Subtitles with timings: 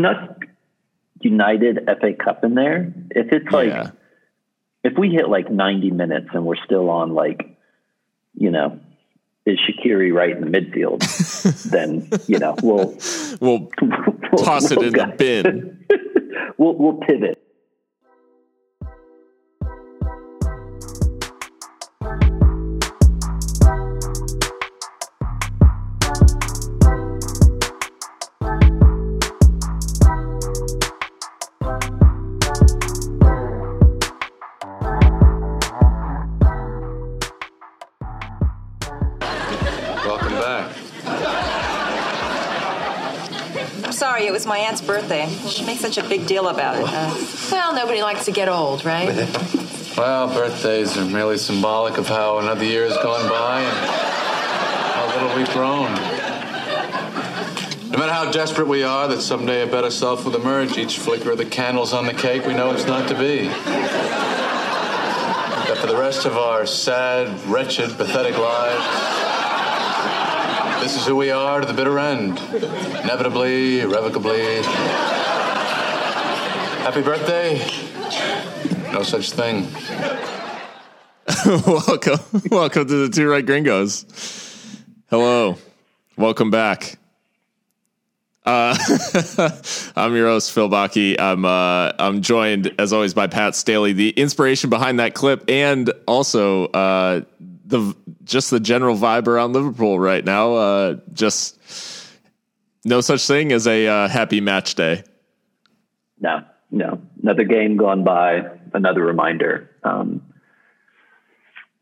[0.00, 0.44] snuck
[1.20, 2.92] United FA Cup in there.
[3.10, 3.90] If it's like Yeah.
[4.82, 7.56] if we hit like 90 minutes and we're still on like,
[8.34, 8.80] you know,
[9.46, 11.00] is Shaqiri right in the midfield?
[11.70, 12.96] then you know we'll,
[13.40, 15.84] We'll we'll toss it we'll in the bin.
[16.58, 17.42] we'll we'll pivot.
[44.50, 45.28] My aunt's birthday.
[45.48, 46.84] She makes such a big deal about it.
[46.84, 47.14] Uh,
[47.52, 49.08] Well, nobody likes to get old, right?
[49.96, 53.78] Well, birthdays are merely symbolic of how another year has gone by and
[54.96, 55.94] how little we've grown.
[57.92, 61.30] No matter how desperate we are that someday a better self will emerge, each flicker
[61.30, 63.46] of the candles on the cake, we know it's not to be.
[65.68, 69.19] That for the rest of our sad, wretched, pathetic lives,
[70.80, 72.38] this is who we are to the bitter end.
[72.38, 74.62] Inevitably, irrevocably.
[76.82, 77.58] Happy birthday.
[78.90, 79.68] No such thing.
[81.66, 82.18] welcome,
[82.50, 84.06] welcome to the Two Right Gringos.
[85.10, 85.58] Hello,
[86.16, 86.98] welcome back.
[88.46, 88.74] Uh,
[89.96, 91.20] I'm your host Phil Baki.
[91.20, 95.92] I'm uh, I'm joined as always by Pat Staley, the inspiration behind that clip, and
[96.06, 97.20] also uh,
[97.70, 100.54] the just the general vibe around Liverpool right now.
[100.54, 101.58] Uh, just
[102.84, 105.02] no such thing as a uh, happy match day.
[106.20, 108.42] No, no, another game gone by,
[108.74, 109.70] another reminder.
[109.82, 110.22] Um,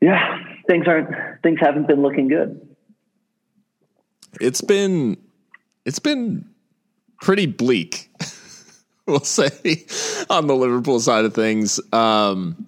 [0.01, 2.61] yeah, things aren't things haven't been looking good.
[4.41, 5.17] it's been
[5.85, 6.45] it's been
[7.21, 8.11] pretty bleak
[9.07, 9.51] we'll say
[10.31, 12.67] on the liverpool side of things um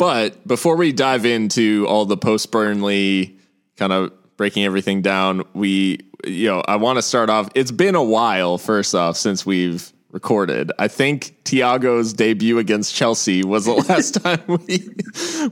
[0.00, 3.36] but before we dive into all the post burnley
[3.76, 7.94] kind of breaking everything down we you know i want to start off it's been
[7.94, 13.72] a while first off since we've recorded i think thiago's debut against chelsea was the
[13.88, 14.88] last time we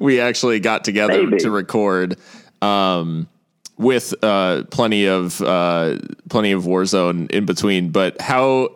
[0.01, 1.39] we actually got together Maybe.
[1.39, 2.17] to record
[2.63, 3.29] um
[3.77, 5.99] with uh, plenty of uh,
[6.29, 7.91] plenty of Warzone in between.
[7.91, 8.75] But how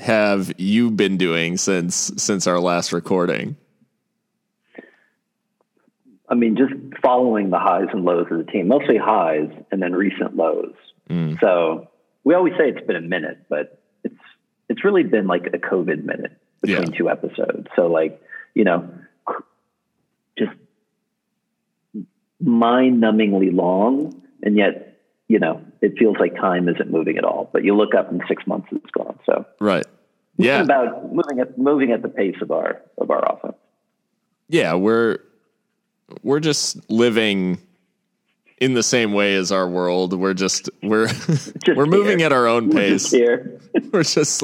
[0.00, 3.56] have you been doing since since our last recording?
[6.30, 9.92] I mean, just following the highs and lows of the team, mostly highs and then
[9.92, 10.74] recent lows.
[11.08, 11.40] Mm.
[11.40, 11.88] So
[12.24, 14.14] we always say it's been a minute, but it's
[14.68, 16.98] it's really been like a COVID minute between Yeah.
[16.98, 17.66] two episodes.
[17.74, 18.22] So like
[18.54, 18.88] you know,
[20.38, 20.52] just
[22.40, 24.98] mind-numbingly long, and yet
[25.28, 27.48] you know it feels like time isn't moving at all.
[27.52, 29.18] But you look up and six months is gone.
[29.26, 29.84] So Right.
[30.36, 30.62] Yeah.
[30.62, 33.56] about moving at moving at the pace of our of our offense.
[34.48, 34.74] Yeah.
[34.74, 35.18] We're
[36.22, 37.58] we're just living
[38.58, 40.12] in the same way as our world.
[40.14, 41.08] We're just we're
[41.74, 42.26] we're moving here.
[42.26, 43.02] at our own We're pace.
[43.10, 43.60] just here.
[43.92, 44.42] we're just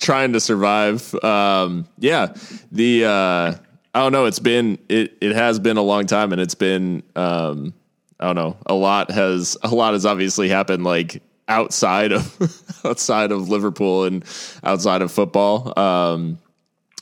[0.00, 1.14] trying to survive.
[1.24, 2.34] Um, yeah,
[2.70, 3.54] the uh,
[3.94, 4.26] I don't know.
[4.26, 7.72] It's been it it has been a long time, and it's been um,
[8.20, 8.56] I don't know.
[8.66, 10.84] A lot has a lot has obviously happened.
[10.84, 14.24] Like outside of outside of Liverpool and
[14.62, 15.78] outside of football.
[15.78, 16.38] Um,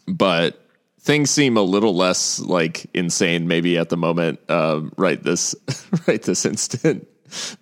[0.06, 0.59] but
[1.00, 5.54] things seem a little less like insane maybe at the moment um, right this
[6.06, 7.06] right this instant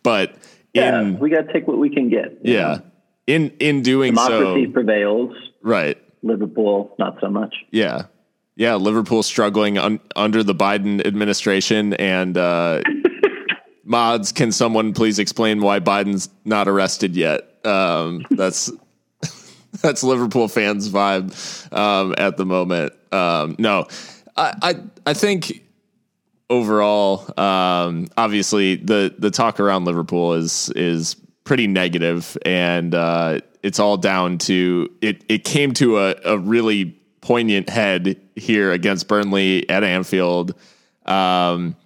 [0.03, 0.35] but
[0.75, 2.39] Yeah, in we got to take what we can get.
[2.43, 2.83] yeah know?
[3.27, 5.35] in in doing democracy so prevails.
[5.63, 7.55] right Liverpool, not so much.
[7.71, 8.03] yeah
[8.57, 12.83] yeah liverpool struggling un- under the biden administration and uh
[13.85, 18.71] mods can someone please explain why biden's not arrested yet um that's
[19.81, 21.31] that's liverpool fans vibe
[21.73, 23.87] um at the moment um no
[24.37, 24.75] i i,
[25.07, 25.65] I think
[26.51, 33.79] overall um obviously the the talk around liverpool is is pretty negative and uh it's
[33.79, 39.69] all down to it it came to a, a really poignant head here against burnley
[39.69, 40.55] at anfield
[41.07, 41.77] um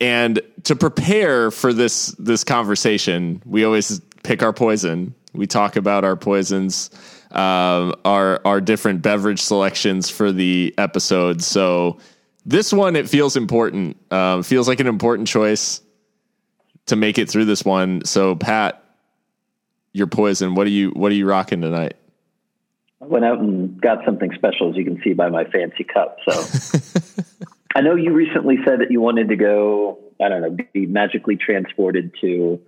[0.00, 5.14] and to prepare for this this conversation, we always pick our poison.
[5.32, 6.90] We talk about our poisons,
[7.30, 11.42] um, our our different beverage selections for the episode.
[11.42, 11.98] So
[12.46, 13.96] this one, it feels important.
[14.12, 15.82] Um, feels like an important choice
[16.86, 18.04] to make it through this one.
[18.04, 18.82] So Pat,
[19.92, 20.54] your poison.
[20.54, 21.94] What are you What are you rocking tonight?
[23.00, 26.18] I went out and got something special, as you can see by my fancy cup.
[26.28, 27.42] So
[27.74, 31.36] I know you recently said that you wanted to go, I don't know, be magically
[31.36, 32.60] transported to,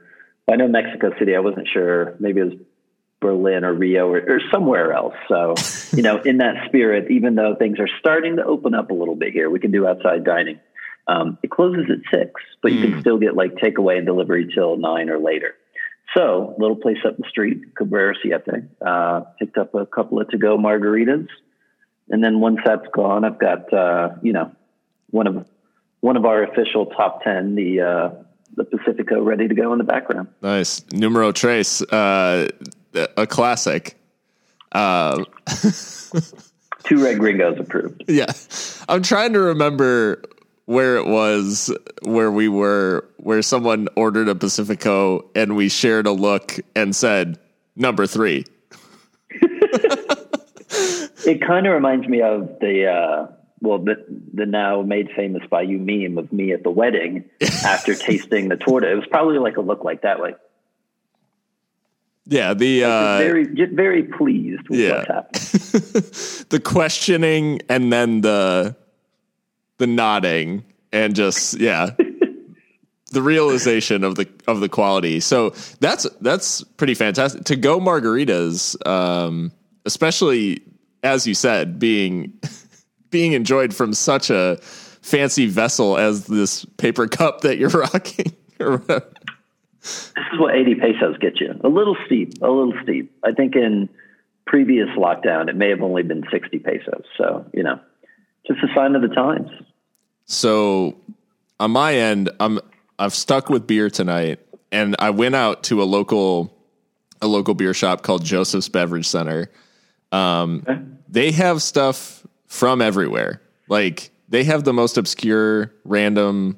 [0.49, 1.35] I know Mexico City.
[1.35, 2.15] I wasn't sure.
[2.21, 2.55] Maybe it was
[3.21, 5.15] Berlin or Rio or, or somewhere else.
[5.29, 5.55] So,
[5.97, 9.15] you know, in that spirit, even though things are starting to open up a little
[9.15, 10.59] bit here, we can do outside dining.
[11.07, 14.77] Um, it closes at six, but you can still get like takeaway and delivery till
[14.77, 15.55] nine or later.
[16.17, 18.69] So, little place up the street, Cabrera Siete.
[18.85, 21.29] Uh, picked up a couple of to go margaritas.
[22.09, 24.53] And then once that's gone, I've got, uh, you know,
[25.11, 25.47] one of,
[26.01, 28.11] one of our official top 10, the, uh,
[28.57, 30.29] the Pacifico ready to go in the background.
[30.43, 30.85] Nice.
[30.93, 32.49] Numero Trace, uh,
[32.95, 33.97] a classic.
[34.73, 35.25] Uh,
[36.85, 38.05] Two Red Gringos approved.
[38.09, 38.33] yeah.
[38.89, 40.23] I'm trying to remember
[40.65, 46.13] where it was where we were, where someone ordered a Pacifico and we shared a
[46.13, 47.39] look and said,
[47.77, 48.45] number three.
[51.27, 53.27] It kind of reminds me of the uh,
[53.61, 53.97] well, the
[54.33, 57.25] the now made famous by you meme of me at the wedding
[57.65, 58.91] after tasting the torta.
[58.91, 60.39] It was probably like a look like that, like
[62.31, 62.55] Yeah.
[62.55, 65.05] The, uh, very very pleased with yeah.
[65.11, 66.47] what's happening.
[66.49, 68.75] the questioning and then the,
[69.77, 71.91] the nodding and just, yeah.
[73.11, 75.21] the realization of the of the quality.
[75.21, 75.51] So
[75.81, 77.45] that's that's pretty fantastic.
[77.45, 79.53] To go margaritas, um,
[79.85, 80.63] especially
[81.03, 82.33] as you said, being
[83.11, 88.33] being enjoyed from such a fancy vessel as this paper cup that you're rocking.
[88.61, 89.13] or whatever.
[89.81, 91.59] This is what 80 pesos get you.
[91.65, 93.13] A little steep, a little steep.
[93.25, 93.89] I think in
[94.47, 97.05] previous lockdown, it may have only been 60 pesos.
[97.17, 97.81] So, you know,
[98.47, 99.49] just a sign of the times.
[100.27, 100.97] So
[101.59, 102.61] on my end, I'm
[102.99, 104.41] I've stuck with beer tonight,
[104.71, 106.55] and I went out to a local
[107.23, 109.51] a local beer shop called Joseph's Beverage Center.
[110.13, 113.43] Um, They have stuff from everywhere.
[113.69, 116.57] Like they have the most obscure, random,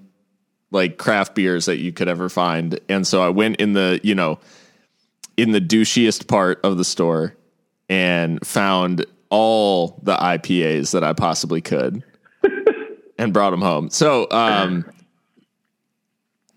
[0.73, 2.81] like craft beers that you could ever find.
[2.89, 4.41] And so I went in the you know
[5.37, 7.37] in the douchiest part of the store
[7.89, 12.05] and found all the IPAs that I possibly could
[13.19, 13.89] and brought them home.
[13.91, 14.85] So, um,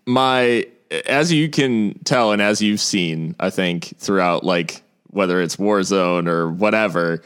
[0.05, 0.67] my,
[1.05, 6.27] as you can tell, and as you've seen, I think throughout, like whether it's Warzone
[6.27, 7.21] or whatever,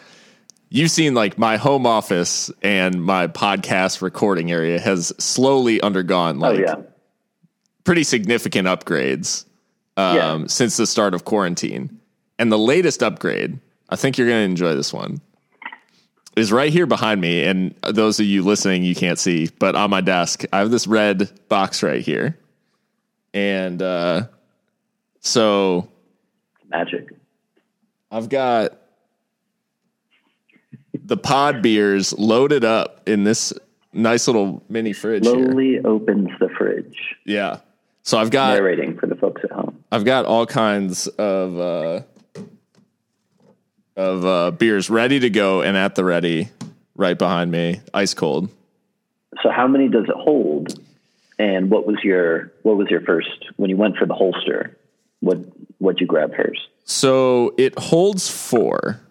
[0.69, 6.51] you've seen like my home office and my podcast recording area has slowly undergone Oh,
[6.51, 6.75] like yeah.
[7.83, 9.45] pretty significant upgrades
[9.97, 10.47] um, Yeah.
[10.47, 11.99] since the start of quarantine.
[12.37, 15.19] And the latest upgrade, I think you're going to enjoy this one,
[16.37, 17.43] is right here behind me.
[17.43, 20.87] And those of you listening, you can't see, but on my desk, I have this
[20.87, 22.37] red box right here.
[23.33, 24.27] And uh,
[25.19, 25.89] so
[26.69, 27.09] Magic.
[28.11, 28.78] I've got
[31.09, 33.51] the pod beers loaded up in this
[33.91, 35.33] nice little mini fridge here.
[35.33, 37.15] Slowly opens the fridge.
[37.25, 37.59] Yeah.
[38.03, 39.83] So I've got Narrating for the folks at home.
[39.91, 42.01] I've got all kinds of uh,
[43.97, 46.49] of uh, beers ready to go and at the ready,
[46.95, 48.49] right behind me, ice cold.
[49.43, 50.79] So how many does it hold?
[51.37, 54.77] And what was your what was your first when you went for the holster?
[55.21, 55.39] What
[55.79, 56.61] what'd you grab first?
[56.85, 59.01] So it holds four.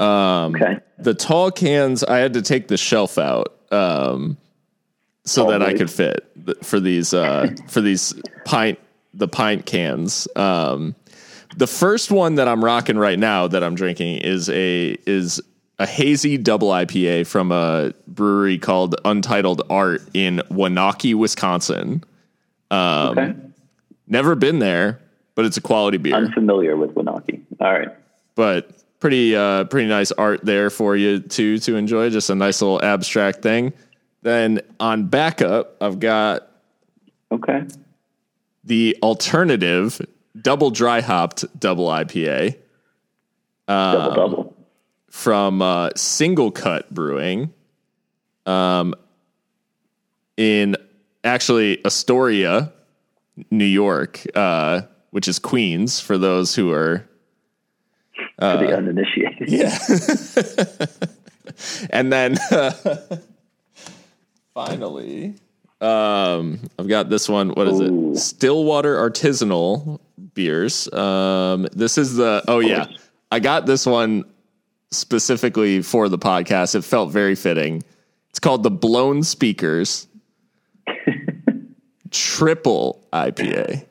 [0.00, 0.78] Um, Okay.
[0.98, 4.36] The tall cans, I had to take the shelf out um,
[5.24, 6.26] so that I could fit
[6.62, 8.14] for these uh, for these
[8.44, 8.78] pint
[9.12, 10.28] the pint cans.
[10.36, 10.94] Um,
[11.56, 15.40] the first one that I'm rocking right now that I'm drinking is a is
[15.78, 22.04] a hazy double IPA from a brewery called Untitled Art in Waunakee, Wisconsin.
[22.70, 23.34] Um, Okay.
[24.06, 25.00] Never been there,
[25.34, 26.14] but it's a quality beer.
[26.14, 27.40] Unfamiliar with Waunakee.
[27.60, 27.88] All right.
[28.34, 28.70] but
[29.04, 32.82] pretty uh pretty nice art there for you too to enjoy just a nice little
[32.82, 33.70] abstract thing
[34.22, 36.48] then on backup i've got
[37.30, 37.66] Okay.
[38.64, 40.00] the alternative
[40.40, 42.56] double dry hopped double ipa
[43.68, 44.56] Double double.
[45.10, 47.52] from uh single cut brewing
[48.46, 48.94] um
[50.38, 50.76] in
[51.24, 52.72] actually astoria
[53.50, 54.80] new york uh
[55.10, 57.06] which is queens for those who are
[58.38, 59.48] for the uninitiated.
[59.48, 59.78] Yeah.
[61.90, 62.36] and then
[64.54, 65.34] finally
[65.80, 67.50] um i've got this one.
[67.50, 68.12] What is Ooh.
[68.12, 70.00] it stillwater artisanal
[70.34, 70.92] beers.
[70.92, 72.86] Um this is the oh yeah.
[73.30, 74.24] I got this one
[74.90, 76.74] specifically for the podcast.
[76.74, 77.82] It felt very fitting.
[78.30, 80.06] It's called the blown speakers
[82.10, 83.84] triple ipa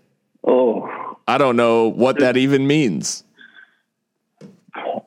[0.46, 3.23] Oh, i don't know what that even means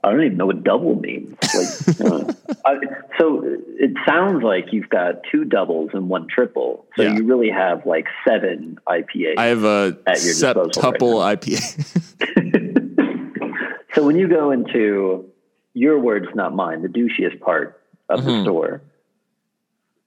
[0.07, 1.35] I don't even know what double means.
[1.55, 2.33] Like, uh,
[2.65, 2.77] I,
[3.19, 6.87] so it sounds like you've got two doubles and one triple.
[6.97, 7.17] So Yeah.
[7.17, 9.35] you really have like seven IPAs.
[9.37, 11.57] i have a At your disposal right septuple ipa
[14.05, 15.27] when you go into
[15.75, 18.29] your words, not mine, the douchiest part of Mm-hmm.
[18.29, 18.83] the store,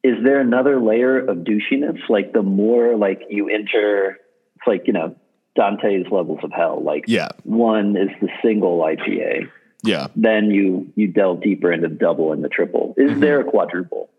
[0.04, 2.00] is there another layer of douchiness?
[2.08, 4.18] Like the more like you enter,
[4.56, 5.16] it's like you know
[5.56, 6.82] Dante's levels of hell.
[6.82, 7.30] Like Yeah.
[7.44, 9.50] one is the single IPA.
[9.84, 10.08] Yeah.
[10.16, 12.94] Then you you delve deeper into the double and the triple.
[12.98, 13.20] Is Mm-hmm.
[13.22, 14.10] there a quadruple?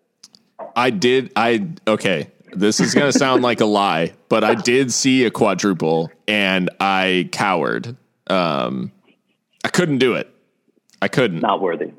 [0.77, 1.33] I did.
[1.37, 2.31] I okay.
[2.53, 6.69] This is going to sound like a lie, but I did see a quadruple and
[6.81, 7.97] I cowered.
[8.27, 8.91] Um,
[9.65, 10.29] I couldn't do it.
[11.01, 11.41] I couldn't.
[11.41, 11.93] Not worthy.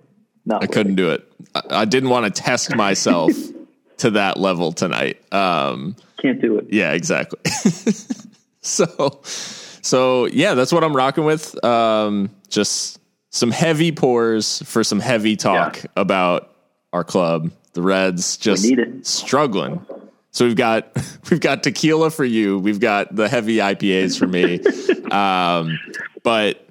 [0.46, 1.32] Not I couldn't do it.
[1.56, 3.32] I, I didn't want to test myself
[4.00, 5.22] to that level tonight.
[5.34, 6.68] Um, Can't do it.
[6.70, 7.40] yeah, exactly.
[8.62, 11.64] so, so yeah, that's what I'm rocking with.
[11.64, 13.00] Um, just
[13.32, 15.90] some heavy pours for some heavy talk Yeah.
[15.96, 16.54] about
[16.94, 18.38] our club, the Reds.
[18.38, 18.66] Just
[19.04, 19.84] struggling.
[20.32, 20.92] So we've got
[21.32, 22.60] we've got tequila for you.
[22.60, 24.60] We've got the heavy IPAs for me.
[25.12, 25.80] um,
[26.24, 26.68] but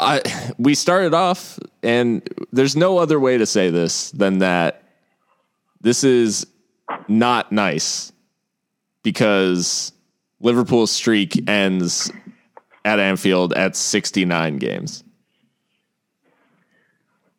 [0.00, 0.22] I
[0.58, 4.82] we started off, and there's no other way to say this than that.
[5.82, 6.46] This is
[7.08, 8.12] not nice
[9.02, 9.92] because
[10.40, 12.10] Liverpool's streak ends
[12.86, 15.04] at Anfield at 69 games.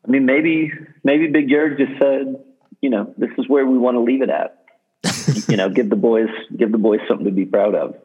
[0.05, 0.71] I mean, maybe
[1.03, 2.43] maybe Big Jurg just said,
[2.81, 4.62] you know, this is where we want to leave it at.
[5.47, 7.95] you know, give the boys give the boys something to be proud of.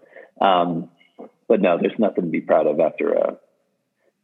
[0.41, 0.91] Um,
[1.49, 3.37] but no, there's nothing to be proud of after a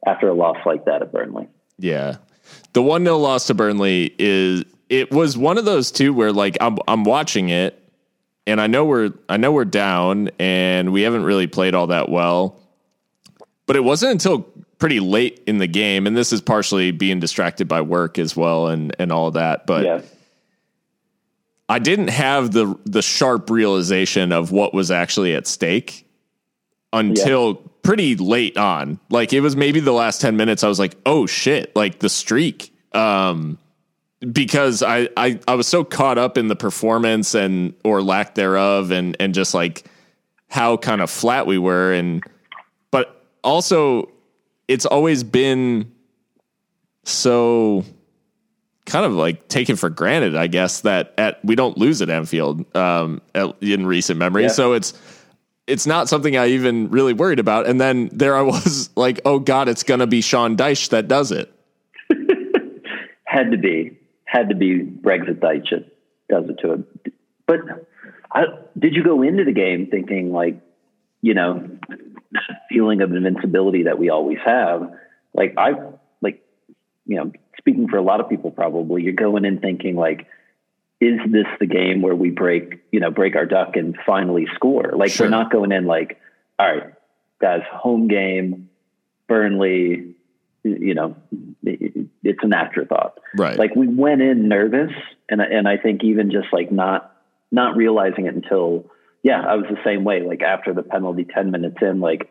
[0.07, 1.49] after a loss like that at Burnley.
[1.79, 2.17] Yeah.
[2.73, 6.57] The 1 0 loss to Burnley is it was one of those two where like
[6.61, 7.83] I'm I'm watching it
[8.47, 12.09] and I know we're I know we're down and we haven't really played all that
[12.09, 12.61] well.
[13.67, 14.47] But it wasn't until
[14.79, 18.69] pretty late in the game, and this is partially being distracted by work as well
[18.69, 19.67] and and all that.
[19.67, 20.01] But Yeah,
[21.69, 26.07] I didn't have the the sharp realization of what was actually at stake
[26.93, 28.99] until pretty late on.
[29.11, 32.09] Like it was maybe the last 10 minutes I was like, "Oh shit, like the
[32.09, 33.59] streak." Um
[34.33, 38.91] because I, I I was so caught up in the performance and or lack thereof
[38.91, 39.85] and and just like
[40.49, 42.25] how kind of flat we were and
[42.91, 44.11] but also
[44.69, 45.93] it's always been
[47.05, 47.85] so
[48.85, 52.75] kind of like taken for granted, I guess, that at we don't lose at Anfield
[52.75, 54.45] um, at, in recent memory.
[54.45, 54.49] Yeah.
[54.49, 54.95] So it's
[55.67, 57.67] it's not something I even really worried about.
[57.67, 61.33] And then there I was like, oh god, it's gonna be Sean Dyche that does
[61.33, 61.53] it.
[63.25, 65.91] had to be had to be Brexit Dyche that
[66.29, 66.87] does it to him.
[67.47, 67.61] But
[68.33, 68.45] I,
[68.79, 70.61] did you go into the game thinking like,
[71.23, 71.79] you know,
[72.33, 74.93] that feeling of invincibility that we always have?
[75.35, 75.73] Like I
[76.21, 76.43] like,
[77.07, 80.27] you know, speaking for a lot of people, probably you're going in thinking like,
[81.01, 84.93] is this the game where we break, you know, break our duck and finally score?
[84.97, 85.27] Like Sure.
[85.27, 86.19] we're not going in like,
[86.59, 86.93] all right,
[87.41, 88.71] guys, home game,
[89.29, 90.15] Burnley,
[90.65, 91.17] you know,
[91.63, 93.19] it's an afterthought.
[93.37, 93.59] Right.
[93.59, 94.93] Like we went in nervous,
[95.29, 97.13] and and I think even just like not
[97.51, 98.91] not realizing it until
[99.27, 100.23] yeah, I was the same way.
[100.23, 102.31] Like after the penalty, ten minutes in, like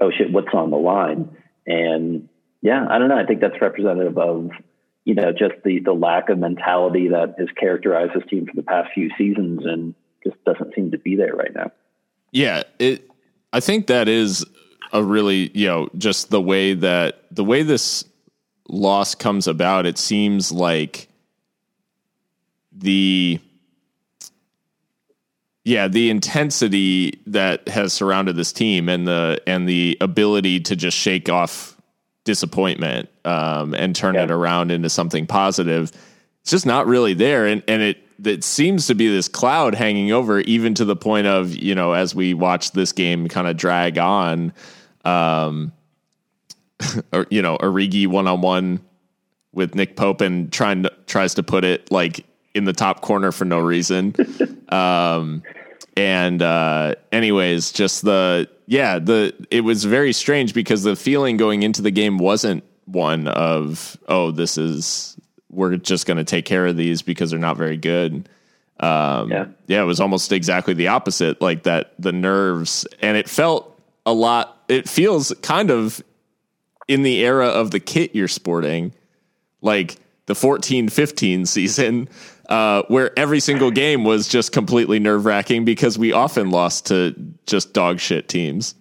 [0.00, 1.36] oh shit, what's on the line?
[1.64, 2.28] And
[2.60, 3.16] yeah, I don't know.
[3.16, 4.50] I think that's representative of
[5.04, 8.64] you know just the the lack of mentality that has characterized this team for the
[8.64, 11.70] past few seasons, and just doesn't seem to be there right now.
[12.32, 13.08] Yeah, it.
[13.52, 14.44] I think that is
[14.92, 18.04] a really you know just the way that the way this
[18.68, 19.86] loss comes about.
[19.86, 21.06] It seems like
[22.72, 23.38] the
[25.64, 30.96] yeah the intensity that has surrounded this team and the and the ability to just
[30.96, 31.76] shake off
[32.24, 34.24] disappointment um, and turn Yeah.
[34.24, 35.90] it around into something positive
[36.42, 40.12] it's just not really there and and it it seems to be this cloud hanging
[40.12, 43.56] over even to the point of you know as we watch this game kind of
[43.56, 44.52] drag on
[45.04, 45.72] um
[47.12, 48.80] or you know Origi one on one
[49.52, 53.32] with Nick Pope and trying to tries to put it like in the top corner
[53.32, 54.14] for no reason.
[54.68, 55.42] Um
[55.96, 61.62] and uh anyways just the yeah the it was very strange because the feeling going
[61.62, 65.16] into the game wasn't one of oh this is
[65.50, 68.28] we're just going to take care of these because they're not very good.
[68.80, 69.46] Um Yeah.
[69.68, 72.86] yeah it was almost exactly the opposite like that the nerves.
[73.00, 76.02] And it felt a lot it feels kind of
[76.88, 78.92] in the era of the kit you're sporting
[79.60, 79.96] like
[80.26, 82.08] the 14 15 season
[82.48, 87.14] uh, where every single game was just completely nerve wracking because we often lost to
[87.46, 88.74] just dog shit teams.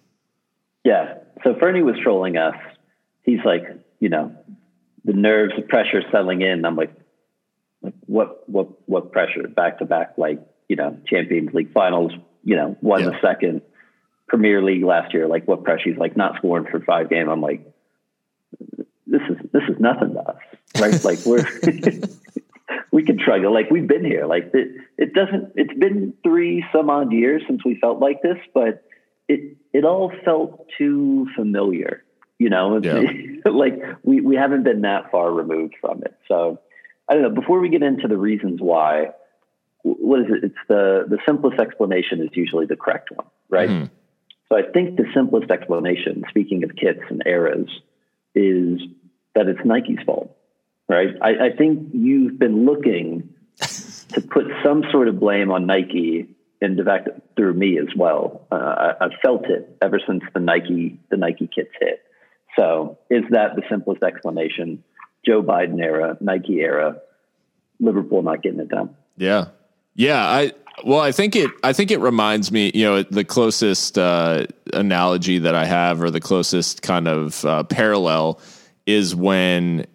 [0.84, 1.15] Yeah.
[1.43, 2.55] So Fernie was trolling us.
[3.24, 3.63] He's like,
[4.00, 4.36] you know,
[5.05, 6.65] the nerves, the pressure settling in.
[6.65, 6.93] I'm like,
[7.82, 9.48] like what, what, what pressure?
[9.48, 10.39] Back to back, like,
[10.70, 12.12] you know, Champions League finals,
[12.43, 13.10] you know, won Yeah.
[13.12, 13.62] the second
[14.27, 15.27] Premier League last year.
[15.27, 15.89] Like, what pressure?
[15.89, 17.29] He's like, not scoring for five game.
[17.29, 17.65] I'm like,
[19.08, 19.22] this
[19.70, 20.38] is nothing to us,
[20.79, 21.03] right?
[21.05, 21.46] like we're
[22.92, 23.53] we can struggle.
[23.53, 24.25] Like we've been here.
[24.25, 25.53] Like it, it doesn't.
[25.56, 28.84] It's been three some odd years since we felt like this, but
[29.27, 32.03] it it all felt too familiar.
[32.39, 33.01] You know, Yeah.
[33.46, 36.15] like we we haven't been that far removed from it.
[36.27, 36.60] So
[37.08, 37.30] I don't know.
[37.42, 39.12] Before we get into the reasons why,
[39.84, 40.44] what is it?
[40.46, 43.70] It's the the simplest explanation is usually the correct one, right?
[43.70, 43.89] Mhm.
[44.50, 47.70] So I think the simplest explanation, speaking of kits and eras,
[48.36, 48.80] is
[49.36, 50.33] that it's Nike's fault,
[50.88, 51.10] right?
[51.22, 56.28] I, I think you've been looking to put some sort of blame on Nike,
[56.62, 58.48] and in fact, through me as well.
[58.52, 62.02] Uh, I, I've felt it ever since the Nike the Nike kits hit.
[62.58, 64.84] So is that the simplest explanation?
[65.25, 66.98] Joe Biden era, Nike era,
[67.80, 68.96] Liverpool not getting it done.
[69.18, 69.48] Yeah.
[69.96, 70.52] Yeah, I
[70.84, 75.40] well, I think it I think it reminds me, you know, the closest uh analogy
[75.40, 78.40] that I have or the closest kind of uh, parallel
[78.86, 79.86] is when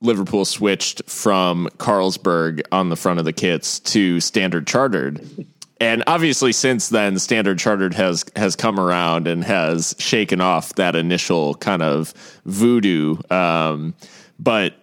[0.00, 5.46] Liverpool switched from Carlsberg on the front of the kits to Standard Chartered.
[5.80, 10.94] And obviously since then Standard Chartered has has come around and has shaken off that
[10.94, 12.12] initial kind of
[12.44, 13.94] voodoo um
[14.38, 14.74] but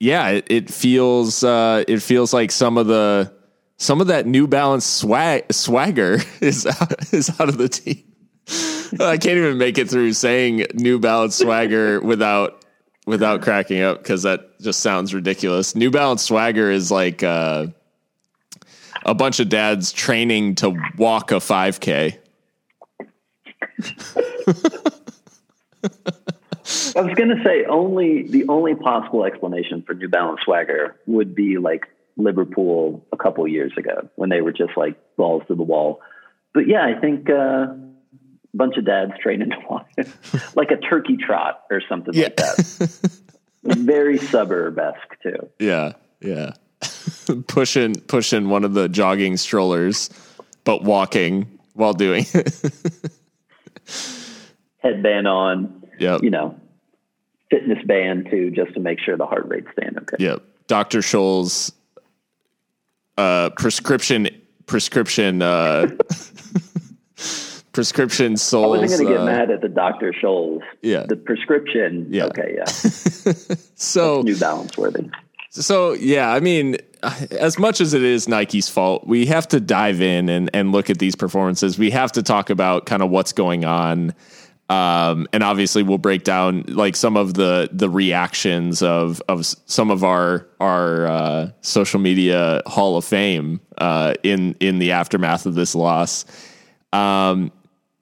[0.00, 3.32] yeah, it, it feels uh, it feels like some of the
[3.76, 8.04] some of that New Balance swag swagger is out, is out of the team.
[9.00, 12.63] I can't even make it through saying New Balance swagger without
[13.06, 15.74] without cracking up because that just sounds ridiculous.
[15.74, 17.66] New Balance swagger is like uh,
[19.04, 22.18] a bunch of dads training to walk a 5K.
[26.96, 31.34] I was going to say only the only possible explanation for New Balance swagger would
[31.34, 35.62] be like Liverpool a couple years ago when they were just like balls to the
[35.62, 36.00] wall.
[36.54, 37.74] But yeah, I think uh,
[38.54, 39.88] bunch of dads training to walk
[40.54, 43.10] like a turkey trot or something like that.
[43.64, 45.48] Very suburb esque too.
[45.58, 46.52] Yeah, yeah.
[47.46, 50.10] pushing pushing one of the jogging strollers,
[50.64, 52.54] but walking while doing it.
[54.82, 56.22] Headband on, yep.
[56.22, 56.60] you know,
[57.50, 60.16] fitness band too, just to make sure the heart rate's staying okay.
[60.18, 60.42] Yep.
[60.66, 60.98] Dr.
[60.98, 61.72] Scholl's
[63.16, 64.28] uh, prescription
[64.66, 65.88] prescription uh,
[67.74, 68.78] prescription I souls.
[68.80, 70.12] wasn't going to get uh, mad at the Dr.
[70.12, 70.62] Scholl's.
[70.82, 71.04] Yeah.
[71.06, 72.06] The prescription.
[72.10, 72.24] Yeah.
[72.26, 72.54] Okay.
[72.56, 72.64] Yeah.
[73.74, 75.10] so New Balance worthy.
[75.50, 76.78] So yeah, I mean,
[77.30, 80.90] as much as it is Nike's fault, we have to dive in and, and look
[80.90, 81.78] at these performances.
[81.78, 84.14] We have to talk about kind of what's going on,
[84.68, 89.92] um, and obviously we'll break down like some of the the reactions of of some
[89.92, 95.54] of our our uh, social media Hall of Fame uh, in in the aftermath of
[95.54, 96.24] this loss.
[96.92, 97.52] Um,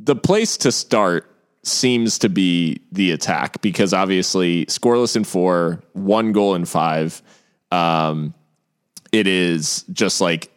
[0.05, 1.29] the place to start
[1.63, 7.23] seems to be the attack because obviously scoreless in four, one goal in five.
[7.71, 8.35] Um,
[9.13, 10.51] it is just like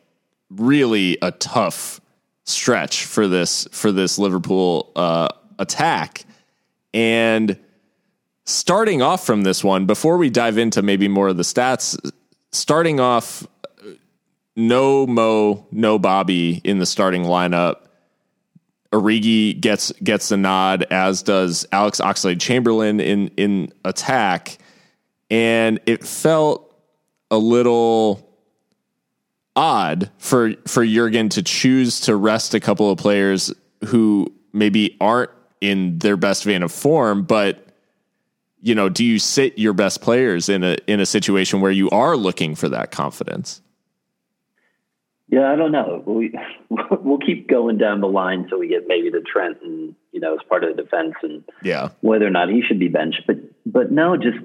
[0.49, 2.01] really a tough
[2.45, 5.27] stretch for this for this Liverpool uh,
[5.59, 6.25] attack.
[6.93, 7.59] And
[8.45, 11.99] starting off from this one, before we dive into maybe more of the stats,
[12.51, 13.45] starting off,
[14.55, 17.84] no Mo, no Bobby in the starting lineup.
[18.95, 24.57] Origi gets gets the nod, as does Alex Oxlade Chamberlain in in attack,
[25.29, 26.73] and it felt
[27.29, 28.29] a little
[29.55, 33.53] odd for for Jurgen to choose to rest a couple of players
[33.85, 35.31] who maybe aren't
[35.61, 37.61] in their best vein of form, but
[38.61, 41.89] you know, do you sit your best players in a in a situation where you
[41.89, 43.61] are looking for that confidence?
[45.27, 46.03] Yeah, I don't know.
[46.05, 46.33] We
[47.01, 50.33] we'll keep going down the line until we get maybe to Trent and you know
[50.33, 51.89] as part of the defense and Yeah.
[52.01, 53.23] whether or not he should be benched.
[53.25, 54.37] But but no, just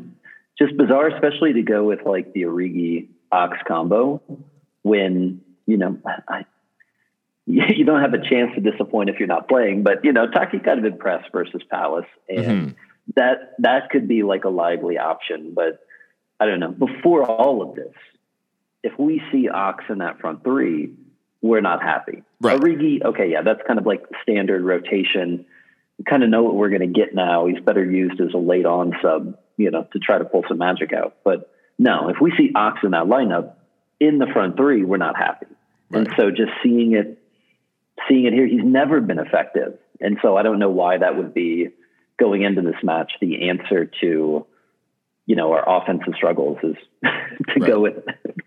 [0.59, 4.23] just bizarre, especially to go with like the Origi Ox combo
[4.83, 6.45] when you know I,
[7.47, 9.83] you don't have a chance to disappoint if you're not playing.
[9.83, 12.69] But you know, Taki kind of impressed versus Palace, and mm-hmm.
[13.17, 15.53] that that could be like a lively option.
[15.55, 15.81] But
[16.39, 16.73] I don't know.
[16.73, 17.95] Before all of this,
[18.83, 20.95] if we see Ox in that front three,
[21.43, 22.23] we're not happy.
[22.41, 22.61] Right.
[22.61, 25.47] Origi, okay, yeah, that's kind of like standard rotation.
[25.99, 27.47] We kind of know what we're going to get now.
[27.47, 30.59] He's better used as a late on sub, you know, to try to pull some
[30.59, 31.17] magic out.
[31.25, 33.55] But no, if we see Ox in that lineup
[33.99, 35.47] in the front three, we're not happy.
[35.93, 37.19] And so just seeing it,
[38.09, 39.79] seeing it here, he's never been effective.
[40.01, 41.71] And so I don't know why that would be
[42.19, 44.47] going into this match the answer to,
[45.31, 46.75] you know, our offensive struggles is
[47.55, 47.95] to go with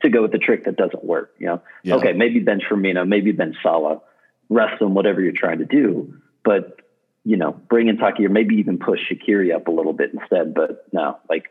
[0.01, 1.33] to go with the trick that doesn't work.
[1.39, 1.95] You know, Yeah.
[1.95, 4.01] okay, maybe bench Firmino, maybe bench Salah,
[4.49, 6.13] rest them, whatever you're trying to do.
[6.43, 6.81] But
[7.23, 10.53] you know, bring in Taki or maybe even push Shaqiri up a little bit instead.
[10.53, 11.45] But no, like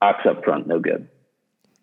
[0.00, 1.08] Ox up front, no good.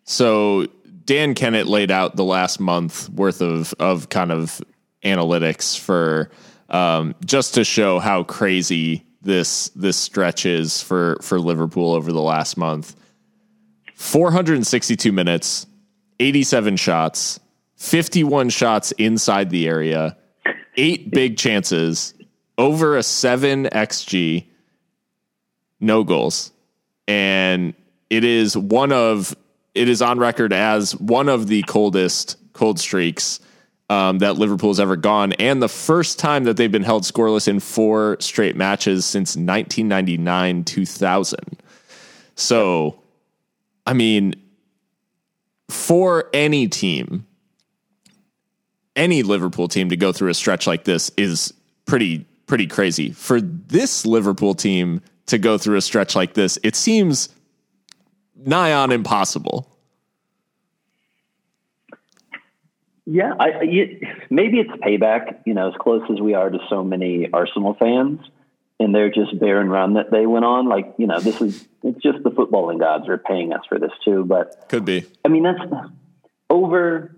[0.04, 0.64] So
[1.04, 4.62] Dan Kennett laid out the last month worth of of kind of
[5.04, 6.30] analytics for
[6.70, 12.20] um, just to show how crazy this this stretch is for for Liverpool over the
[12.20, 12.94] last month.
[13.94, 15.66] 462 minutes,
[16.20, 17.40] 87 shots,
[17.76, 20.16] 51 shots inside the area,
[20.76, 22.14] eight big chances,
[22.56, 24.46] over a 7 xg,
[25.80, 26.52] no goals.
[27.08, 27.74] And
[28.10, 29.34] it is one of
[29.74, 33.40] it is on record as one of the coldest cold streaks
[33.90, 37.60] um, that Liverpool's ever gone, and the first time that they've been held scoreless in
[37.60, 41.40] four straight matches since 1999 2000.
[42.34, 43.00] So,
[43.86, 44.34] I mean,
[45.68, 47.26] for any team,
[48.94, 51.54] any Liverpool team to go through a stretch like this is
[51.86, 53.10] pretty pretty crazy.
[53.10, 57.28] For this Liverpool team to go through a stretch like this, it seems
[58.34, 59.77] nigh on impossible.
[63.10, 65.38] Yeah, I, I, maybe it's payback.
[65.46, 68.20] You know, as close as we are to so many Arsenal fans,
[68.78, 70.68] and they're just barren run that they went on.
[70.68, 73.92] Like, you know, this is it's just the footballing gods are paying us for this
[74.04, 74.26] too.
[74.26, 75.06] But could be.
[75.24, 75.58] I mean, that's
[76.50, 77.16] over.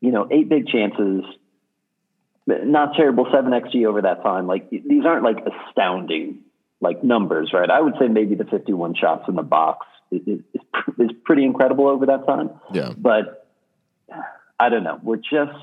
[0.00, 1.24] You know, eight big chances.
[2.46, 3.26] Not terrible.
[3.32, 4.46] Seven xg over that time.
[4.46, 6.38] Like these aren't like astounding
[6.80, 7.68] like numbers, right?
[7.68, 10.40] I would say maybe the fifty-one shots in the box is, is,
[10.98, 12.50] is pretty incredible over that time.
[12.72, 13.48] Yeah, but
[14.62, 15.00] I don't know.
[15.02, 15.58] We're just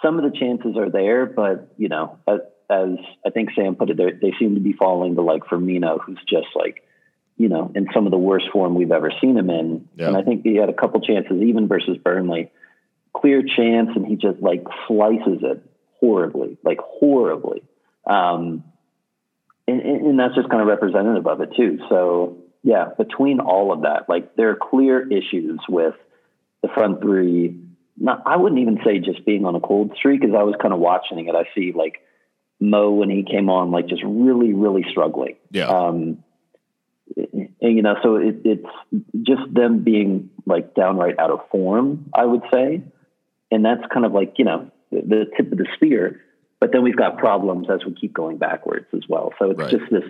[0.00, 2.38] some of the chances are there, but you know, as,
[2.70, 2.90] as
[3.26, 6.46] I think Sam put it, they seem to be falling to like Firmino, who's just
[6.54, 6.84] like,
[7.36, 9.88] you know, in some of the worst form we've ever seen him in.
[9.96, 10.06] Yeah.
[10.06, 12.52] And I think he had a couple chances, even versus Burnley,
[13.12, 17.64] clear chance, and he just like slices it horribly, like horribly.
[18.06, 18.62] Um,
[19.66, 21.80] and, and that's just kind of representative of it too.
[21.88, 25.94] So yeah, between all of that, like there are clear issues with
[26.62, 27.61] the front three
[27.98, 30.72] not, I wouldn't even say just being on a cold streak because I was kind
[30.74, 31.34] of watching it.
[31.34, 32.00] I see like
[32.60, 35.36] Mo when he came on, like just really, really struggling.
[35.50, 35.66] Yeah.
[35.66, 36.24] Um,
[37.16, 42.24] and, you know, so it, it's just them being like downright out of form, I
[42.24, 42.82] would say.
[43.50, 46.22] And that's kind of like, you know, the, the tip of the spear.
[46.58, 49.32] But then we've got problems as we keep going backwards as well.
[49.38, 49.70] So it's right.
[49.70, 50.04] just this,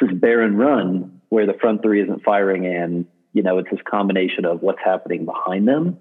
[0.00, 4.44] this barren run where the front three isn't firing and, you know, it's this combination
[4.44, 5.98] of what's happening behind them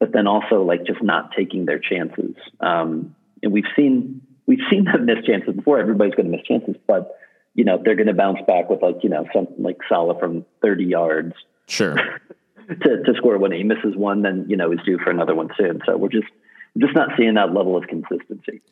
[0.00, 2.34] but then also like just not taking their chances.
[2.58, 5.78] Um, and we've seen we've seen them miss chances before.
[5.78, 7.16] Everybody's going to miss chances, but
[7.54, 10.44] you know they're going to bounce back with like you know something like Salah from
[10.62, 11.34] 30 yards.
[11.68, 11.94] Sure.
[12.68, 15.50] to, to score when he misses one, then you know he's due for another one
[15.56, 15.80] soon.
[15.86, 16.28] So we're just
[16.78, 18.62] just not seeing that level of consistency.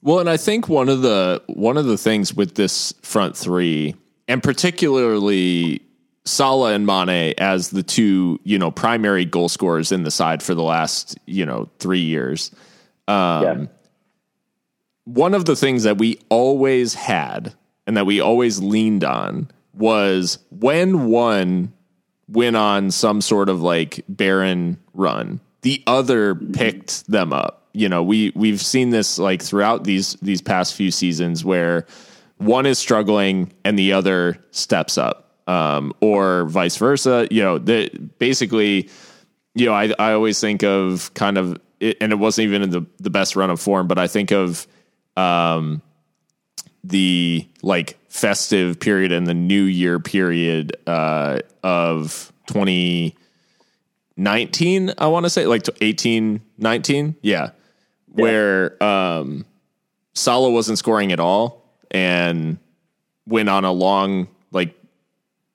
[0.00, 3.94] Well, and I think one of the one of the things with this front three,
[4.26, 5.82] and particularly
[6.28, 10.54] Salah and Mane as the two, you know, primary goal scorers in the side for
[10.54, 12.50] the last, you know, three years.
[13.06, 13.66] Um, yeah.
[15.04, 17.54] One of the things that we always had
[17.86, 21.72] and that we always leaned on was when one
[22.28, 27.68] went on some sort of like barren run, the other picked them up.
[27.72, 31.86] You know, we we've seen this like throughout these these past few seasons where
[32.36, 37.26] one is struggling and the other steps up um, or vice versa.
[37.30, 38.88] You know, the, basically,
[39.54, 42.70] you know, I, I always think of kind of, it, and it wasn't even in
[42.70, 44.68] the, the best run of form, but I think of
[45.16, 45.82] um,
[46.84, 55.30] the like festive period and the new year period uh, of 2019, I want to
[55.30, 57.16] say, like 18, 19.
[57.22, 57.40] Yeah.
[57.40, 57.50] yeah.
[58.06, 59.44] Where um,
[60.14, 62.58] Salah wasn't scoring at all and
[63.26, 64.28] went on a long,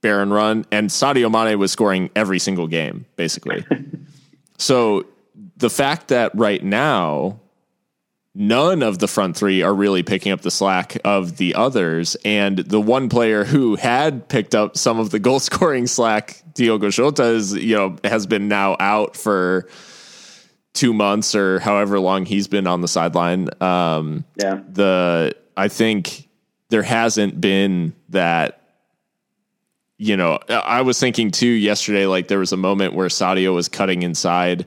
[0.03, 3.65] like, barren run, and Sadio Mane was scoring every single game, basically.
[4.57, 5.05] so
[5.57, 7.39] the fact that right now
[8.35, 12.17] none of the front three are really picking up the slack of the others.
[12.25, 16.89] And the one player who had picked up some of the goal scoring slack, Diogo
[16.89, 19.67] Jota, is, you know, has been now out for
[20.73, 23.49] two months or however long he's been on the sideline.
[23.61, 24.61] Um, yeah.
[24.67, 26.27] The, I think
[26.69, 28.62] there hasn't been that
[30.03, 33.69] you know, I was thinking too yesterday, like there was a moment where Sadio was
[33.69, 34.65] cutting inside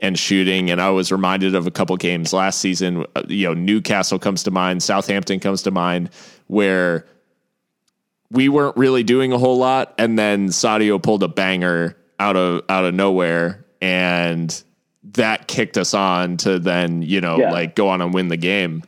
[0.00, 3.04] and shooting, and I was reminded of a couple games last season.
[3.14, 6.08] Uh, you know, Newcastle comes to mind, Southampton comes to mind,
[6.46, 7.06] where
[8.30, 12.62] we weren't really doing a whole lot, and then Sadio pulled a banger out of
[12.70, 14.62] out of nowhere, and
[15.02, 17.52] that kicked us on to then you know yeah.
[17.52, 18.82] like go on and win the game.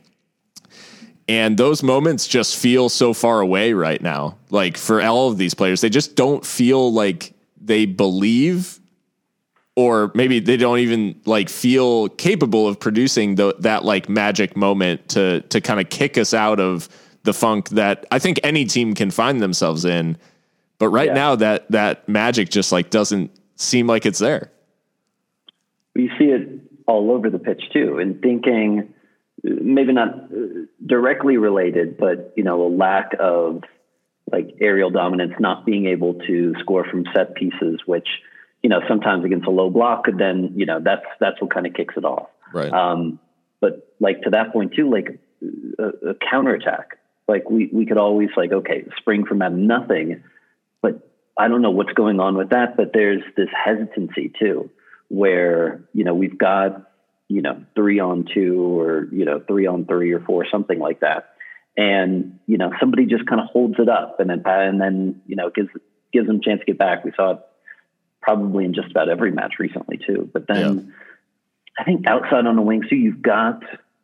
[1.31, 4.35] And those moments just feel so far away right now.
[4.49, 8.81] Like for all of these players, they just don't feel like they believe
[9.77, 15.07] or maybe they don't even like feel capable of producing the, that like magic moment
[15.07, 16.89] to to kind of kick us out of
[17.23, 20.17] the funk that I think any team can find themselves in.
[20.79, 21.13] But right yeah.
[21.13, 24.51] now that that magic just like doesn't seem like it's there.
[25.95, 28.93] We see it all over the pitch too, and thinking
[29.43, 30.29] maybe not
[30.85, 33.63] directly related, but you know, a lack of
[34.31, 38.07] like aerial dominance, not being able to score from set pieces, which
[38.63, 41.73] you know sometimes against a low block, then you know that's that's what kind of
[41.73, 42.29] kicks it off.
[42.53, 42.71] Right.
[42.71, 43.19] Um,
[43.59, 45.19] but like to that point too, like
[45.79, 50.23] a, a counterattack, like we we could always like okay spring from out nothing,
[50.81, 52.77] but I don't know what's going on with that.
[52.77, 54.69] But there's this hesitancy too,
[55.09, 56.90] where you know we've got
[57.31, 60.99] you know three on two or you know three on three or four something like
[60.99, 61.33] that
[61.77, 65.35] and you know somebody just kind of holds it up and then and then you
[65.35, 65.69] know gives
[66.11, 67.03] gives them a chance to get back.
[67.03, 67.39] We saw it
[68.21, 70.29] probably in just about every match recently too.
[70.31, 70.93] But then yeah.
[71.79, 73.63] I think outside on the wings too, you've got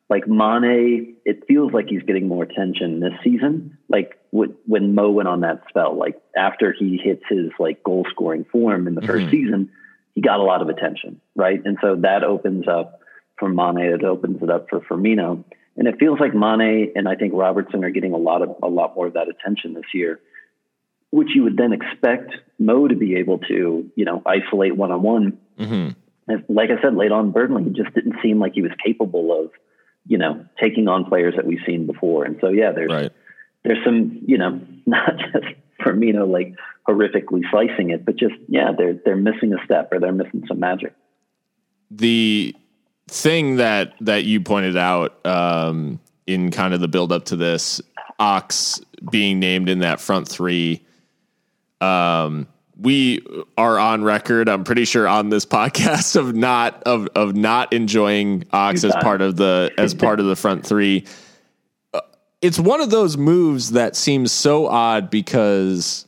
[0.10, 1.18] like Mane.
[1.26, 3.78] It feels like he's getting more attention this season.
[3.90, 8.46] Like when Mo went on that spell, like after he hits his like goal scoring
[8.52, 9.32] form in the 1st mm-hmm.
[9.32, 9.72] season,
[10.16, 11.62] he got a lot of attention, right?
[11.64, 13.02] And so that opens up
[13.38, 13.80] for Mane.
[13.80, 15.44] It opens it up for Firmino.
[15.76, 18.68] And it feels like Mane and I think Robertson are getting a lot of a
[18.68, 20.20] lot more of that attention this year,
[21.12, 25.04] which you would then expect Mo to be able to, you know, isolate one on
[25.04, 25.38] one.
[26.50, 29.52] Like I said, late on Burnley, he just didn't seem like he was capable of,
[30.06, 32.26] you know, taking on players that we've seen before.
[32.26, 33.12] And so yeah, there's right.
[33.64, 35.46] there's some, you know, not just
[35.80, 36.56] Firmino like
[36.88, 40.60] horrifically slicing it, but just yeah, they're they're missing a step or they're missing some
[40.60, 40.96] magic.
[41.92, 42.56] The
[43.08, 47.82] thing that that you pointed out um, in kind of the build up to this
[48.20, 50.84] Ox being named in that front three.
[51.82, 52.48] Um,
[52.80, 53.26] we
[53.58, 54.50] are on record.
[54.50, 59.22] I'm pretty sure on this podcast of not of of not enjoying Ox as part
[59.22, 61.06] of the as part of the front three.
[61.94, 62.02] Uh,
[62.42, 66.06] it's one of those moves that seems so odd because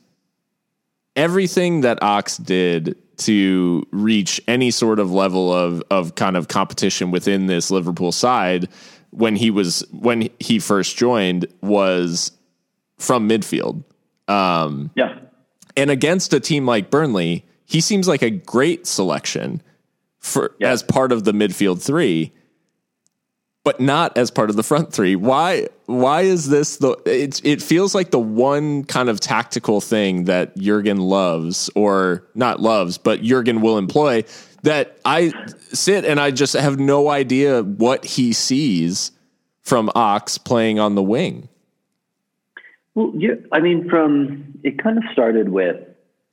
[1.16, 7.10] everything that Ox did to reach any sort of level of of kind of competition
[7.10, 8.68] within this Liverpool side
[9.10, 12.32] when he was when he first joined was
[12.98, 13.84] from midfield.
[14.28, 15.18] Um, yeah,
[15.76, 19.62] and against a team like Burnley, he seems like a great selection
[20.18, 20.70] for yeah.
[20.70, 22.32] as part of the midfield three
[23.64, 25.16] but not as part of the front three.
[25.16, 25.68] Why?
[25.86, 26.92] Why is this the?
[27.04, 32.60] It it feels like the one kind of tactical thing that Jurgen loves, or not
[32.60, 34.24] loves, but Jurgen will employ.
[34.62, 35.32] That I
[35.72, 39.10] sit and I just have no idea what he sees
[39.62, 41.48] from Ox playing on the wing.
[42.94, 45.76] Well, yeah, I mean, from it kind of started with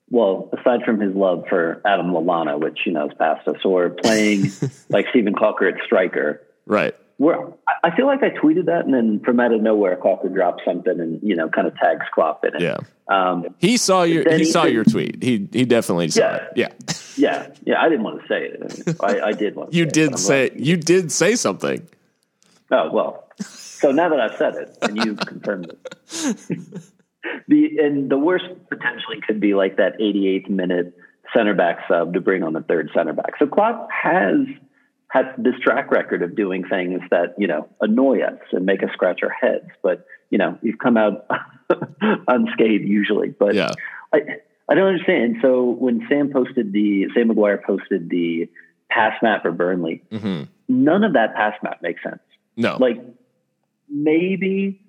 [0.09, 3.89] well, aside from his love for Adam Lallana, which you know is past us, or
[3.89, 4.51] playing
[4.89, 6.95] like Steven Caulker at striker, right?
[7.17, 7.39] Where
[7.83, 10.99] I feel like I tweeted that, and then from out of nowhere, Caulker dropped something
[10.99, 12.61] and you know kind of tags Klopp in it.
[12.61, 12.77] Yeah,
[13.07, 15.23] um, he saw your he, he saw your tweet.
[15.23, 16.51] He he definitely saw yeah, it.
[16.55, 16.67] Yeah,
[17.17, 17.81] yeah, yeah.
[17.81, 18.97] I didn't want to say it.
[19.01, 19.73] I, I did want.
[19.73, 21.87] you did it, say like, you did say something.
[22.71, 25.97] Oh well, so now that I've said it and you've confirmed it,
[27.47, 30.95] the and the worst potentially could be like that 88th minute
[31.35, 33.33] center back sub to bring on the third center back.
[33.39, 34.37] So Klopp has
[35.09, 38.89] has this track record of doing things that you know annoy us and make us
[38.93, 39.69] scratch our heads.
[39.81, 41.27] But you know, you've come out
[42.27, 43.29] unscathed usually.
[43.29, 43.71] But yeah.
[44.13, 44.19] I
[44.69, 45.37] I don't understand.
[45.41, 48.49] So when Sam posted the Sam McGuire posted the
[48.89, 50.43] pass map for Burnley, mm-hmm.
[50.67, 52.19] none of that pass map makes sense.
[52.57, 52.97] No, like
[53.89, 54.81] maybe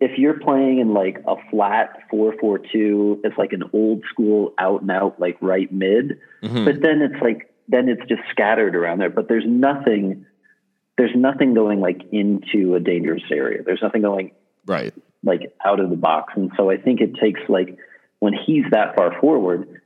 [0.00, 4.54] if you're playing in like a flat four four two, it's like an old school
[4.58, 6.18] out and out like right mid.
[6.42, 6.64] Mm-hmm.
[6.64, 9.10] But then it's like then it's just scattered around there.
[9.10, 10.26] But there's nothing,
[10.96, 13.62] there's nothing going like into a dangerous area.
[13.62, 14.32] There's nothing going
[14.66, 16.32] right like out of the box.
[16.36, 17.76] And so I think it takes like
[18.18, 19.82] when he's that far forward.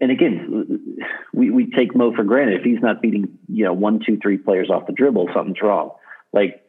[0.00, 0.98] And again,
[1.32, 2.60] we, we take Mo for granted.
[2.60, 5.90] If he's not beating, you know, one, two, three players off the dribble, something's wrong.
[6.32, 6.62] Like,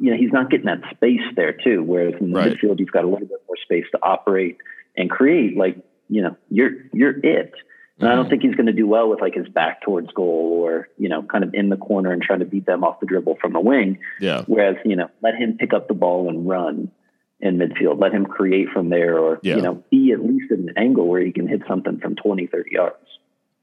[0.00, 1.82] you know, he's not getting that space there too.
[1.82, 2.52] Whereas in the right.
[2.52, 4.56] midfield, you've got a little bit more space to operate
[4.96, 5.56] and create.
[5.56, 5.76] Like,
[6.08, 7.52] you know, you're you're it.
[7.98, 8.30] And I don't mm-hmm.
[8.30, 11.22] think he's going to do well with like his back towards goal or, you know,
[11.22, 13.60] kind of in the corner and trying to beat them off the dribble from the
[13.60, 13.98] wing.
[14.20, 14.42] Yeah.
[14.46, 16.90] Whereas, you know, let him pick up the ball and run
[17.38, 18.00] in midfield.
[18.00, 19.56] Let him create from there or, yeah.
[19.56, 22.48] you know, be at least at an angle where he can hit something from 20,
[22.48, 22.96] 30 yards.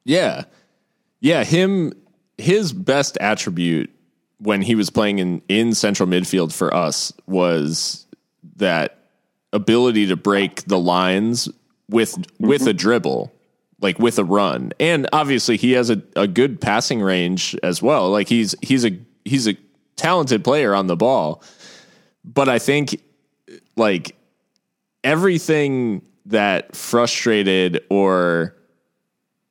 [0.05, 0.43] Yeah.
[1.19, 1.43] Yeah.
[1.43, 1.91] Him,
[2.37, 3.89] his best attribute
[4.37, 8.07] when he was playing in in central midfield for us was
[8.55, 8.97] that
[9.53, 11.49] ability to break the lines
[11.89, 12.47] with mm-hmm.
[12.47, 13.31] with a dribble
[13.81, 14.71] like with a run.
[14.79, 18.09] And obviously he has a, a good passing range as well.
[18.09, 19.57] Like he's he's a he's a
[19.95, 21.43] talented player on the ball.
[22.23, 23.01] But i think
[23.75, 24.15] like
[25.03, 28.55] everything that frustrated or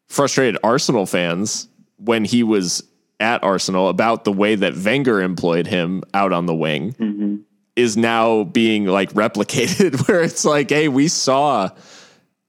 [0.08, 2.82] frustrated arsenal fans when he was
[3.18, 7.36] at arsenal about the way that wenger employed him out on the wing mm-hmm.
[7.76, 11.68] is now being like replicated where it's like, hey, we saw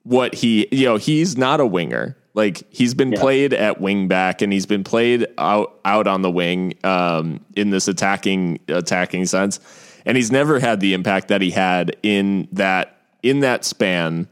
[0.04, 2.18] what he, you know, he's not a winger.
[2.34, 3.20] Like he's been yeah.
[3.20, 7.72] played at wing back and he's been played out out on the wing um, in
[7.72, 9.60] this attacking attacking sense,
[10.06, 14.30] and he's never had the impact that he had in that in that span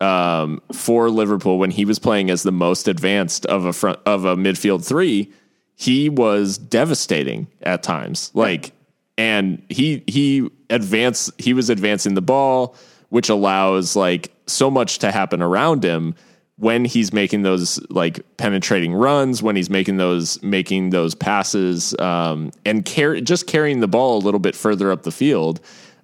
[0.00, 4.26] um, for Liverpool when he was playing as the most advanced of a front of
[4.26, 5.32] a midfield three.
[5.74, 8.30] He was devastating at times.
[8.34, 8.74] Like
[9.20, 12.74] and he he advanced he was advancing the ball
[13.10, 16.14] which allows like so much to happen around him
[16.56, 22.50] when he's making those like penetrating runs when he's making those making those passes um,
[22.64, 25.60] and car- just carrying the ball a little bit further up the field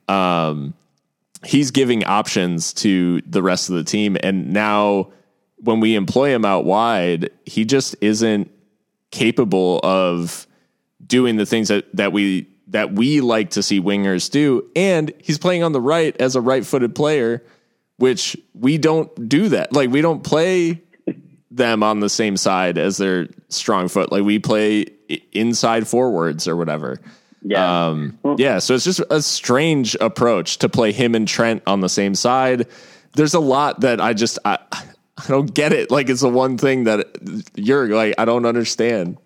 [0.09, 0.75] um,
[1.45, 4.17] he's giving options to the rest of the team.
[4.23, 5.11] And now
[5.59, 8.51] when we employ him out wide he just isn't
[9.11, 10.47] capable of
[11.07, 14.69] doing the things that, that we that we like to see wingers do.
[14.75, 17.43] And he's playing on the right as a right footed player,
[17.97, 19.73] which we don't do that.
[19.73, 20.83] Like, we don't play
[21.51, 24.11] them on the same side as their strong foot.
[24.13, 24.87] Like, we play
[25.33, 27.01] inside forwards or whatever.
[27.43, 27.87] Yeah.
[27.89, 28.59] Um, yeah.
[28.59, 32.67] So it's just a strange approach to play him and Trent on the same side.
[33.15, 35.91] There's a lot that I just, I, I don't get it.
[35.93, 37.07] Like, it's the one thing that
[37.55, 39.19] you're like, I don't understand.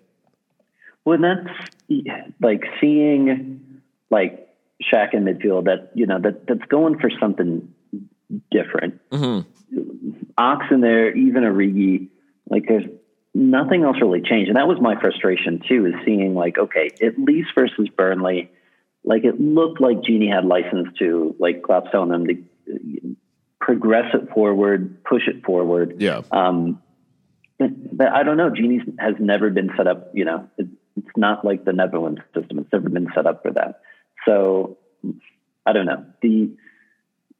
[1.05, 2.03] Well, that's
[2.39, 4.49] like seeing like
[4.81, 7.73] Shaq in midfield that you know that that's going for something
[8.49, 8.99] different.
[9.09, 9.47] Mm-hmm.
[10.37, 12.09] Ox in there, even Origi,
[12.49, 12.85] like there's
[13.33, 15.87] nothing else really changed, and that was my frustration too.
[15.87, 18.51] Is seeing like okay, at least versus Burnley,
[19.03, 23.15] like it looked like Gini had license to like Klopp's telling them to
[23.59, 26.01] progress it forward, push it forward.
[26.01, 26.21] Yeah.
[26.31, 26.81] Um,
[27.57, 28.49] but, but I don't know.
[28.49, 30.11] Gini has never been set up.
[30.13, 30.49] You know,
[30.97, 32.59] it's not like the Netherlands system.
[32.59, 33.81] It's never been set up for that.
[34.25, 34.77] So
[35.65, 36.05] I don't know.
[36.21, 36.51] The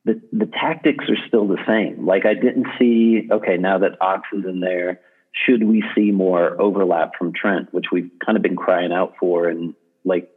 [0.06, 2.06] the the tactics are still the same.
[2.06, 5.00] Like I didn't see okay, now that Ox is in there,
[5.34, 9.48] should we see more overlap from Trent, which we've kind of been crying out for
[9.48, 10.30] and like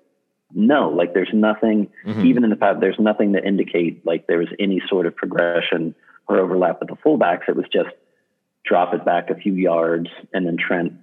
[0.53, 2.27] no, like there's nothing mm-hmm.
[2.27, 5.95] even in the past there's nothing to indicate like there was any sort of progression
[6.29, 7.49] or overlap with the fullbacks.
[7.49, 7.91] It was just
[8.65, 10.95] drop it back a few yards and then Trent,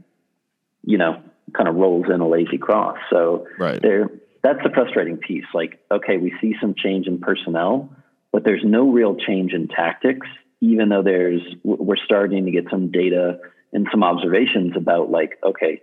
[0.83, 1.21] you know,
[1.55, 2.97] kind of rolls in a lazy cross.
[3.09, 3.81] So right.
[3.81, 4.09] there,
[4.43, 5.45] that's the frustrating piece.
[5.53, 7.89] Like, okay, we see some change in personnel,
[8.31, 10.27] but there's no real change in tactics,
[10.61, 13.39] even though there's, we're starting to get some data
[13.73, 15.81] and some observations about like, okay,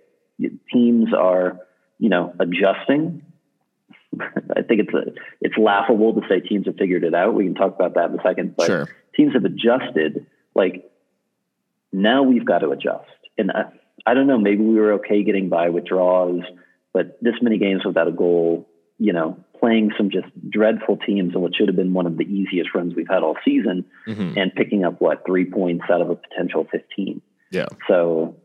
[0.72, 1.60] teams are,
[1.98, 3.22] you know, adjusting.
[4.20, 7.34] I think it's a, it's laughable to say teams have figured it out.
[7.34, 8.88] We can talk about that in a second, but sure.
[9.16, 10.26] teams have adjusted.
[10.54, 10.90] Like
[11.92, 13.08] now we've got to adjust.
[13.36, 13.64] And I,
[14.06, 14.38] I don't know.
[14.38, 16.40] Maybe we were okay getting by with draws,
[16.92, 21.40] but this many games without a goal, you know, playing some just dreadful teams in
[21.40, 24.38] what should have been one of the easiest runs we've had all season, mm-hmm.
[24.38, 27.20] and picking up what three points out of a potential fifteen.
[27.50, 27.66] Yeah.
[27.88, 28.36] So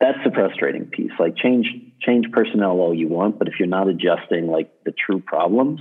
[0.00, 1.12] that's the frustrating piece.
[1.18, 1.66] Like change
[2.00, 5.80] change personnel all you want, but if you're not adjusting like the true problems,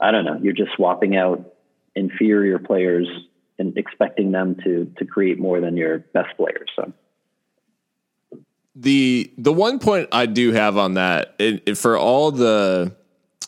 [0.00, 0.38] I don't know.
[0.42, 1.54] You're just swapping out
[1.94, 3.08] inferior players
[3.58, 6.70] and expecting them to to create more than your best players.
[6.76, 6.92] So
[8.80, 12.94] the the one point I do have on that it, it, for all the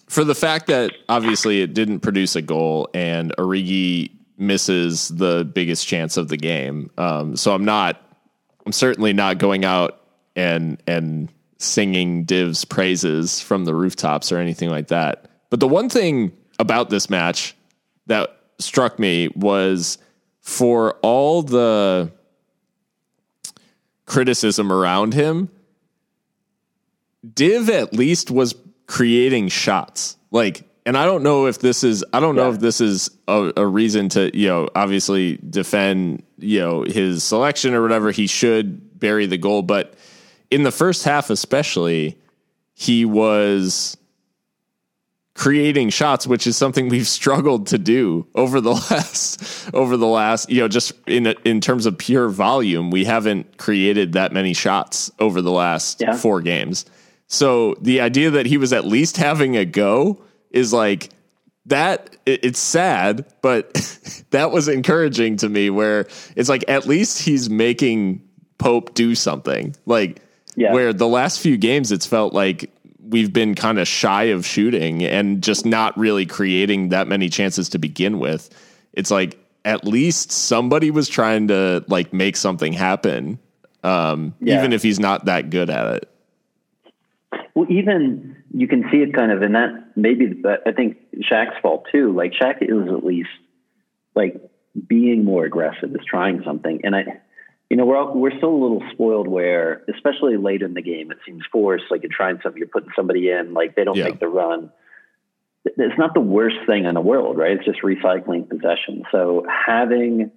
[0.09, 5.87] for the fact that obviously it didn't produce a goal and Origi misses the biggest
[5.87, 6.91] chance of the game.
[6.99, 8.03] Um, so I'm not
[8.67, 10.03] I'm certainly not going out
[10.35, 15.27] and and singing Div's praises from the rooftops or anything like that.
[15.51, 17.55] But the one thing about this match
[18.07, 19.99] that struck me was
[20.41, 22.11] for all the
[24.11, 25.49] criticism around him,
[27.33, 28.57] Div at least was
[28.89, 30.17] creating shots.
[30.33, 32.43] Like, and I don't know if this is, I don't yeah.
[32.43, 37.23] know if this is a, a, reason to, you know, obviously defend, you know, his
[37.23, 38.11] selection or whatever.
[38.11, 39.63] He should bury the goal.
[39.63, 39.95] But
[40.51, 42.19] in the first half, especially,
[42.75, 43.97] he was
[45.41, 50.51] creating shots, which is something we've struggled to do over the last over the last
[50.51, 55.11] you know just in in terms of pure volume, we haven't created that many shots
[55.19, 56.15] over the last yeah.
[56.15, 56.85] four games.
[57.27, 60.21] So the idea that he was at least having a go
[60.51, 61.09] is like
[61.67, 63.73] that it's sad, but
[64.31, 68.23] that was encouraging to me where it's like at least he's making
[68.59, 69.75] Pope do something.
[69.87, 70.21] Like
[70.55, 70.75] yeah.
[70.75, 72.71] where the last few games it's felt like
[73.11, 77.69] we've been kind of shy of shooting and just not really creating that many chances
[77.71, 78.51] to begin with.
[78.93, 83.39] It's like at least somebody was trying to like make something happen
[83.83, 84.59] um, yeah.
[84.59, 86.09] even if he's not that good at it.
[87.55, 90.99] Well, even you can see it kind of in that maybe I think
[91.31, 92.13] Shaq's fault too.
[92.13, 93.29] Like Shaq is at least
[94.15, 94.41] like
[94.87, 97.21] being more aggressive, is trying something, and I,
[97.71, 101.11] you know, we're all, we're still a little spoiled where, especially late in the game,
[101.11, 101.85] it seems forced.
[101.91, 104.05] Like you're trying something, you're putting somebody in, like they don't yeah.
[104.05, 104.71] make the run.
[105.65, 107.53] It's not the worst thing in the world, right?
[107.53, 109.05] It's just recycling possession.
[109.13, 110.33] So having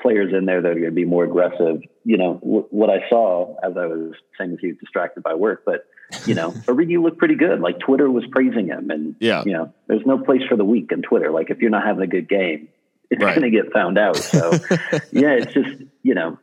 [0.00, 1.82] players in there that are going to be more aggressive.
[2.04, 5.62] You know, w- what I saw as I was saying with you, distracted by work,
[5.66, 5.86] but
[6.26, 7.60] you know, Origi looked pretty good.
[7.60, 10.90] Like Twitter was praising him, and yeah, you know, there's no place for the weak
[10.92, 11.30] in Twitter.
[11.30, 12.68] Like if you're not having a good game,
[13.10, 13.38] it's right.
[13.38, 14.16] going to get found out.
[14.16, 14.52] So
[15.12, 16.38] yeah, it's just you know,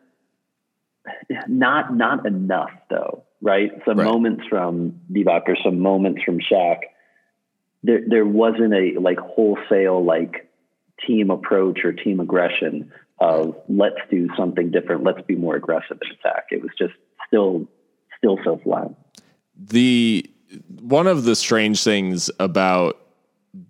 [1.47, 3.71] not not enough though, right?
[3.85, 4.05] Some right.
[4.05, 6.79] moments from Divock or some moments from Shaq.
[7.83, 10.49] There, there wasn't a like wholesale like
[11.05, 16.11] team approach or team aggression of let's do something different, let's be more aggressive in
[16.11, 16.45] attack.
[16.51, 16.93] It was just
[17.27, 17.67] still
[18.17, 18.91] still so flat.
[19.57, 20.29] The
[20.81, 22.99] one of the strange things about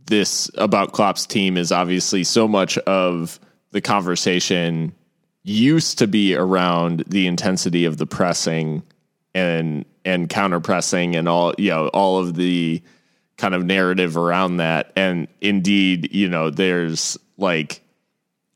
[0.05, 3.39] this about Klopp's team is obviously so much of
[3.71, 4.93] the conversation
[5.45, 8.83] used to be around the intensity of the pressing
[9.33, 12.81] and and counter pressing and all you know all of the
[13.37, 17.81] kind of narrative around that and indeed you know there's like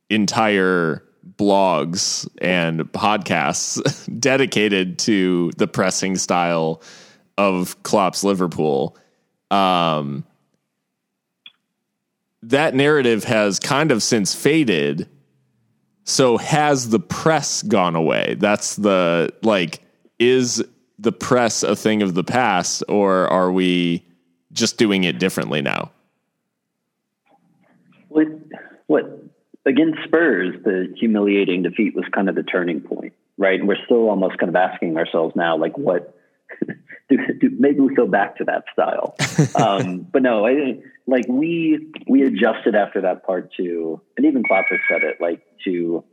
[0.10, 1.04] entire
[1.38, 6.82] blogs and podcasts dedicated to the pressing style
[7.38, 8.98] of Klopp's Liverpool.
[9.50, 10.26] Um,
[12.44, 15.08] that narrative has kind of since faded.
[16.10, 18.36] So has the press gone away?
[18.40, 19.80] That's the like
[20.18, 20.64] is
[20.98, 24.04] the press a thing of the past or are we
[24.52, 25.92] just doing it differently now?
[28.08, 28.28] What
[28.88, 29.24] what
[29.68, 33.60] against Spurs, the humiliating defeat was kind of the turning point, right?
[33.60, 36.16] And we're still almost kind of asking ourselves now, like, what?
[37.10, 39.16] do, do, maybe we go back to that style.
[39.64, 44.44] um, but no, I think like we we adjusted after that part to, and even
[44.44, 46.04] Clapper said it, like to,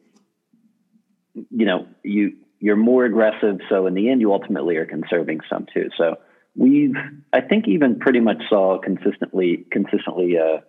[1.34, 5.66] you know, you you're more aggressive, so in the end, you ultimately are conserving some
[5.72, 5.90] too.
[5.98, 6.16] So
[6.54, 6.94] we've,
[7.32, 10.38] I think, even pretty much saw consistently consistently.
[10.38, 10.60] Uh,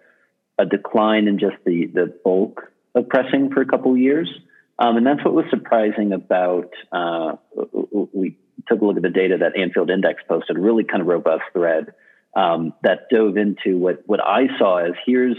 [0.57, 4.29] a decline in just the the bulk of pressing for a couple of years.
[4.79, 6.69] Um, and that's what was surprising about.
[6.91, 7.33] Uh,
[8.13, 11.07] we took a look at the data that Anfield Index posted, a really kind of
[11.07, 11.93] robust thread
[12.37, 15.35] um, that dove into what what I saw as here's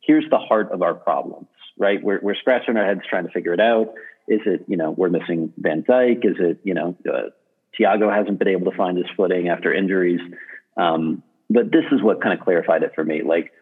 [0.00, 1.48] here's the heart of our problems.
[1.78, 3.92] Right, we're we're scratching our heads trying to figure it out.
[4.26, 6.24] Is it you know we're missing Van Dijk?
[6.24, 7.30] Is it you know uh,
[7.78, 10.20] Thiago hasn't been able to find his footing after injuries?
[10.76, 13.22] Um, but this is what kind of clarified it for me.
[13.22, 13.52] Like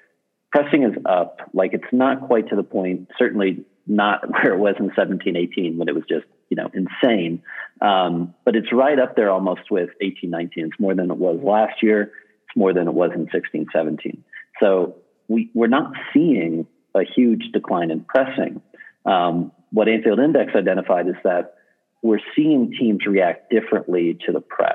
[0.53, 1.41] pressing is up.
[1.53, 5.79] Like it's not quite to the point, certainly not where it was in 17, 18
[5.79, 7.43] when it was just, you know, insane.
[7.81, 10.67] Um, but it's right up there almost with 18, 19.
[10.67, 12.13] It's more than it was last year.
[12.59, 14.25] More than it was in 16, 17.
[14.61, 14.97] So
[15.29, 18.61] we, we're not seeing a huge decline in pressing.
[19.07, 21.55] Um, what Anfield Index identified is that
[22.03, 24.75] we're seeing teams react differently to the press.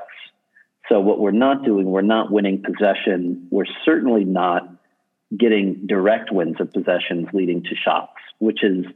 [0.88, 3.48] So what we're not doing, we're not winning possession.
[3.50, 4.68] We're certainly not
[5.36, 8.86] getting direct wins of possessions leading to shots, which is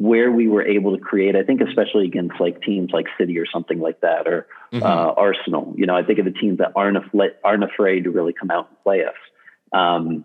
[0.00, 1.36] where we were able to create.
[1.36, 4.82] I think, especially against like teams like City or something like that, or mm-hmm.
[4.82, 5.74] uh, Arsenal.
[5.76, 8.50] You know, I think of the teams that aren't af- aren't afraid to really come
[8.50, 9.14] out and play us.
[9.78, 10.24] Um,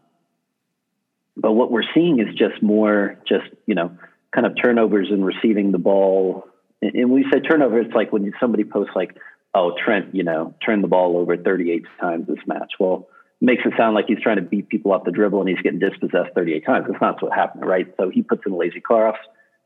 [1.36, 3.98] but what we're seeing is just more, just you know,
[4.34, 6.48] kind of turnovers and receiving the ball.
[6.82, 9.18] And, and when we say turnover, it's like when somebody posts like,
[9.54, 13.10] "Oh, Trent, you know, turned the ball over 38 times this match." Well
[13.42, 15.78] makes it sound like he's trying to beat people off the dribble and he's getting
[15.78, 16.86] dispossessed 38 times.
[16.90, 17.86] That's not what happened, right?
[17.98, 19.18] So he puts in lazy cross.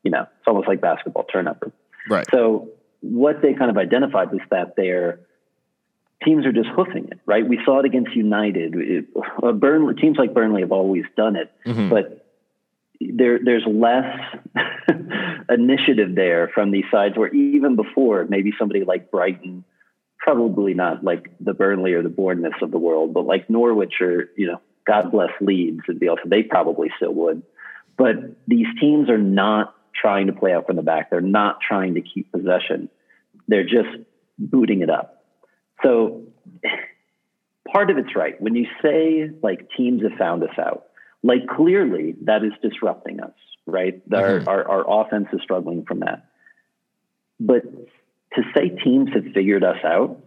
[0.04, 1.72] You know, it's almost like basketball turnover.
[2.10, 2.26] Right.
[2.32, 2.70] So
[3.02, 5.20] what they kind of identified was that their
[6.24, 7.48] teams are just hoofing it, right?
[7.48, 8.76] We saw it against United.
[8.76, 9.06] It,
[9.42, 11.90] uh, Burnley, teams like Burnley have always done it, mm-hmm.
[11.90, 12.26] but
[13.00, 14.18] there, there's less
[15.50, 19.64] initiative there from these sides where even before maybe somebody like Brighton–
[20.20, 24.30] probably not like the Burnley or the Bournemouth of the world, but like Norwich or,
[24.36, 27.42] you know, God bless Leeds and Bielsa, they probably still would.
[27.98, 28.16] But
[28.48, 31.10] these teams are not trying to play out from the back.
[31.10, 32.90] They're not trying to keep possession.
[33.48, 33.90] They're just
[34.38, 35.24] booting it up.
[35.84, 36.24] So
[37.72, 38.40] part of it's right.
[38.42, 40.86] When you say like teams have found us out,
[41.24, 43.34] like clearly that is disrupting us,
[43.66, 44.08] right?
[44.10, 44.48] Mm-hmm.
[44.48, 46.26] Our, our, our offense is struggling from that.
[47.40, 47.64] But
[48.34, 50.22] to say teams have figured us out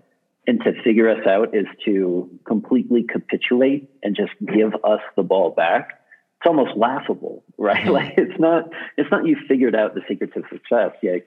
[0.46, 5.50] and to figure us out is to completely capitulate and just give us the ball
[5.50, 6.01] back.
[6.42, 7.84] It's almost laughable, right?
[7.84, 7.90] Mm-hmm.
[7.90, 8.64] Like it's not,
[8.96, 10.90] it's not you figured out the secrets of success.
[11.02, 11.18] Yeah,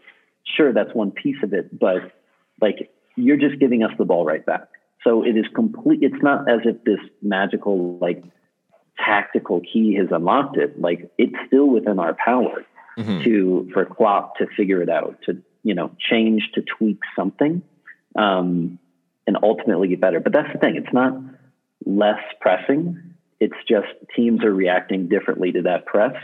[0.58, 2.12] sure, that's one piece of it, but
[2.62, 4.68] like you're just giving us the ball right back.
[5.04, 6.00] So it is complete.
[6.02, 8.24] It's not as if this magical like
[8.98, 10.80] tactical key has unlocked it.
[10.80, 12.66] Like it's still within our power
[12.98, 13.24] mm-hmm.
[13.24, 17.62] to for Klopp to figure it out, to you know change, to tweak something,
[18.16, 18.80] um,
[19.28, 20.20] and ultimately get better.
[20.20, 20.76] But that's the thing.
[20.76, 21.14] It's not
[21.86, 23.15] less pressing.
[23.40, 26.16] It's just teams are reacting differently to that press,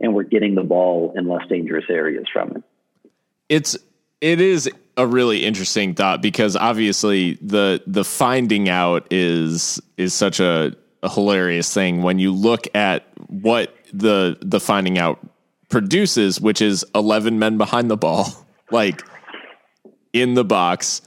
[0.00, 2.62] and we're getting the ball in less dangerous areas from it.
[3.48, 3.76] It's
[4.20, 10.40] it is a really interesting thought because obviously the the finding out is is such
[10.40, 15.20] a, a hilarious thing when you look at what the the finding out
[15.68, 18.26] produces, which is eleven men behind the ball,
[18.70, 19.02] like
[20.12, 21.02] in the box.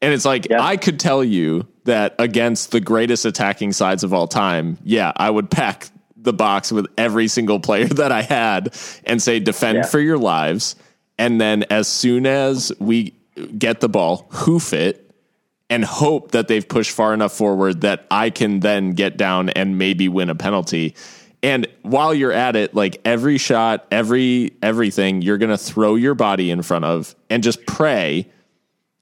[0.00, 0.62] And it's like yeah.
[0.62, 5.30] I could tell you that against the greatest attacking sides of all time, yeah, I
[5.30, 8.74] would pack the box with every single player that I had
[9.04, 9.86] and say defend yeah.
[9.86, 10.76] for your lives.
[11.18, 13.14] And then as soon as we
[13.56, 15.00] get the ball, hoof it,
[15.70, 19.78] and hope that they've pushed far enough forward that I can then get down and
[19.78, 20.94] maybe win a penalty.
[21.42, 26.14] And while you're at it, like every shot, every everything, you're going to throw your
[26.14, 28.30] body in front of and just pray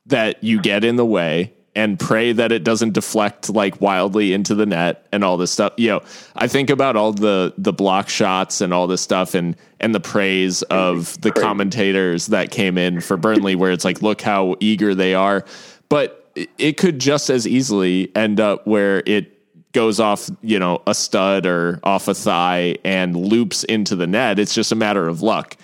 [0.07, 4.55] that you get in the way and pray that it doesn't deflect like wildly into
[4.55, 5.73] the net and all this stuff.
[5.79, 6.01] You know,
[6.37, 10.01] I think about all the the block shots and all this stuff and and the
[10.01, 14.95] praise of the commentators that came in for Burnley where it's like look how eager
[14.95, 15.45] they are.
[15.89, 16.19] But
[16.59, 19.39] it could just as easily end up where it
[19.73, 24.39] goes off, you know, a stud or off a thigh and loops into the net.
[24.39, 25.57] It's just a matter of luck.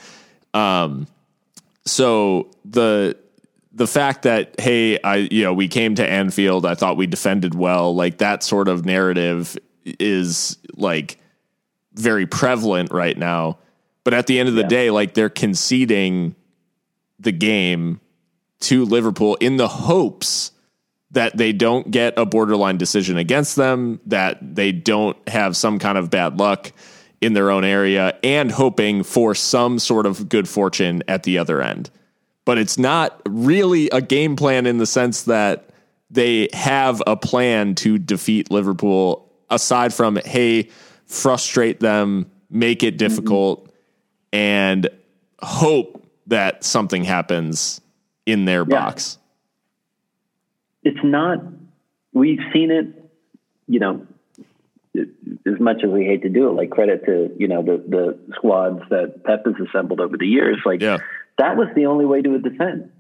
[0.54, 1.06] Um
[1.84, 3.16] so the
[3.79, 7.55] the fact that hey, I you know we came to Anfield, I thought we defended
[7.55, 11.18] well, like that sort of narrative is like
[11.95, 13.59] very prevalent right now.
[14.05, 14.68] But at the end of the yeah.
[14.68, 16.35] day, like they're conceding
[17.18, 18.01] the game
[18.61, 20.51] to Liverpool in the hopes
[21.11, 25.97] that they don't get a borderline decision against them, that they don't have some kind
[25.97, 26.72] of bad luck
[27.20, 31.62] in their own area, and hoping for some sort of good fortune at the other
[31.62, 31.91] end
[32.49, 35.68] but it's not really a game plan in the sense that
[36.11, 40.70] they have a plan to defeat Liverpool aside from hey
[41.05, 43.74] frustrate them make it difficult mm-hmm.
[44.32, 44.88] and
[45.42, 47.82] hope that something happens
[48.24, 48.80] in their yeah.
[48.80, 49.18] box
[50.84, 51.40] it's not
[52.14, 53.11] we've seen it
[53.66, 54.07] you know
[54.96, 58.18] as much as we hate to do it like credit to you know the the
[58.36, 60.96] squads that pep has assembled over the years like yeah
[61.39, 62.91] that was the only way to defend.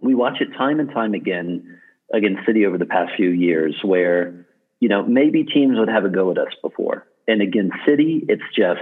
[0.00, 1.78] We watch it time and time again
[2.12, 4.46] against City over the past few years where,
[4.80, 7.06] you know, maybe teams would have a go at us before.
[7.26, 8.80] And against City, it's just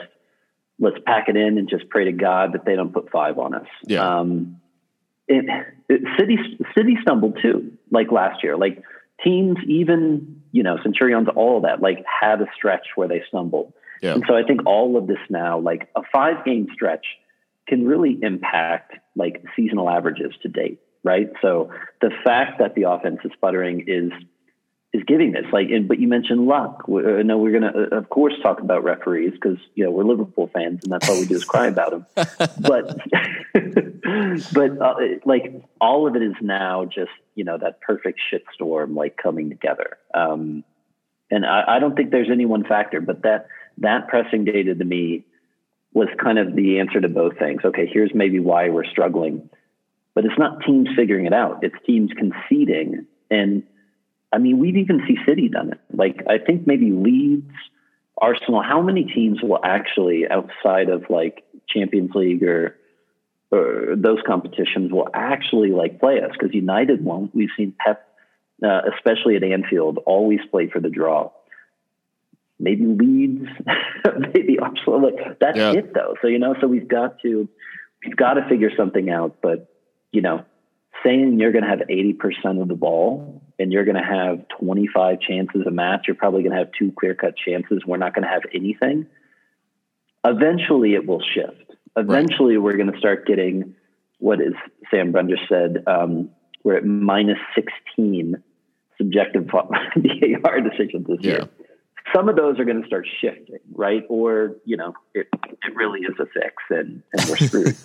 [0.78, 3.54] let's pack it in and just pray to God that they don't put five on
[3.54, 3.66] us.
[3.86, 4.18] Yeah.
[4.18, 4.60] Um,
[5.26, 5.44] it,
[5.88, 6.36] it, City
[6.76, 8.56] City stumbled too, like last year.
[8.56, 8.82] Like
[9.22, 13.72] teams, even you know Centurions, all of that, like had a stretch where they stumbled.
[14.02, 14.12] Yeah.
[14.12, 17.06] And so I think all of this now, like a five game stretch,
[17.68, 21.30] can really impact like seasonal averages to date, right?
[21.42, 24.12] So the fact that the offense is sputtering is
[24.94, 26.86] is giving this like, and, but you mentioned luck.
[26.86, 29.90] We, uh, no, we're going to, uh, of course, talk about referees because you know
[29.90, 32.06] we're Liverpool fans, and that's all we do is cry about them.
[32.60, 32.96] But,
[34.52, 34.94] but uh,
[35.24, 39.98] like all of it is now just you know that perfect shitstorm like coming together.
[40.14, 40.62] Um,
[41.30, 43.48] and I, I don't think there's any one factor, but that
[43.78, 45.24] that pressing data to me
[45.94, 47.62] was kind of the answer to both things.
[47.64, 49.48] Okay, here's maybe why we're struggling.
[50.14, 53.06] But it's not teams figuring it out, it's teams conceding.
[53.30, 53.62] And
[54.32, 55.80] I mean, we've even see City done it.
[55.92, 57.52] Like, I think maybe Leeds,
[58.18, 62.76] Arsenal, how many teams will actually, outside of like Champions League or,
[63.52, 66.32] or those competitions, will actually like play us?
[66.32, 67.34] Because United won't.
[67.34, 68.08] We've seen Pep,
[68.62, 71.30] uh, especially at Anfield, always play for the draw
[72.64, 73.46] maybe Leeds,
[74.34, 75.02] maybe Arsenal.
[75.02, 75.72] Like that's yeah.
[75.72, 76.14] it though.
[76.20, 77.48] So you know, so we've got to
[78.04, 79.36] we've got to figure something out.
[79.42, 79.70] But
[80.10, 80.44] you know,
[81.04, 84.46] saying you're going to have eighty percent of the ball and you're going to have
[84.58, 87.82] twenty five chances a match, you're probably going to have two clear cut chances.
[87.86, 89.06] We're not going to have anything.
[90.24, 91.70] Eventually, it will shift.
[91.96, 92.64] Eventually, right.
[92.64, 93.74] we're going to start getting
[94.18, 94.54] what is
[94.90, 95.84] Sam Brunder said.
[95.86, 96.30] Um,
[96.64, 98.42] we're at minus sixteen
[98.96, 101.30] subjective VAR decisions this yeah.
[101.30, 101.48] year.
[102.14, 104.04] Some of those are going to start shifting, right?
[104.08, 107.76] Or you know, it, it really is a fix, and, and we're screwed.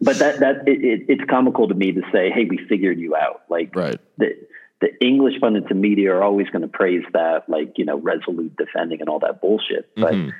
[0.00, 3.16] but that that it, it, it's comical to me to say, "Hey, we figured you
[3.16, 3.98] out." Like, right.
[4.18, 4.36] The,
[4.80, 8.56] the English pundits and media are always going to praise that, like you know, resolute
[8.56, 9.88] defending and all that bullshit.
[9.96, 10.30] But mm-hmm.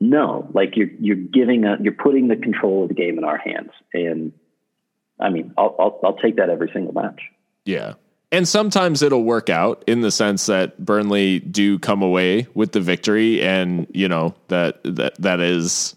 [0.00, 3.70] no, like you're you're giving you're putting the control of the game in our hands,
[3.94, 4.32] and
[5.18, 7.20] I mean, I'll I'll, I'll take that every single match.
[7.64, 7.94] Yeah,
[8.30, 12.80] and sometimes it'll work out in the sense that Burnley do come away with the
[12.80, 15.94] victory, and you know that that that is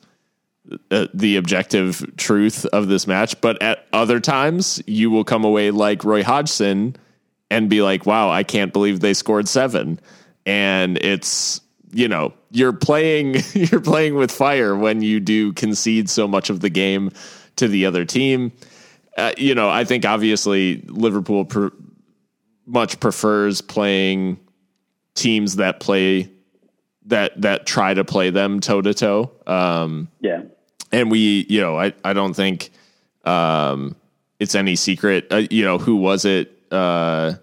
[0.90, 3.40] uh, the objective truth of this match.
[3.42, 6.96] But at other times, you will come away like Roy Hodgson
[7.50, 10.00] and be like, wow, I can't believe they scored seven.
[10.46, 11.60] And it's,
[11.92, 16.62] you know, you're playing you're playing with fire when you do concede so much of
[16.62, 17.12] the game
[17.58, 18.54] to the other team.
[19.18, 21.46] Uh, you know, I think obviously Liverpool
[22.72, 24.40] much prefers playing
[25.14, 26.32] teams that play
[27.06, 29.32] that that try to play them toe to toe.
[30.20, 30.44] Yeah,
[30.92, 32.72] and we, you know, I I don't think
[33.26, 33.96] um,
[34.40, 35.28] it's any secret.
[35.30, 36.58] Uh, you know, who was it?
[36.72, 37.34] uh,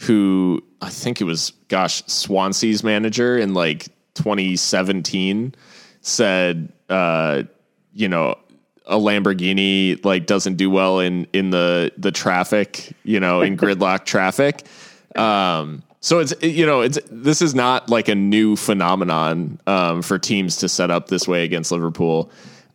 [0.00, 5.54] who I think it was, gosh, Swansea's manager in like 2017
[6.00, 7.44] said, uh,
[7.92, 8.36] you know,
[8.88, 14.04] a Lamborghini like doesn't do well in in the the traffic, you know, in gridlock
[14.04, 14.66] traffic.
[15.16, 20.18] Um, so it's you know it's this is not like a new phenomenon um, for
[20.18, 22.30] teams to set up this way against Liverpool.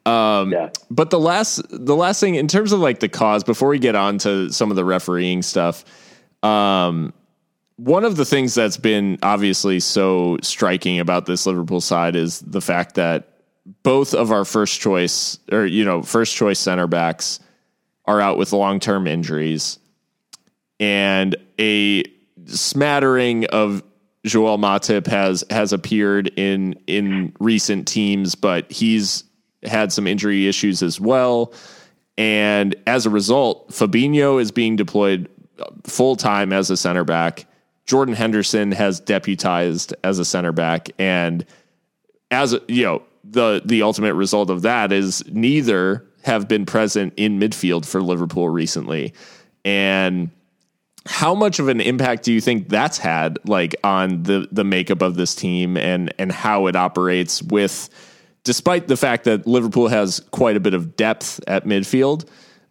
[0.06, 0.70] Um, yeah.
[0.92, 3.96] But the last the last thing in terms of like the cause before we get
[3.96, 5.86] on to some of the refereeing stuff,
[6.44, 7.14] um,
[7.78, 12.62] one of the things that's been obviously so striking about this Liverpool side is the
[12.62, 13.33] fact that
[13.84, 17.40] both of our first choice or you know first choice center backs
[18.06, 19.80] are out with long term injuries,
[20.80, 22.04] and a
[22.46, 23.84] smattering of
[24.26, 29.24] Joel Matip has has appeared in in recent teams, but he's
[29.64, 31.54] had some injury issues as well.
[32.18, 35.30] And as a result, Fabinho is being deployed
[35.84, 37.46] full time as a center back.
[37.86, 40.90] Jordan Henderson has deputized as a center back.
[41.00, 41.46] And
[42.32, 47.40] as you know, the the ultimate result of that is neither have been present in
[47.40, 49.14] midfield for Liverpool recently.
[49.66, 50.32] And
[51.06, 55.02] how much of an impact do you think that's had like on the the makeup
[55.02, 57.90] of this team and and how it operates with
[58.44, 62.28] despite the fact that Liverpool has quite a bit of depth at midfield.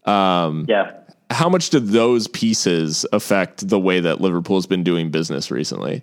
[0.07, 0.93] Um, yeah.
[1.31, 6.03] How much do those pieces affect the way that Liverpool's been doing business recently?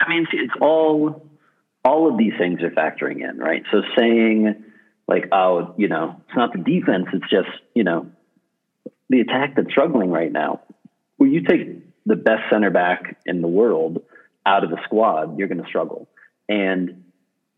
[0.00, 1.29] I mean, it's all
[1.84, 3.62] all of these things are factoring in, right?
[3.70, 4.64] So saying
[5.08, 8.10] like, oh, you know, it's not the defense; it's just you know
[9.08, 10.60] the attack that's struggling right now.
[11.18, 14.02] Well, you take the best center back in the world
[14.46, 16.08] out of the squad, you're going to struggle.
[16.48, 17.04] And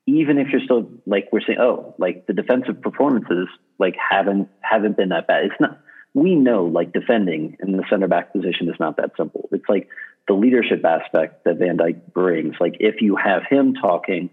[0.07, 3.49] even if you're still like we're saying, oh, like the defensive performances
[3.79, 5.45] like haven't haven't been that bad.
[5.45, 5.79] It's not.
[6.15, 9.49] We know like defending in the center back position is not that simple.
[9.53, 9.89] It's like
[10.29, 12.55] the leadership aspect that Van Dijk brings.
[12.61, 14.31] Like if you have him talking,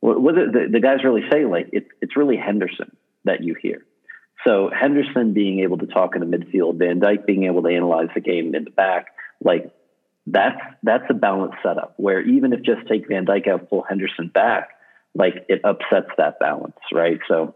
[0.00, 3.84] what the, the guys really say, like it, it's really Henderson that you hear.
[4.46, 8.08] So Henderson being able to talk in the midfield, Van Dijk being able to analyze
[8.14, 9.06] the game in the back,
[9.42, 9.72] like
[10.26, 14.28] that's that's a balanced setup where even if just take Van Dijk out, pull Henderson
[14.28, 14.70] back,
[15.14, 17.18] like it upsets that balance, right?
[17.28, 17.54] So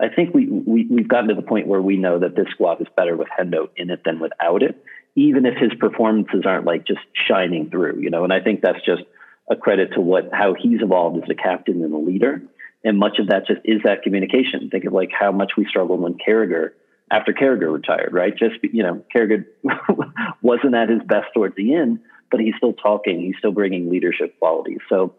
[0.00, 2.80] I think we, we we've gotten to the point where we know that this squad
[2.80, 4.82] is better with Hendo in it than without it,
[5.16, 8.22] even if his performances aren't like just shining through, you know.
[8.22, 9.02] And I think that's just
[9.50, 12.42] a credit to what how he's evolved as a captain and a leader.
[12.84, 14.68] And much of that just is that communication.
[14.70, 16.70] Think of like how much we struggled when Carragher
[17.10, 18.36] after Carragher retired, right?
[18.36, 19.46] Just, you know, Carragher
[20.42, 22.00] wasn't at his best towards the end,
[22.30, 23.20] but he's still talking.
[23.20, 24.78] He's still bringing leadership qualities.
[24.88, 25.14] So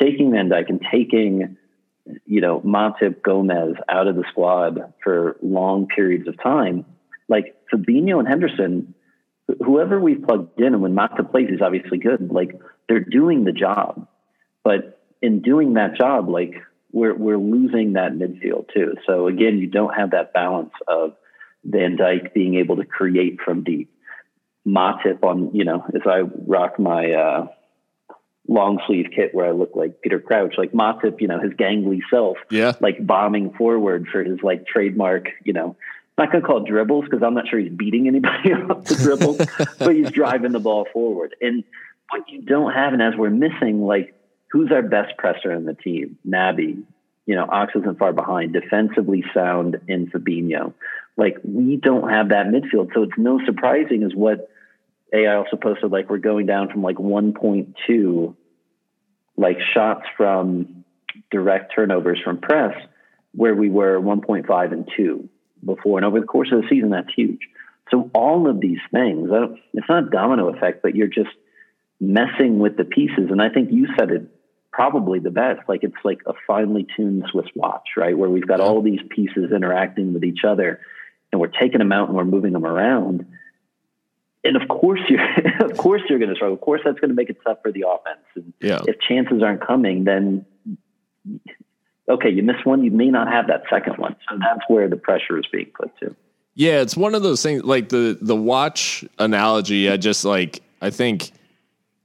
[0.00, 1.56] taking Van Dijk and taking,
[2.26, 6.84] you know, Matip Gomez out of the squad for long periods of time,
[7.28, 8.94] like Fabinho and Henderson,
[9.64, 12.30] whoever we plugged in, and when Matip plays, he's obviously good.
[12.30, 14.08] Like they're doing the job,
[14.64, 16.54] but in doing that job, like
[16.92, 18.94] we're we're losing that midfield too.
[19.06, 21.14] So again, you don't have that balance of
[21.64, 23.90] Van Dijk being able to create from deep.
[24.66, 27.46] Matip on, you know, as I rock my uh,
[28.46, 32.00] long sleeve kit where I look like Peter Crouch, like Matip, you know, his gangly
[32.10, 35.76] self, yeah, like bombing forward for his like trademark, you know,
[36.18, 38.96] I'm not going to call dribbles because I'm not sure he's beating anybody off the
[38.96, 39.38] dribble,
[39.78, 41.34] but he's driving the ball forward.
[41.40, 41.64] And
[42.10, 44.14] what you don't have, and as we're missing, like
[44.52, 46.18] who's our best presser in the team?
[46.28, 46.82] Naby,
[47.24, 48.52] you know, Ox isn't far behind.
[48.52, 50.74] Defensively sound in Fabinho.
[51.16, 52.92] Like we don't have that midfield.
[52.94, 54.50] So it's no surprising is what
[55.14, 58.34] AI also posted, like we're going down from like 1.2
[59.36, 60.84] like shots from
[61.30, 62.74] direct turnovers from press
[63.34, 65.28] where we were 1.5 and 2
[65.64, 65.98] before.
[65.98, 67.40] And over the course of the season, that's huge.
[67.90, 69.28] So all of these things,
[69.74, 71.30] it's not a domino effect, but you're just
[72.00, 73.30] messing with the pieces.
[73.30, 74.28] And I think you said it
[74.72, 75.60] probably the best.
[75.68, 78.16] Like it's like a finely tuned Swiss watch, right?
[78.16, 80.80] Where we've got all these pieces interacting with each other
[81.30, 83.26] and we're taking them out and we're moving them around.
[84.44, 85.22] And of course you're
[85.64, 86.54] of course you're gonna struggle.
[86.54, 88.24] Of course that's gonna make it tough for the offense.
[88.34, 88.80] And yeah.
[88.86, 90.46] if chances aren't coming, then
[92.08, 94.16] okay, you miss one, you may not have that second one.
[94.28, 96.14] So that's where the pressure is being put to.
[96.54, 100.90] Yeah, it's one of those things like the the watch analogy, I just like I
[100.90, 101.32] think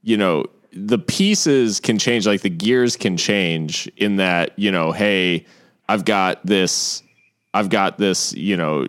[0.08, 4.94] you know, the pieces can change, like the gears can change in that, you know,
[4.94, 5.46] hey,
[5.90, 7.04] I've got this,
[7.54, 8.88] I've got this, you know,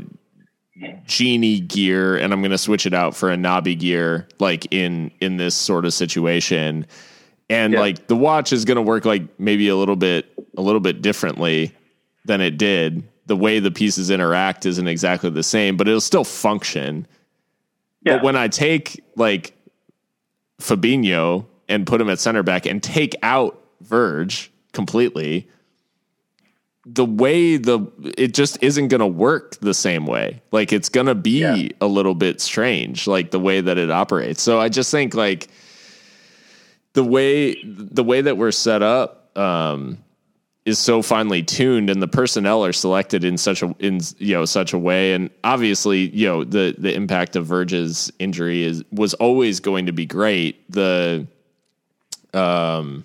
[1.09, 5.11] Gini gear and I'm going to switch it out for a Naby gear, like in,
[5.20, 6.86] in this sort of situation.
[7.51, 7.80] And yeah.
[7.80, 10.26] like the watch is going to work like maybe a little bit,
[10.57, 11.74] a little bit differently
[12.24, 13.03] than it did.
[13.26, 17.07] The way the pieces interact isn't exactly the same, but it'll still function.
[18.03, 18.16] Yeah.
[18.16, 19.55] But when I take like
[20.61, 24.32] Fabinho and put him at center back and take out Virg
[24.72, 25.49] completely,
[26.86, 27.86] the way the
[28.16, 30.40] it just isn't going to work the same way.
[30.53, 31.68] Like it's going to be yeah.
[31.80, 34.42] a little bit strange, like the way that it operates.
[34.42, 35.49] So I just think like
[36.95, 39.99] the way the way that we're set up um,
[40.64, 44.45] is so finely tuned and the personnel are selected in such a in you know
[44.45, 45.14] such a way.
[45.14, 49.93] And obviously you know the the impact of Virg's injury is was always going to
[49.93, 50.70] be great.
[50.70, 51.26] The
[52.34, 53.05] um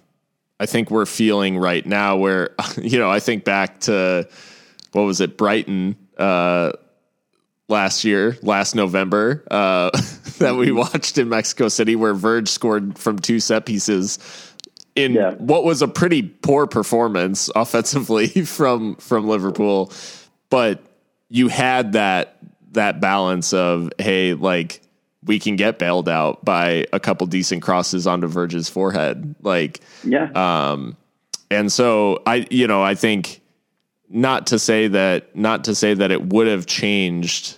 [0.59, 4.27] I think we're feeling right now where you know I think back to
[4.91, 6.73] what was it Brighton uh
[7.73, 9.89] last year last November uh
[10.37, 14.19] that we watched in Mexico City where Virg scored from two set pieces
[14.95, 15.33] in yeah.
[15.35, 19.91] what was a pretty poor performance offensively from from Liverpool,
[20.49, 20.83] but
[21.29, 22.37] you had that
[22.71, 24.81] that balance of hey, like
[25.25, 30.29] we can get bailed out by a couple decent crosses onto Virg's forehead, like yeah.
[30.35, 30.97] Um,
[31.49, 33.41] and so I, you know, I think
[34.09, 37.57] not to say that not to say that it would have changed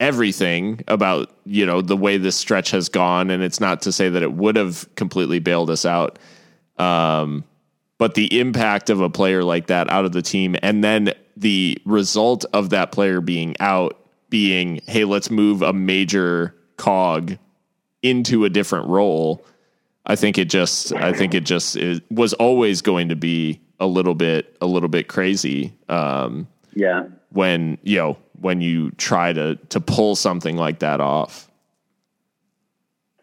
[0.00, 4.08] everything about you know the way this stretch has gone and it's not to say
[4.08, 6.18] that it would have completely bailed us out
[6.78, 7.44] um,
[7.98, 11.78] but the impact of a player like that out of the team and then the
[11.84, 13.98] result of that player being out
[14.30, 17.36] being hey let's move a major cog
[18.02, 19.44] into a different role
[20.06, 21.76] i think it just i think it just
[22.10, 25.72] was always going to be a little bit a little bit crazy.
[25.88, 31.48] Um, yeah when you know when you try to to pull something like that off.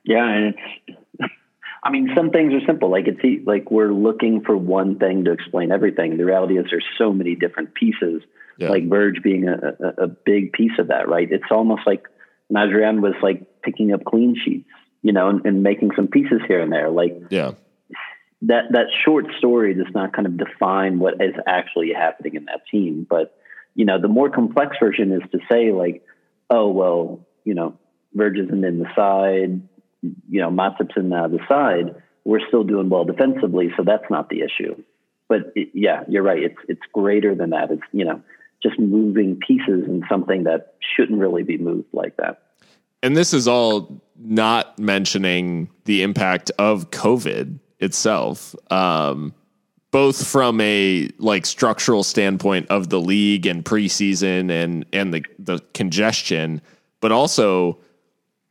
[0.03, 0.99] Yeah, and it's.
[1.83, 2.89] I mean, some things are simple.
[2.89, 6.17] Like it's like we're looking for one thing to explain everything.
[6.17, 8.23] The reality is there's so many different pieces.
[8.57, 8.69] Yeah.
[8.69, 11.31] Like Virg being a, a, a, big piece of that, right?
[11.31, 12.07] It's almost like
[12.51, 14.67] Najarian was like picking up clean sheets,
[15.03, 16.89] you know, and, and making some pieces here and there.
[16.89, 17.51] Like, yeah,
[18.43, 22.61] that that short story does not kind of define what is actually happening in that
[22.69, 23.37] team, but
[23.73, 26.03] you know, the more complex version is to say like,
[26.49, 27.77] oh, well, you know,
[28.13, 29.61] Virg isn't in the side,
[30.01, 31.95] you know, Matip's in the, side.
[32.25, 34.75] We're still doing well defensively, so that's not the issue.
[35.29, 36.41] But it, yeah, you're right.
[36.41, 37.71] It's it's greater than that.
[37.71, 38.21] It's you know
[38.61, 42.41] just moving pieces in something that shouldn't really be moved like that.
[43.03, 48.55] And this is all not mentioning the impact of COVID itself.
[48.71, 49.33] Um,
[49.91, 55.59] both from a like structural standpoint of the league and preseason and and the the
[55.73, 56.61] congestion,
[56.99, 57.79] but also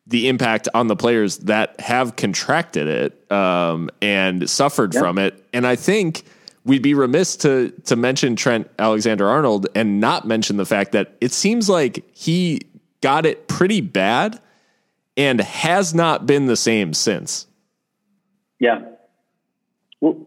[0.06, 5.02] the impact on the players that have contracted it um, and suffered yep.
[5.02, 5.44] from it.
[5.52, 6.22] And I think
[6.64, 11.16] we'd be remiss to to mention Trent Alexander Arnold and not mention the fact that
[11.20, 12.62] it seems like he
[13.02, 14.40] got it pretty bad
[15.16, 17.46] and has not been the same since.
[18.58, 18.80] Yeah.
[20.00, 20.26] Well,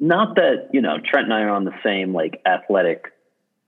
[0.00, 3.12] not that you know Trent and I are on the same like athletic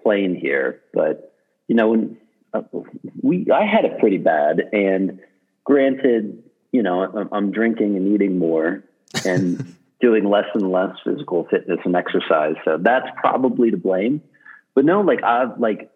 [0.02, 1.34] plane here, but
[1.68, 2.16] you know when
[2.52, 2.62] uh,
[3.22, 5.20] we I had it pretty bad, and
[5.64, 6.42] granted,
[6.72, 8.84] you know I'm, I'm drinking and eating more
[9.24, 14.22] and doing less and less physical fitness and exercise, so that's probably to blame.
[14.74, 15.90] But no, like I've like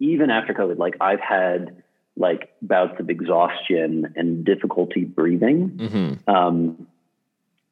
[0.00, 1.82] even after COVID, like I've had
[2.16, 5.70] like bouts of exhaustion and difficulty breathing.
[5.70, 6.30] Mm-hmm.
[6.30, 6.88] Um,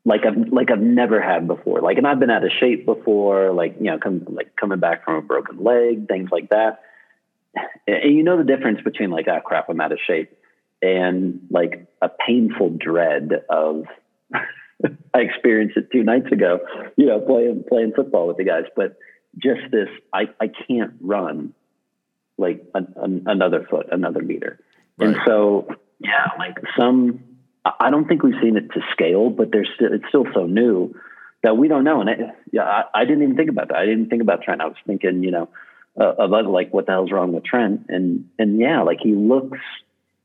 [0.06, 1.80] like I've like I've never had before.
[1.80, 3.52] Like, and I've been out of shape before.
[3.52, 6.80] Like, you know, come like coming back from a broken leg, things like that.
[7.88, 10.32] and you know the difference between like, ah, crap, I'm out of shape,
[10.80, 13.84] and like a painful dread of.
[15.14, 16.60] I experienced it two nights ago,
[16.96, 18.64] you know, playing playing football with the guys.
[18.76, 18.98] But
[19.36, 21.52] just this, I I can't run
[22.38, 24.60] like another foot, another meter,
[24.98, 25.08] right.
[25.08, 25.66] and so
[25.98, 27.24] yeah, like some.
[27.80, 30.94] I don't think we've seen it to scale, but there's still, it's still so new
[31.42, 32.00] that we don't know.
[32.00, 32.14] And I,
[32.52, 33.76] yeah, I, I, didn't even think about that.
[33.76, 34.60] I didn't think about Trent.
[34.60, 35.48] I was thinking, you know,
[35.98, 39.58] uh, about like what the hell's wrong with Trent, and and yeah, like he looks,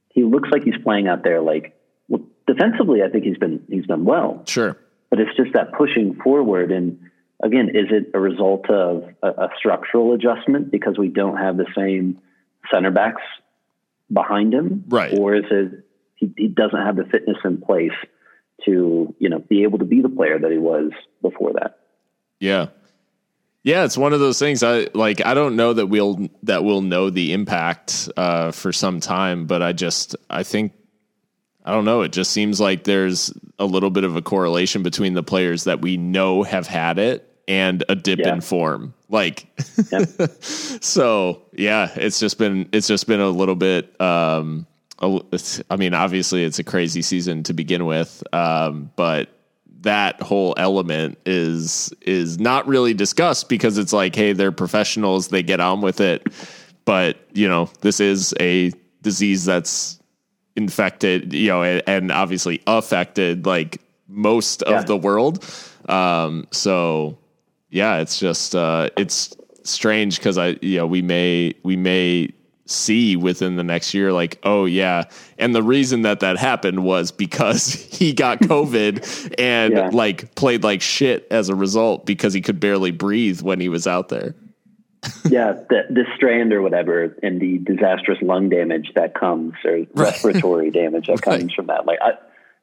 [0.09, 1.79] he looks like he's playing out there like
[2.09, 3.01] well, defensively.
[3.03, 4.43] I think he's been he's done well.
[4.47, 4.77] Sure,
[5.09, 6.71] but it's just that pushing forward.
[6.71, 6.99] And
[7.41, 11.67] again, is it a result of a, a structural adjustment because we don't have the
[11.75, 12.19] same
[12.69, 13.21] center backs
[14.11, 15.17] behind him, right?
[15.17, 15.85] Or is it
[16.21, 17.91] he, he doesn't have the fitness in place
[18.65, 20.91] to you know be able to be the player that he was
[21.21, 21.79] before that?
[22.39, 22.67] Yeah,
[23.63, 24.63] yeah, it's one of those things.
[24.63, 25.23] I like.
[25.25, 29.61] I don't know that we'll that we'll know the impact uh, for some time, but
[29.61, 30.73] I just I think
[31.63, 32.01] I don't know.
[32.01, 35.81] It just seems like there's a little bit of a correlation between the players that
[35.81, 38.33] we know have had it and a dip yeah.
[38.33, 38.95] in form.
[39.09, 39.45] Like,
[40.39, 43.99] so yeah, it's just been it's just been a little bit.
[44.01, 44.65] Um,
[45.01, 49.29] I mean, obviously, it's a crazy season to begin with, um, but
[49.81, 55.41] that whole element is is not really discussed because it's like, hey, they're professionals, they
[55.41, 56.27] get on with it,
[56.85, 58.71] but you know, this is a
[59.01, 59.99] disease that's
[60.55, 64.79] infected, you know, and, and obviously affected like most yeah.
[64.79, 65.43] of the world.
[65.89, 67.17] Um, so
[67.69, 72.29] yeah, it's just uh, it's strange because I you know we may we may
[72.71, 75.03] see within the next year like oh yeah
[75.37, 79.89] and the reason that that happened was because he got covid and yeah.
[79.91, 83.87] like played like shit as a result because he could barely breathe when he was
[83.87, 84.35] out there
[85.29, 89.89] yeah, the, the strand or whatever, and the disastrous lung damage that comes, or right.
[89.95, 91.55] respiratory damage that comes right.
[91.55, 91.87] from that.
[91.87, 92.11] Like, I,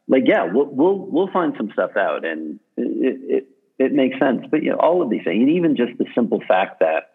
[0.06, 3.48] like, yeah, we'll we'll we'll find some stuff out, and it, it
[3.78, 4.46] it makes sense.
[4.48, 7.10] But you know, all of these things, and even just the simple fact that,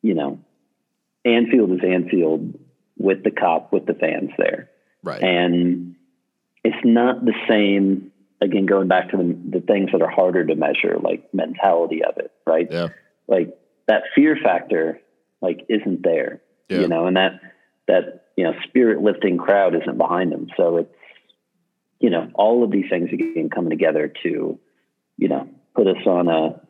[0.00, 0.40] you know,
[1.24, 2.58] Anfield is Anfield
[2.98, 4.70] with the Kop, with the fans there,
[5.02, 5.22] right?
[5.22, 5.96] And
[6.64, 8.12] it's not the same.
[8.42, 12.16] Again, going back to the, the things that are harder to measure, like mentality of
[12.16, 12.66] it, right?
[12.70, 12.88] Yeah.
[13.28, 15.00] Like that fear factor
[15.42, 16.80] like isn't there, yeah.
[16.80, 17.40] you know, and that
[17.86, 20.48] that you know spirit lifting crowd isn't behind them.
[20.56, 20.94] So it's
[21.98, 24.58] you know all of these things again coming together to
[25.16, 26.60] you know put us on a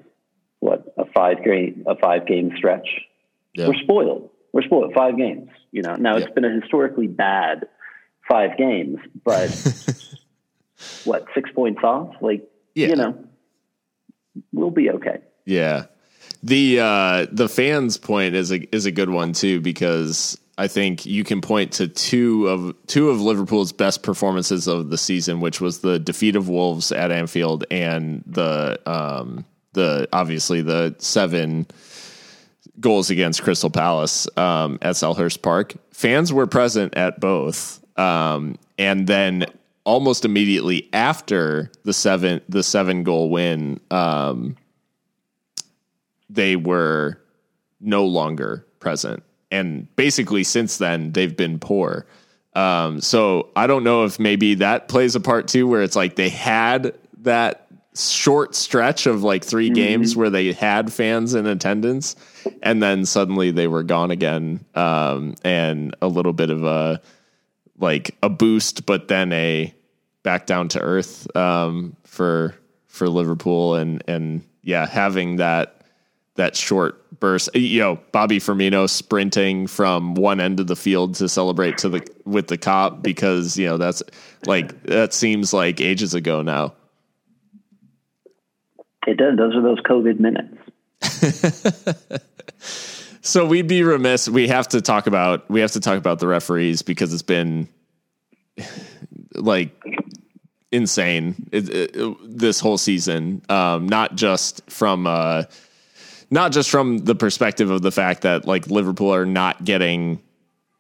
[0.60, 2.88] what a five game a five game stretch.
[3.54, 3.68] Yeah.
[3.68, 4.30] We're spoiled.
[4.52, 4.92] We're spoiled.
[4.94, 5.50] Five games.
[5.72, 6.24] You know now yeah.
[6.24, 7.68] it's been a historically bad
[8.28, 9.50] five games, but
[11.04, 12.14] what six points off?
[12.20, 13.24] Like you know
[14.52, 15.20] we'll be okay.
[15.44, 15.86] Yeah.
[16.42, 21.06] The uh, the fans point is a is a good one too because I think
[21.06, 25.60] you can point to two of two of Liverpool's best performances of the season, which
[25.60, 31.66] was the defeat of Wolves at Anfield and the um, the obviously the seven
[32.80, 35.74] goals against Crystal Palace um, at Selhurst Park.
[35.92, 39.46] Fans were present at both, um, and then
[39.84, 44.56] almost immediately after the seven the seven goal win, um,
[46.28, 47.20] they were
[47.80, 49.22] no longer present.
[49.50, 52.06] And basically, since then, they've been poor.
[52.54, 56.16] Um, so I don't know if maybe that plays a part too, where it's like
[56.16, 59.74] they had that short stretch of like 3 mm-hmm.
[59.74, 62.16] games where they had fans in attendance,
[62.62, 67.00] and then suddenly they were gone again, um, and a little bit of a
[67.78, 69.74] like a boost, but then a
[70.22, 72.54] back down to earth um, for
[72.86, 75.80] for Liverpool, and and yeah, having that
[76.36, 77.54] that short burst.
[77.54, 82.06] You know, Bobby Firmino sprinting from one end of the field to celebrate to the
[82.24, 84.02] with the Kop because you know that's
[84.46, 86.74] like that seems like ages ago now.
[89.06, 89.36] It does.
[89.36, 90.56] Those are those COVID minutes.
[93.22, 94.28] so we'd be remiss.
[94.28, 97.68] We have to talk about we have to talk about the referees because it's been
[99.34, 99.70] like
[100.70, 103.42] insane it, it, this whole season.
[103.48, 105.06] Um, not just from.
[105.06, 105.44] Uh,
[106.32, 110.22] not just from the perspective of the fact that like Liverpool are not getting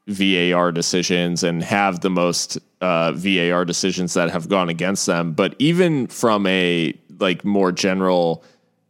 [0.06, 5.54] VAR decisions and have the most uh, VAR decisions that have gone against them, but
[5.58, 8.44] even from a like more general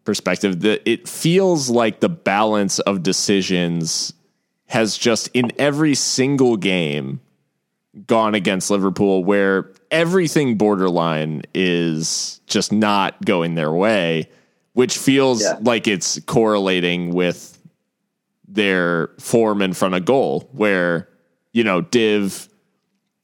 [0.04, 4.12] perspective, that it feels like the balance of decisions
[4.66, 7.20] has just in every single game
[8.06, 14.28] gone against Liverpool where everything borderline is just not going their way
[14.72, 15.56] which feels yeah.
[15.60, 17.58] like it's correlating with
[18.46, 21.08] their form in front of goal, where
[21.52, 22.48] you know Div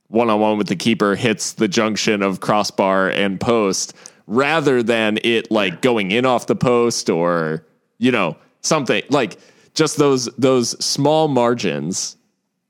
[0.08, 3.94] one on one with the keeper hits the junction of crossbar and post,
[4.26, 7.64] rather than it like going in off the post or
[7.98, 9.38] you know something like
[9.74, 12.16] just those those small margins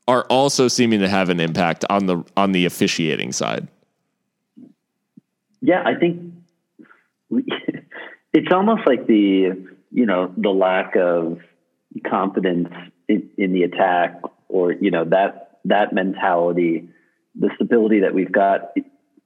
[0.09, 3.69] are also seeming to have an impact on the on the officiating side.
[5.61, 6.33] Yeah, I think
[7.29, 7.45] we,
[8.33, 11.41] it's almost like the you know the lack of
[12.09, 12.69] confidence
[13.09, 16.89] in, in the attack, or you know that that mentality,
[17.35, 18.73] the stability that we've got.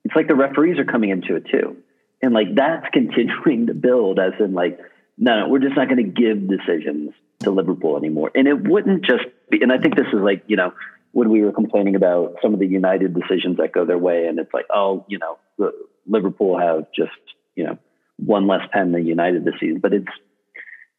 [0.03, 1.77] It's like the referees are coming into it too,
[2.23, 4.19] and like that's continuing to build.
[4.19, 4.79] As in, like,
[5.19, 8.31] no, no we're just not going to give decisions to Liverpool anymore.
[8.35, 9.63] And it wouldn't just be.
[9.63, 10.73] And I think this is like you know
[11.13, 14.39] when we were complaining about some of the United decisions that go their way, and
[14.39, 15.73] it's like, oh, you know,
[16.07, 17.11] Liverpool have just
[17.55, 17.79] you know
[18.17, 20.13] one less pen than United this season, but it's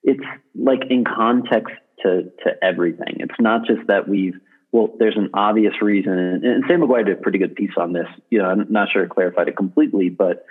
[0.03, 0.23] it's
[0.55, 3.17] like in context to to everything.
[3.19, 4.39] It's not just that we've
[4.71, 8.07] well, there's an obvious reason, and, Sam McGuire did a pretty good piece on this.
[8.29, 10.45] You know, I'm not sure it clarified it completely, but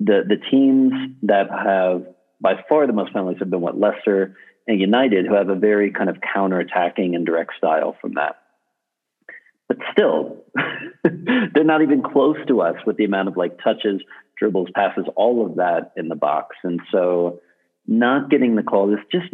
[0.00, 0.92] the the teams
[1.22, 2.06] that have
[2.40, 4.36] by far the most penalties have been what Leicester
[4.66, 8.36] and United, who have a very kind of counter-attacking and direct style from that.
[9.68, 10.44] But still,
[11.04, 14.00] they're not even close to us with the amount of like touches,
[14.38, 16.56] dribbles, passes, all of that in the box.
[16.62, 17.40] And so
[17.86, 19.32] not getting the call is just,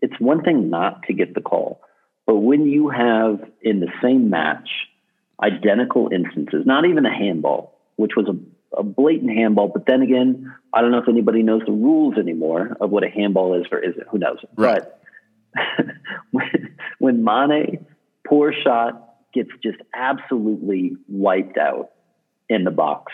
[0.00, 1.80] it's one thing not to get the call.
[2.26, 4.68] But when you have in the same match
[5.42, 8.36] identical instances, not even a handball, which was a,
[8.76, 12.76] a blatant handball, but then again, I don't know if anybody knows the rules anymore
[12.80, 14.08] of what a handball is or isn't.
[14.10, 14.38] Who knows?
[14.56, 14.82] Right.
[14.82, 15.00] But
[16.30, 17.86] when, when Mane,
[18.26, 21.90] poor shot, gets just absolutely wiped out
[22.48, 23.12] in the box.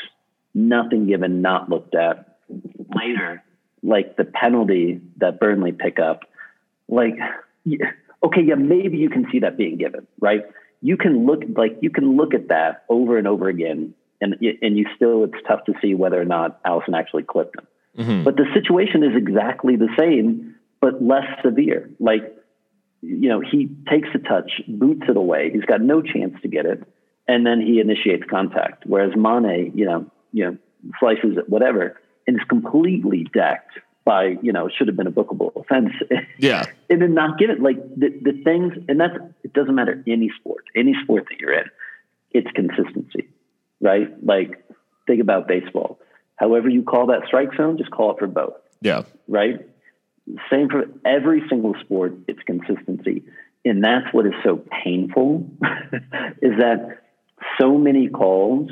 [0.54, 2.38] Nothing given, not looked at.
[2.94, 3.42] Later,
[3.82, 6.22] like the penalty that Burnley pick up,
[6.88, 7.14] like,
[8.24, 10.42] okay, yeah, maybe you can see that being given, right?
[10.80, 14.78] You can look like you can look at that over and over again, and and
[14.78, 17.66] you still it's tough to see whether or not Alisson actually clipped him.
[17.98, 18.24] Mm-hmm.
[18.24, 21.90] But the situation is exactly the same, but less severe.
[21.98, 22.34] Like
[23.02, 25.50] you know, he takes a touch, boots it away.
[25.52, 26.82] He's got no chance to get it,
[27.26, 28.84] and then he initiates contact.
[28.86, 30.58] Whereas Mane, you know, you know,
[30.98, 35.54] slices it, whatever, and is completely decked by, you know, should have been a bookable
[35.54, 35.92] offense.
[36.40, 37.60] Yeah, and then not get it.
[37.60, 39.52] Like the the things, and that's it.
[39.52, 41.64] Doesn't matter any sport, any sport that you're in,
[42.30, 43.28] it's consistency,
[43.80, 44.08] right?
[44.24, 44.64] Like
[45.06, 45.98] think about baseball.
[46.36, 48.54] However you call that strike zone, just call it for both.
[48.80, 49.02] Yeah.
[49.26, 49.60] Right
[50.50, 53.24] same for every single sport, it's consistency.
[53.64, 55.46] And that's what is so painful
[56.42, 57.02] is that
[57.60, 58.70] so many calls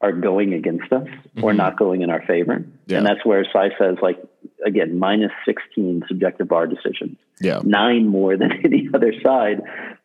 [0.00, 1.44] are going against us mm-hmm.
[1.44, 2.64] or not going in our favor.
[2.86, 2.98] Yeah.
[2.98, 4.22] And that's where Sai says, like,
[4.64, 7.60] again, minus 16 subjective bar decisions, yeah.
[7.64, 9.62] nine more than any other side,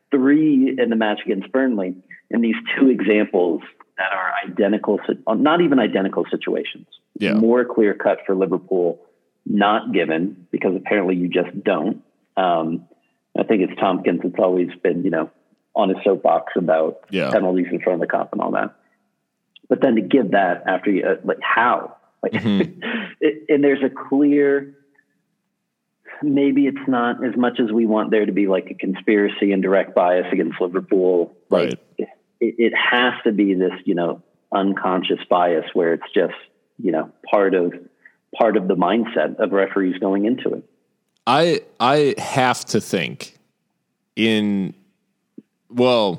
[0.10, 1.96] three in the match against Burnley.
[2.30, 3.62] And these two examples
[4.02, 6.88] that are identical, not even identical situations,
[7.20, 7.34] yeah.
[7.34, 9.00] more clear cut for Liverpool
[9.46, 12.04] not given because apparently you just don't.
[12.38, 12.88] Um,
[13.38, 15.30] I think it's Tompkins It's always been, you know,
[15.76, 17.32] on his soapbox about yeah.
[17.32, 18.76] penalties in front of the Kop and all that.
[19.70, 21.96] But then to give that after you, uh, like how?
[22.22, 22.82] Like, mm-hmm.
[23.22, 24.76] it, and there's a clear,
[26.22, 29.64] maybe it's not as much as we want there to be like a conspiracy and
[29.64, 31.38] direct bias against Liverpool.
[31.50, 32.10] Like, right.
[32.42, 34.22] It, it has to be this, you know,
[34.52, 36.34] unconscious bias where it's just,
[36.78, 37.74] you know, part of
[38.38, 40.66] part of the mindset of referees going into it.
[41.26, 43.38] I I have to think
[44.16, 44.74] in
[45.70, 46.18] well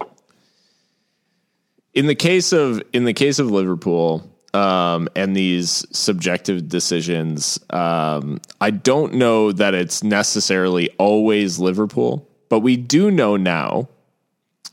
[1.94, 8.40] in the case of in the case of Liverpool um, and these subjective decisions, um,
[8.60, 13.88] I don't know that it's necessarily always Liverpool, but we do know now,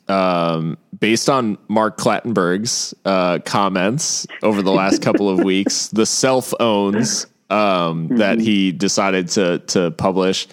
[0.10, 6.54] um, based on Mark Clattenburg's uh, comments over the last couple of weeks, the self
[6.60, 8.18] owns um, mm-hmm.
[8.18, 10.48] that he decided to to publish.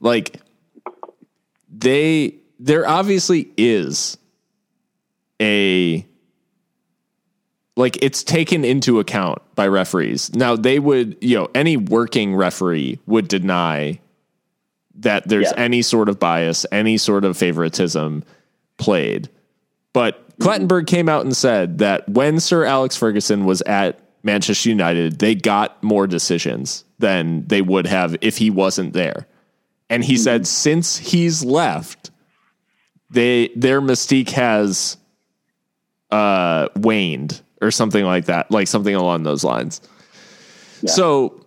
[0.00, 0.40] Like
[1.70, 4.16] they, there obviously is
[5.40, 6.06] a
[7.76, 10.34] like it's taken into account by referees.
[10.34, 14.00] Now they would, you know, any working referee would deny
[14.96, 15.62] that there's yeah.
[15.62, 18.24] any sort of bias, any sort of favoritism
[18.82, 19.28] played.
[19.92, 25.18] But Clattenburg came out and said that when Sir Alex Ferguson was at Manchester United,
[25.18, 29.26] they got more decisions than they would have if he wasn't there.
[29.90, 32.10] And he said since he's left,
[33.10, 34.96] they their mystique has
[36.10, 39.82] uh, waned or something like that, like something along those lines.
[40.80, 40.90] Yeah.
[40.90, 41.46] So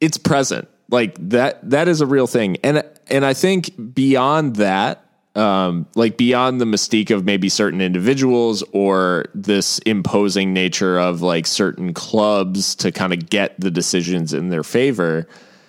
[0.00, 0.68] it's present.
[0.90, 5.07] like that that is a real thing and and i think beyond that
[5.38, 11.46] um like beyond the mystique of maybe certain individuals or this imposing nature of like
[11.46, 15.26] certain clubs to kind of get the decisions in their favor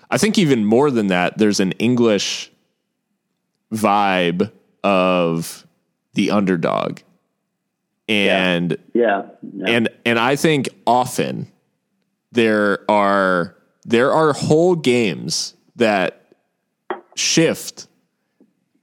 [0.09, 2.51] i think even more than that there's an english
[3.71, 4.51] vibe
[4.83, 5.65] of
[6.13, 6.99] the underdog.
[8.07, 9.65] And yeah, yeah.
[9.67, 11.47] and and i think often
[12.31, 13.55] there are
[13.85, 16.33] there are whole games that
[17.15, 17.87] shift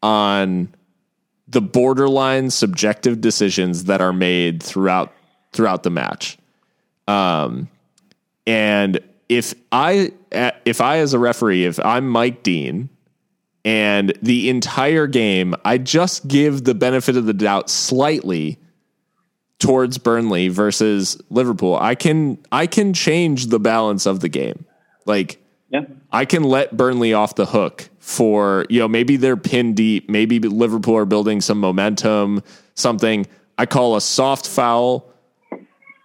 [0.01, 0.73] on
[1.49, 5.13] the borderline subjective decisions that are made throughout
[5.53, 6.39] throughout the match.
[7.09, 7.69] Um,
[8.47, 12.89] and if I if I as a referee, if I'm Mike Dean
[13.65, 18.59] and the entire game, I just give the benefit of the doubt slightly
[19.59, 24.65] towards Burnley versus Liverpool, I can I can change the balance of the game.
[25.05, 25.83] Like yeah.
[26.13, 30.39] I can let Burnley off the hook for, you know, maybe they're pinned deep, maybe
[30.39, 32.41] Liverpool are building some momentum,
[32.77, 33.27] something.
[33.59, 35.13] I call a soft foul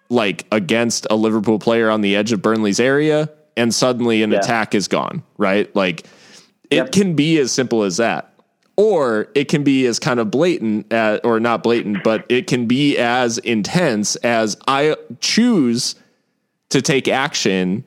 [0.10, 4.40] like against a Liverpool player on the edge of Burnley's area and suddenly an yeah.
[4.40, 5.74] attack is gone, right?
[5.76, 6.08] Like
[6.72, 6.92] it yep.
[6.92, 8.34] can be as simple as that.
[8.78, 12.66] Or it can be as kind of blatant, at, or not blatant, but it can
[12.66, 15.94] be as intense as I choose
[16.70, 17.84] to take action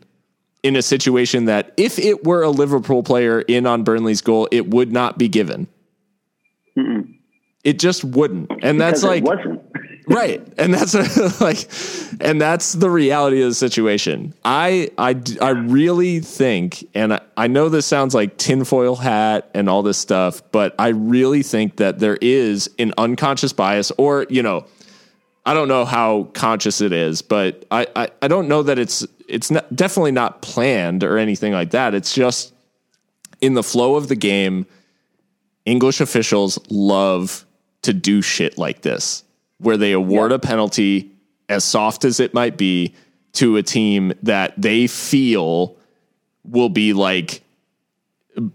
[0.65, 4.71] in a situation that if it were a Liverpool player in on Burnley's goal, it
[4.71, 5.69] would not be given.
[6.77, 7.15] Mm-mm.
[7.62, 8.51] It just wouldn't.
[8.51, 9.62] And because that's like wasn't.
[10.09, 10.43] right.
[10.59, 11.05] And that's a,
[11.45, 11.69] like
[12.21, 14.35] and that's the reality of the situation.
[14.43, 19.69] I I I really think and I, I know this sounds like tinfoil hat and
[19.69, 24.43] all this stuff, but I really think that there is an unconscious bias or, you
[24.43, 24.67] know,
[25.47, 29.07] I don't know how conscious it is, but I, I, I don't know that it's
[29.29, 31.95] it's not, definitely not planned or anything like that.
[31.95, 32.53] It's just
[33.41, 34.66] in the flow of the game.
[35.64, 37.47] English officials love
[37.83, 39.25] to do shit like this,
[39.59, 40.37] where they award yeah.
[40.37, 41.11] a penalty
[41.49, 42.95] as soft as it might be
[43.35, 45.77] to a team that they feel
[46.45, 47.43] will be like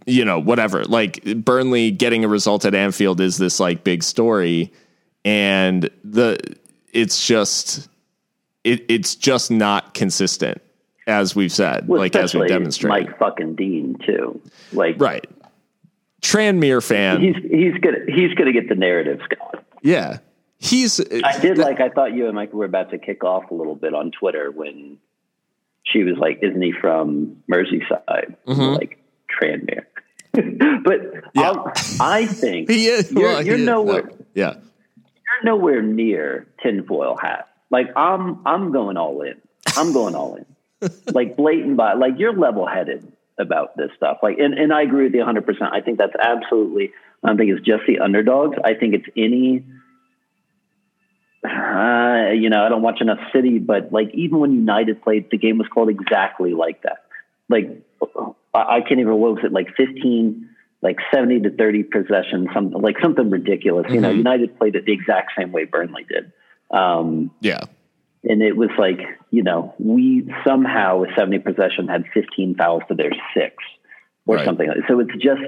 [0.06, 4.72] you know whatever like Burnley getting a result at Anfield is this like big story
[5.24, 6.38] and the
[6.92, 7.90] it's just
[8.64, 10.62] it, it's just not consistent,
[11.08, 13.08] as we've said, well, like as we demonstrated.
[13.08, 14.42] Mike fucking Dean too,
[14.74, 15.28] like right.
[16.22, 17.22] Tranmere fan.
[17.22, 19.64] He's he's gonna he's gonna get the narrative, Scott.
[19.82, 20.18] Yeah,
[20.58, 21.00] he's.
[21.00, 21.80] I did like.
[21.80, 24.52] I thought you and Mike were about to kick off a little bit on Twitter
[24.52, 24.98] when
[25.84, 28.62] she was like, "Isn't he from Merseyside?" Mm-hmm.
[28.62, 29.02] Like
[29.42, 29.86] Tranmere.
[30.84, 31.00] but
[31.34, 31.54] yeah.
[32.00, 33.12] i think he is.
[33.12, 34.04] You're, well, you're nowhere.
[34.04, 34.26] No.
[34.36, 37.49] Yeah, you're nowhere near tinfoil hat.
[37.70, 39.36] Like I'm I'm going all in.
[39.76, 40.46] I'm going all in.
[41.14, 44.20] like blatant by like you're level headed about this stuff.
[44.24, 45.46] Like and, and I agree with you 100.
[45.46, 46.92] percent I think that's absolutely.
[47.24, 48.58] I don't think it's just the underdogs.
[48.64, 49.64] I think it's any.
[51.44, 55.38] Uh, you know, I don't watch enough City, but like even when United played, the
[55.38, 57.06] game was called exactly like that.
[57.48, 57.82] Like
[58.54, 60.50] I can't even what was it like 15
[60.82, 63.86] like 70 to 30 possession, something like something ridiculous.
[63.86, 63.96] Mm-hmm.
[63.96, 64.18] You know, mm-hmm.
[64.18, 66.32] United played it the exact same way Burnley did.
[66.72, 67.64] Um, yeah.
[68.24, 69.00] And it was like,
[69.32, 73.56] you know, we somehow with 70 possession had 15 fouls to their six
[74.26, 74.46] or right.
[74.46, 74.70] something.
[74.88, 75.42] So it's just,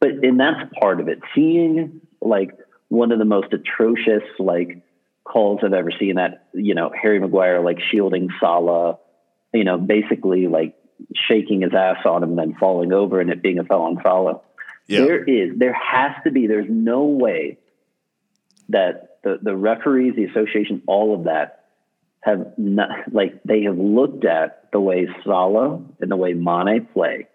[0.00, 1.20] but, and that's part of it.
[1.34, 2.56] Seeing like
[2.88, 4.82] one of the most atrocious, like,
[5.24, 8.98] calls I've ever seen that, you know, Harry Maguire, like shielding Salah,
[9.54, 10.74] you know, basically like
[11.14, 13.98] shaking his ass on him and then falling over and it being a foul on
[14.02, 14.40] Salah.
[14.86, 15.00] Yeah.
[15.00, 17.58] There is, there has to be, there's no way
[18.68, 21.64] that the, the referees, the association, all of that
[22.20, 27.26] have not, like, they have looked at the way Salah and the way Mane play,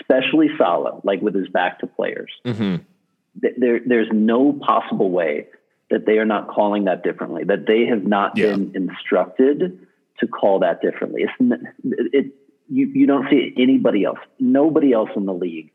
[0.00, 2.30] especially Salah, like with his back to players.
[2.46, 2.76] Mm-hmm.
[3.58, 5.46] There, there's no possible way
[5.90, 8.46] that they are not calling that differently, that they have not yeah.
[8.46, 9.86] been instructed
[10.20, 11.24] to call that differently.
[11.24, 11.68] It's,
[12.12, 12.34] it,
[12.68, 15.70] you, you don't see anybody else, nobody else in the league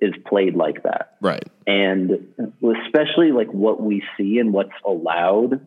[0.00, 1.16] is played like that.
[1.20, 1.44] Right.
[1.66, 2.28] And
[2.62, 5.66] especially like what we see and what's allowed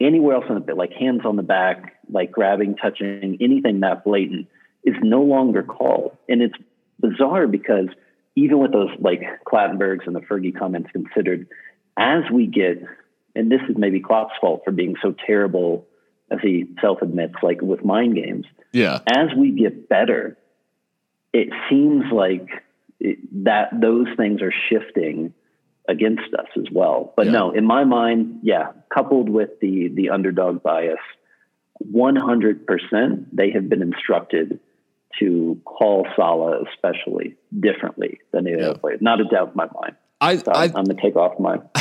[0.00, 4.04] anywhere else in the bit, like hands on the back, like grabbing, touching, anything that
[4.04, 4.48] blatant
[4.82, 6.16] is no longer called.
[6.28, 6.56] And it's
[7.00, 7.88] bizarre because
[8.36, 11.46] even with those like Clattenburgs and the Fergie comments considered,
[11.96, 12.82] as we get,
[13.36, 15.86] and this is maybe Klopp's fault for being so terrible
[16.30, 18.46] as he self admits, like with mind games.
[18.72, 19.00] Yeah.
[19.06, 20.36] As we get better,
[21.32, 22.48] it seems like
[23.00, 25.34] that those things are shifting
[25.88, 27.12] against us as well.
[27.16, 27.32] But yeah.
[27.32, 30.98] no, in my mind, yeah, coupled with the the underdog bias,
[31.92, 34.60] 100% they have been instructed
[35.20, 38.56] to call Salah especially differently than the yeah.
[38.56, 39.00] other players.
[39.00, 39.96] Not a doubt in my mind.
[40.20, 41.58] I, so I, am gonna take off my.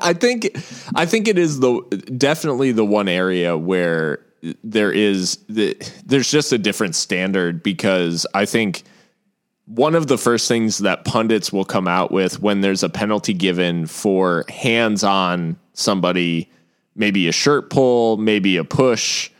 [0.00, 0.50] I think,
[0.94, 1.80] I think it is the
[2.16, 4.24] definitely the one area where
[4.62, 5.76] there is the,
[6.06, 8.84] there's just a different standard because I think
[9.74, 13.32] one of the first things that pundits will come out with when there's a penalty
[13.32, 16.50] given for hands on somebody,
[16.96, 19.30] maybe a shirt pull, maybe a push,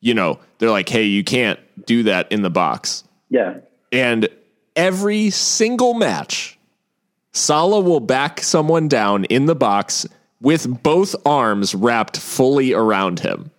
[0.00, 3.04] you know, they're like, hey, you can't do that in the box.
[3.30, 3.58] Yeah.
[3.92, 4.28] And
[4.74, 6.58] every single match,
[7.32, 10.04] Salah will back someone down in the box
[10.40, 13.52] with both arms wrapped fully around him.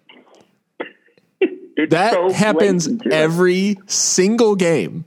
[1.89, 5.05] that so happens every single game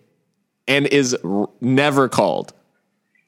[0.71, 2.55] and is r- never called.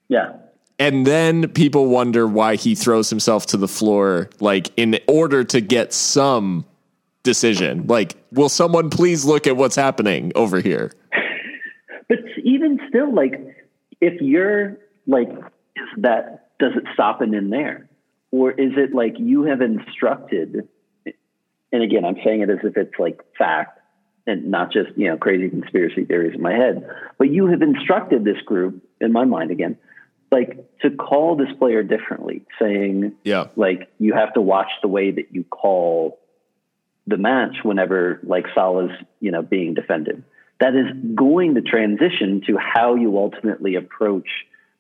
[0.08, 0.32] Yeah.
[0.78, 5.60] And then people wonder why he throws himself to the floor, like in order to
[5.60, 6.64] get some
[7.24, 7.86] decision.
[7.86, 10.92] Like, will someone please look at what's happening over here?
[12.08, 13.32] But even still, like,
[14.02, 17.88] if you're like, is that does it stop and in there,
[18.30, 20.68] or is it like you have instructed?
[21.72, 23.78] And again, I'm saying it as if it's like fact
[24.26, 26.88] and not just you know crazy conspiracy theories in my head
[27.18, 29.76] but you have instructed this group in my mind again
[30.32, 33.48] like to call this player differently saying yeah.
[33.54, 36.18] like you have to watch the way that you call
[37.06, 38.90] the match whenever like Salah's
[39.20, 40.24] you know being defended.
[40.58, 44.28] That is going to transition to how you ultimately approach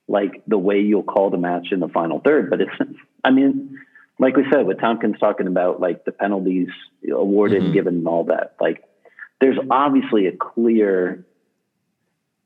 [0.08, 2.50] like the way you'll call the match in the final third.
[2.50, 3.78] But it's i mean
[4.18, 6.68] like we said with tompkins talking about like the penalties
[7.10, 7.72] awarded mm-hmm.
[7.72, 8.84] given and all that like
[9.42, 11.26] there's obviously a clear,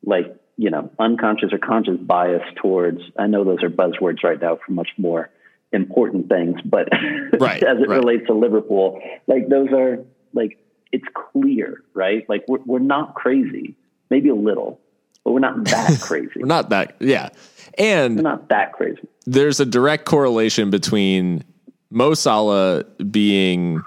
[0.02, 4.58] like, you know, unconscious or conscious bias towards, I know those are buzzwords right now
[4.64, 5.28] for much more
[5.72, 6.88] important things, but
[7.38, 7.98] right, as it right.
[7.98, 9.98] relates to Liverpool, like those are
[10.32, 10.58] like,
[10.90, 12.26] it's clear, right?
[12.30, 13.74] Like we're, we're not crazy,
[14.08, 14.80] maybe a little,
[15.22, 16.30] but we're not that crazy.
[16.36, 17.28] we're not that, yeah.
[17.76, 19.06] And we're not that crazy.
[19.26, 21.44] There's a direct correlation between
[21.90, 23.82] Mo Salah being,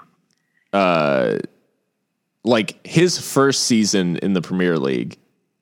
[0.72, 1.38] uh,
[2.44, 5.18] like his first season in the Premier League,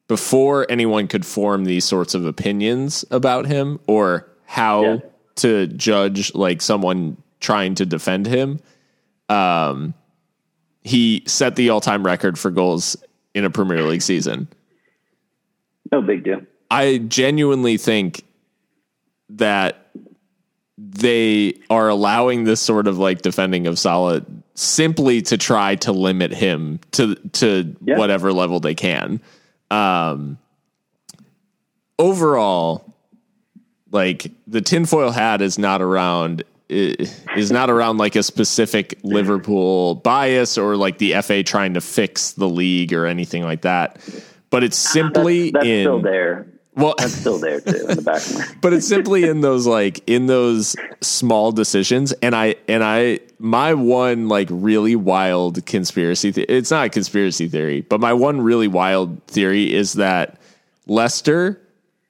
[0.07, 4.99] before anyone could form these sorts of opinions about him or how yeah.
[5.37, 8.59] to judge like someone trying to defend him,
[9.29, 9.93] um,
[10.83, 12.97] he set the all-time record for goals
[13.35, 14.49] in a Premier League season.
[15.93, 16.41] No big deal.
[16.71, 18.25] I genuinely think
[19.31, 19.91] that
[20.79, 24.25] they are allowing this sort of like defending of Salah
[24.59, 27.97] simply to try to limit him to to yeah.
[27.97, 29.21] whatever level they can.
[29.71, 30.39] Um,
[31.99, 32.95] overall,
[33.91, 40.59] like the tinfoil hat is not around is not around like a specific Liverpool bias
[40.59, 43.99] or like the FA trying to fix the league or anything like that.
[44.51, 46.47] But it's simply that's, that's in still there.
[46.75, 48.23] Well, that's still there too in the back.
[48.61, 53.75] but it's simply in those like in those small decisions, and I and I my
[53.75, 56.33] one like really wild conspiracy.
[56.33, 60.41] Th- it's not a conspiracy theory, but my one really wild theory is that
[60.87, 61.61] Leicester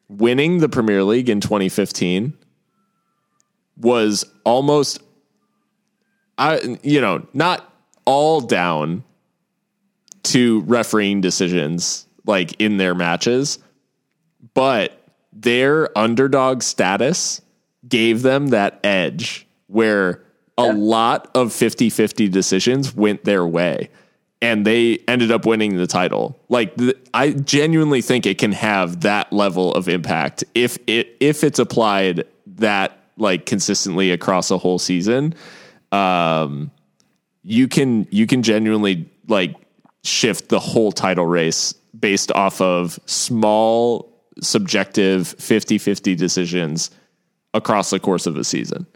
[0.08, 2.32] winning the Premier League in 2015
[3.76, 5.02] was almost,
[6.38, 7.72] I you know not
[8.04, 9.04] all down
[10.24, 13.58] to refereeing decisions like in their matches
[14.54, 15.00] but
[15.32, 17.40] their underdog status
[17.88, 20.22] gave them that edge where
[20.58, 20.72] a yeah.
[20.74, 23.88] lot of 50-50 decisions went their way
[24.40, 26.38] and they ended up winning the title.
[26.48, 31.42] Like th- I genuinely think it can have that level of impact if it if
[31.42, 35.34] it's applied that like consistently across a whole season.
[35.90, 36.70] Um,
[37.42, 39.56] you can you can genuinely like
[40.04, 46.90] shift the whole title race based off of small subjective 50-50 decisions
[47.54, 48.86] across the course of a season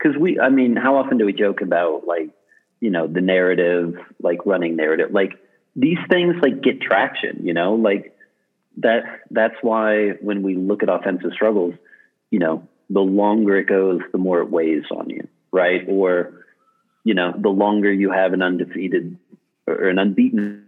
[0.00, 2.30] because we i mean how often do we joke about like
[2.80, 5.32] you know the narrative like running narrative like
[5.76, 8.16] these things like get traction you know like
[8.78, 11.74] that that's why when we look at offensive struggles
[12.30, 16.44] you know the longer it goes the more it weighs on you right or
[17.04, 19.16] you know the longer you have an undefeated
[19.66, 20.66] or an unbeaten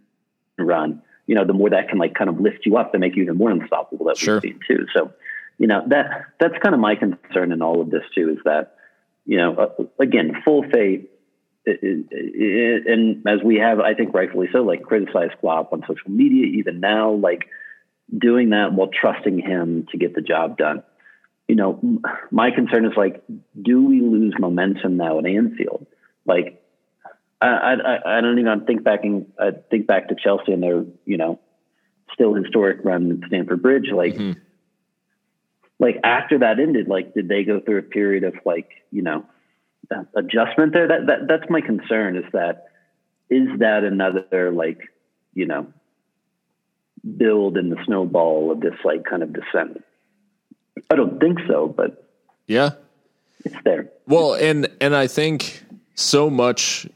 [0.59, 3.17] run you know, the more that can like kind of lift you up and make
[3.17, 4.41] you even more unstoppable that sure.
[4.43, 4.87] we've seen too.
[4.95, 5.13] So,
[5.59, 8.77] you know, that that's kind of my concern in all of this too is that,
[9.25, 11.07] you know, uh, again, full faith.
[11.65, 16.81] and as we have, I think rightfully so, like criticized Klopp on social media, even
[16.81, 17.47] now, like
[18.17, 20.83] doing that while trusting him to get the job done.
[21.49, 22.01] You know,
[22.31, 23.23] my concern is like,
[23.61, 25.87] do we lose momentum now at Anfield?
[26.25, 26.63] Like,
[27.41, 30.85] I, I, I don't even think back and I think back to Chelsea and their,
[31.05, 31.41] you know,
[32.15, 33.91] still historic run at Stamford Bridge.
[33.93, 34.41] Like, mm-hmm.
[35.83, 39.27] Like after that ended, like, did they go through a period of like, you know,
[40.15, 40.87] adjustment there?
[40.87, 42.67] That, that that's my concern is that
[43.29, 44.79] is that another like,
[45.35, 45.67] you know,
[47.17, 49.83] build in the snowball of this like kind of descent?
[50.89, 52.09] I don't think so, but
[52.47, 52.71] yeah,
[53.45, 53.91] it's there.
[54.07, 55.65] Well, and and I think
[55.97, 56.87] so much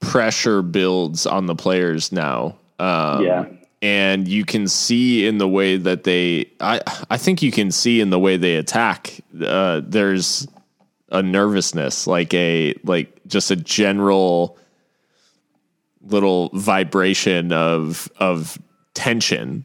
[0.00, 2.58] pressure builds on the players now.
[2.78, 3.46] Um, yeah.
[3.80, 6.80] And you can see in the way that they, I,
[7.10, 9.20] I think you can see in the way they attack.
[9.40, 10.48] Uh, there's
[11.10, 14.58] a nervousness, like a, like just a general
[16.02, 18.58] little vibration of of
[18.94, 19.64] tension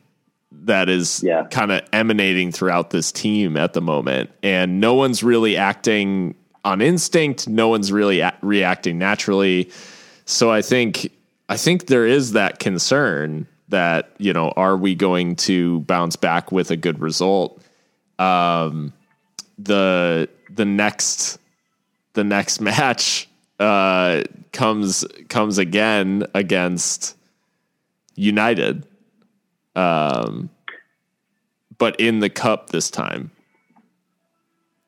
[0.51, 1.45] that is yeah.
[1.49, 6.81] kind of emanating throughout this team at the moment and no one's really acting on
[6.81, 9.69] instinct no one's really a- reacting naturally
[10.25, 11.11] so i think
[11.49, 16.51] i think there is that concern that you know are we going to bounce back
[16.51, 17.61] with a good result
[18.19, 18.93] um
[19.57, 21.39] the the next
[22.13, 23.27] the next match
[23.59, 24.21] uh
[24.51, 27.15] comes comes again against
[28.15, 28.85] united
[29.75, 30.49] um,
[31.77, 33.31] but in the cup this time.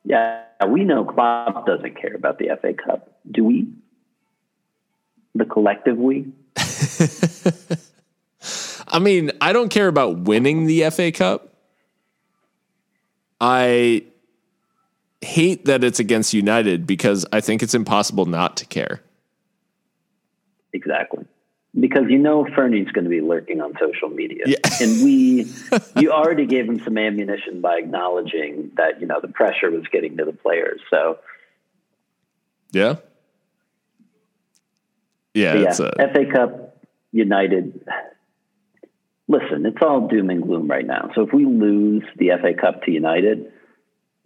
[0.04, 3.20] Yeah, we know Klopp doesn't care about the FA Cup.
[3.30, 3.68] Do we?
[5.34, 6.32] The collective we?
[8.96, 11.54] I mean, I don't care about winning the FA Cup.
[13.42, 14.06] I
[15.22, 19.02] hate that it's against United because I think it's impossible not to care.
[20.72, 21.26] Exactly
[21.78, 24.58] because you know Fernie's going to be lurking on social media, yeah.
[24.82, 25.52] and we,
[25.98, 30.16] you already gave him some ammunition by acknowledging that you know the pressure was getting
[30.18, 30.80] to the players.
[30.90, 31.20] So,
[32.72, 32.96] yeah,
[35.34, 35.72] yeah, yeah.
[36.00, 36.78] A- FA Cup,
[37.12, 37.86] United.
[39.28, 41.10] Listen, it's all doom and gloom right now.
[41.16, 43.52] So if we lose the FA Cup to United,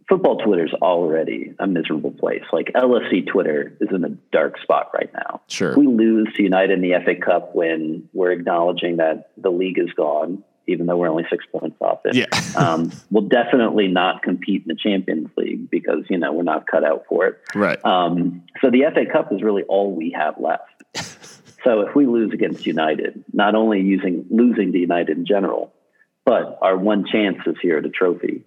[0.09, 2.43] football Twitter's already a miserable place.
[2.51, 5.41] Like LFC Twitter is in a dark spot right now.
[5.47, 5.71] Sure.
[5.71, 9.79] If we lose to United in the FA Cup when we're acknowledging that the league
[9.79, 12.15] is gone, even though we're only six points off it.
[12.15, 12.25] Yeah.
[12.57, 16.83] um, we'll definitely not compete in the Champions League because, you know, we're not cut
[16.83, 17.39] out for it.
[17.55, 17.83] Right.
[17.85, 20.78] Um, so the FA Cup is really all we have left.
[21.63, 25.73] So if we lose against United, not only using losing to United in general,
[26.25, 28.45] but our one chance is here at a trophy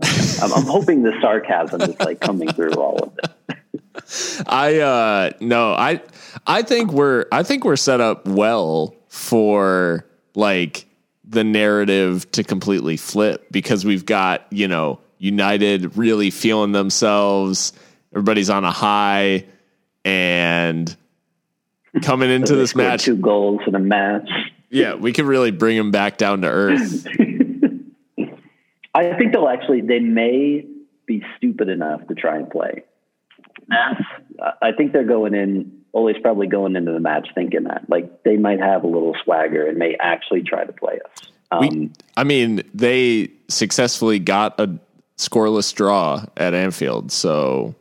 [0.42, 4.44] I'm, I'm, hoping the sarcasm is like coming through all of it.
[4.46, 6.00] I uh no, I
[6.46, 10.86] I think we're I think we're set up well for like
[11.24, 17.72] the narrative to completely flip because we've got, you know, United really feeling themselves,
[18.12, 19.44] everybody's on a high
[20.04, 20.96] and
[22.02, 24.28] coming into this match two goals in a match.
[24.70, 27.06] Yeah, we can really bring them back down to earth.
[28.94, 30.66] I think they'll actually they may
[31.06, 32.84] be stupid enough to try and play.
[33.68, 34.02] That's
[34.62, 35.80] I think they're going in.
[35.92, 39.66] Ole's probably going into the match thinking that like they might have a little swagger
[39.66, 41.30] and may actually try to play us.
[41.50, 44.78] Um, we, I mean, they successfully got a
[45.18, 47.74] scoreless draw at Anfield, so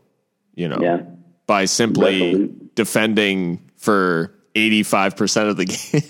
[0.55, 1.01] you know, yeah.
[1.45, 2.75] by simply Resolute.
[2.75, 6.03] defending for eighty five percent of the game.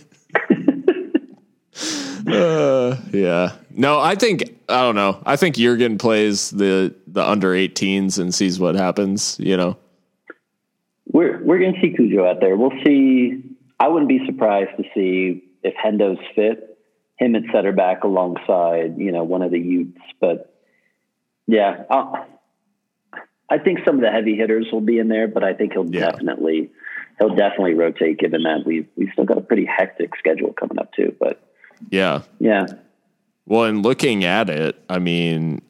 [2.27, 5.21] uh, yeah, no, I think I don't know.
[5.25, 9.37] I think Jurgen plays the the under 18s and sees what happens.
[9.39, 9.77] You know,
[11.07, 12.57] we're we're going to see Cujo out there.
[12.57, 13.43] We'll see.
[13.79, 16.77] I wouldn't be surprised to see if Hendo's fit
[17.17, 20.01] him at center back alongside you know one of the Utes.
[20.19, 20.53] But
[21.47, 22.27] yeah, I'll,
[23.49, 25.89] I think some of the heavy hitters will be in there, but I think he'll
[25.89, 26.11] yeah.
[26.11, 26.71] definitely
[27.19, 28.17] he'll definitely rotate.
[28.17, 31.15] Given that we've we've still got a pretty hectic schedule coming up too.
[31.19, 31.41] But
[31.89, 32.65] yeah, yeah.
[33.45, 35.61] Well, and looking at it, I mean,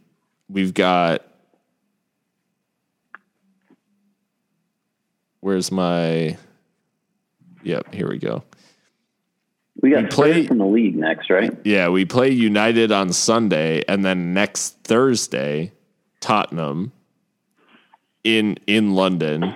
[0.48, 1.26] we've got.
[5.42, 6.38] Where's my.
[7.64, 8.44] Yep, here we go.
[9.82, 11.52] We got we play from the league next, right?
[11.64, 15.72] Yeah, we play United on Sunday, and then next Thursday,
[16.20, 16.92] Tottenham
[18.24, 19.56] in in London.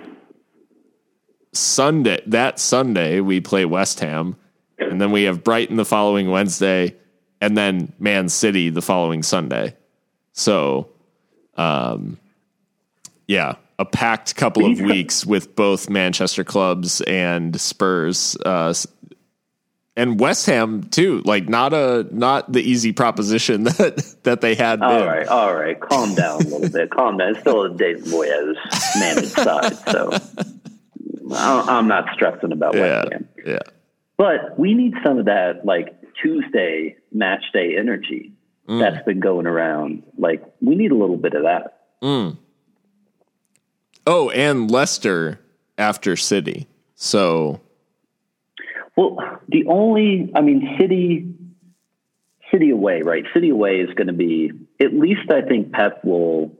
[1.54, 4.36] Sunday that Sunday we play West Ham,
[4.78, 6.96] and then we have Brighton the following Wednesday,
[7.40, 9.76] and then Man City the following Sunday.
[10.34, 10.90] So,
[11.56, 12.18] um,
[13.28, 18.74] yeah, a packed couple of weeks with both Manchester clubs and Spurs, uh,
[19.96, 21.22] and West Ham too.
[21.24, 24.82] Like not a not the easy proposition that that they had.
[24.82, 25.08] All been.
[25.08, 26.90] right, all right, calm down a little bit.
[26.90, 27.30] Calm down.
[27.32, 28.56] It's still a Dave Moyes
[29.00, 30.12] managed side, so
[31.32, 33.30] I'm not stressing about yeah, West Ham.
[33.46, 33.60] yeah,
[34.18, 38.32] But we need some of that like Tuesday match day energy
[38.68, 38.80] Mm.
[38.80, 40.04] that's been going around.
[40.18, 41.80] Like we need a little bit of that.
[44.08, 45.40] Oh, and Leicester
[45.78, 46.68] after City.
[46.96, 47.60] So
[48.96, 49.18] Well,
[49.50, 51.34] the only, I mean, City,
[52.52, 53.26] City away, right?
[53.34, 55.30] City away is going to be at least.
[55.32, 56.52] I think Pep will,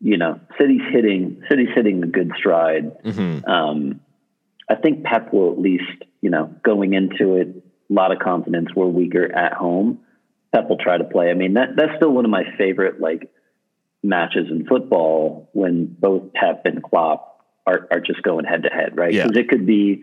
[0.00, 2.92] you know, City's hitting, City's hitting a good stride.
[3.46, 4.00] Um,
[4.68, 7.48] I think Pep will at least, you know, going into it,
[7.88, 8.68] a lot of confidence.
[8.74, 10.00] We're weaker at home.
[10.52, 11.30] Pep will try to play.
[11.30, 13.30] I mean, that that's still one of my favorite like
[14.02, 18.96] matches in football when both Pep and Klopp are are just going head to head,
[18.96, 19.12] right?
[19.12, 19.24] Yeah.
[19.24, 20.02] Because it could be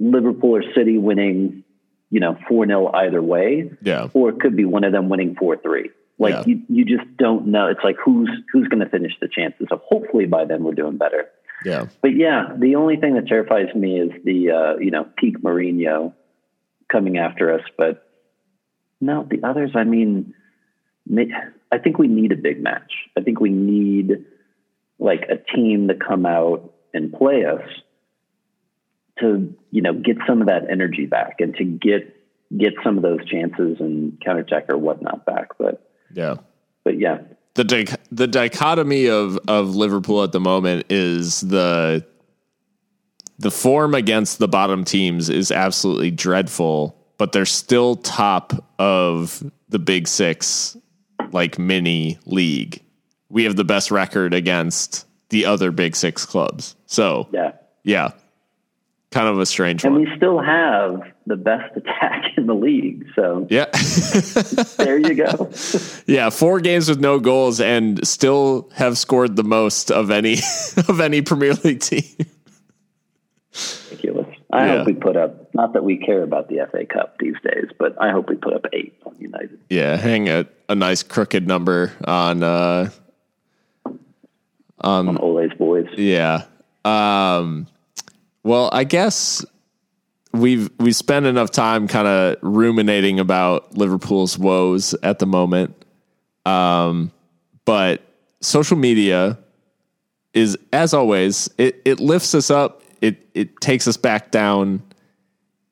[0.00, 1.64] Liverpool or City winning,
[2.10, 5.36] you know, 4 0 either way, yeah, or it could be one of them winning
[5.38, 5.90] 4 3.
[6.18, 6.44] Like Yeah.
[6.46, 7.68] you, you just don't know.
[7.68, 10.96] It's like who's who's going to finish the chances So hopefully by then we're doing
[10.96, 11.28] better.
[11.64, 15.40] yeah, But yeah, the only thing that terrifies me is the uh, you know peak
[15.42, 16.12] Mourinho
[16.90, 17.62] coming after us.
[17.76, 18.04] But
[19.00, 19.72] no, the others.
[19.74, 20.34] I mean,
[21.72, 22.92] I think we need a big match.
[23.16, 24.24] I think we need
[24.98, 27.62] like a team to come out and play us
[29.20, 32.14] to you know get some of that energy back and to get
[32.56, 35.48] get some of those chances and counterattack or whatnot back.
[35.58, 36.36] But yeah.
[36.84, 37.18] but yeah,
[37.54, 42.04] the dich- the dichotomy of of Liverpool at the moment is the
[43.38, 49.78] the form against the bottom teams is absolutely dreadful, but they're still top of the
[49.78, 50.76] Big Six,
[51.30, 52.82] like mini league.
[53.28, 56.74] We have the best record against the other Big Six clubs.
[56.86, 57.52] So yeah.
[57.84, 58.10] yeah,
[59.10, 60.02] kind of a strange And one.
[60.02, 63.06] And we still have the best attack in the league.
[63.14, 63.66] So Yeah.
[64.76, 65.50] there you go.
[66.06, 70.38] Yeah, four games with no goals and still have scored the most of any
[70.88, 72.02] of any Premier League team.
[73.90, 74.26] Ridiculous.
[74.50, 74.76] I Yeah.
[74.78, 78.00] hope we put up, not that we care about the FA Cup these days, but
[78.00, 79.58] I hope we put up eight on United.
[79.68, 82.90] Yeah, hang a, a nice crooked number on uh
[84.80, 85.86] on Ole's boys.
[85.96, 86.44] yeah.
[86.84, 87.66] Um
[88.48, 89.44] well, I guess
[90.32, 95.84] we've we spent enough time kind of ruminating about Liverpool's woes at the moment.
[96.46, 97.12] Um
[97.66, 98.00] but
[98.40, 99.38] social media
[100.32, 104.82] is as always, it it lifts us up, it it takes us back down.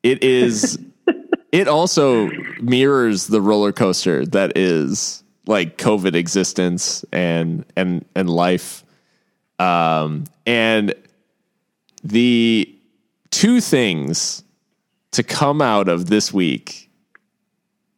[0.03, 0.77] It is
[1.51, 2.29] it also
[2.61, 8.83] mirrors the roller coaster that is like COVID existence and and and life.
[9.57, 10.93] Um, and
[12.07, 12.73] the
[13.31, 14.43] two things
[15.11, 16.89] to come out of this week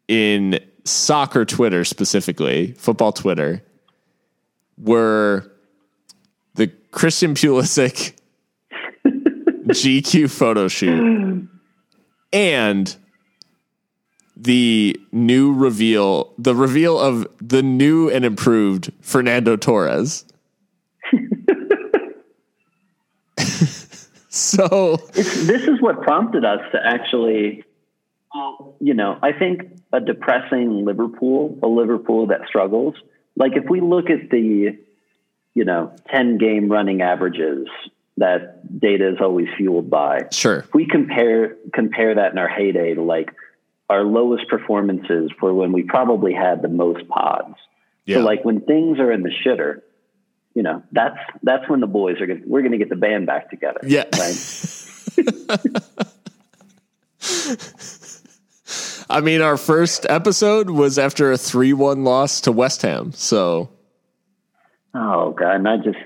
[0.07, 3.63] in soccer Twitter specifically, football Twitter,
[4.77, 5.51] were
[6.55, 8.15] the Christian Pulisic
[9.05, 11.47] GQ photo shoot
[12.33, 12.95] and
[14.35, 20.25] the new reveal, the reveal of the new and improved Fernando Torres.
[24.31, 27.63] so It's, this is what prompted us to actually,
[28.35, 32.95] uh, you know, I think a depressing Liverpool, a Liverpool that struggles.
[33.35, 34.77] Like if we look at the,
[35.55, 37.67] you know, 10 game running averages
[38.17, 40.27] that data is always fueled by.
[40.31, 43.33] sure, If we compare compare that in our heyday to like
[43.89, 47.55] our lowest performances were when we probably had the most pods.
[48.05, 48.17] Yeah.
[48.17, 49.81] So like when things are in the shitter,
[50.53, 53.27] you know, that's that's when the boys are going we're going to get the band
[53.27, 53.79] back together.
[53.83, 54.05] Yeah.
[54.17, 54.35] Right?
[59.11, 63.11] I mean, our first episode was after a three-one loss to West Ham.
[63.13, 63.69] So
[64.93, 65.97] oh god, and I just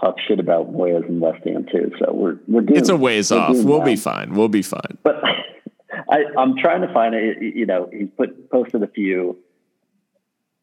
[0.00, 1.92] talk shit about Moyes and West Ham too.
[1.98, 2.78] So we're we're doomed.
[2.78, 3.56] it's a ways off.
[3.56, 3.84] We'll now.
[3.84, 4.34] be fine.
[4.34, 4.98] We'll be fine.
[5.02, 5.22] But
[6.10, 7.38] I, I'm trying to find it.
[7.40, 9.38] You know, he put posted a few.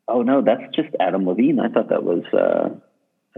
[0.08, 1.60] Oh no, that's just Adam Levine.
[1.60, 2.24] I thought that was.
[2.34, 2.76] Uh,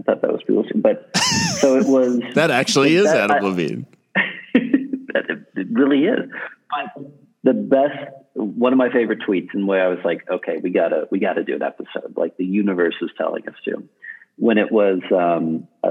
[0.00, 0.80] I thought that was Pulisic.
[0.82, 1.14] But
[1.60, 2.20] so it was.
[2.34, 3.86] That actually is That- Adam I- Levine.
[4.54, 6.28] that it, it really is.
[6.70, 7.04] But
[7.44, 7.96] the best,
[8.34, 11.44] one of my favorite tweets, and where I was like, okay, we gotta, we gotta
[11.44, 12.14] do an episode.
[12.16, 13.82] Like the universe is telling us to.
[14.36, 15.90] When it was um, a,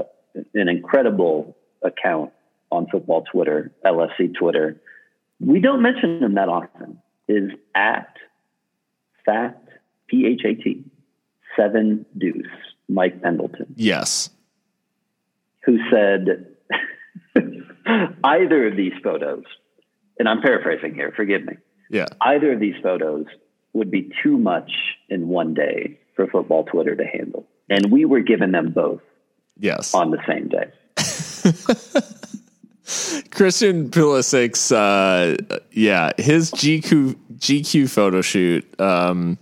[0.54, 2.32] an incredible account
[2.72, 4.80] on football Twitter, LFC Twitter,
[5.38, 6.98] we don't mention them that often.
[7.28, 8.12] Is at
[9.24, 9.62] fat
[10.08, 10.84] P H A T
[11.56, 12.46] seven deuce
[12.92, 14.30] Mike Pendleton Yes.
[15.64, 16.46] who said
[18.24, 19.44] either of these photos,
[20.18, 21.54] and I'm paraphrasing here, forgive me,
[21.90, 22.06] Yeah.
[22.20, 23.26] either of these photos
[23.72, 24.70] would be too much
[25.08, 27.46] in one day for football Twitter to handle.
[27.68, 29.00] And we were given them both
[29.58, 29.94] Yes.
[29.94, 30.70] on the same day.
[33.30, 35.36] Christian Pulisic's, uh,
[35.70, 38.64] yeah, his GQ GQ photo shoot.
[38.80, 39.38] Um,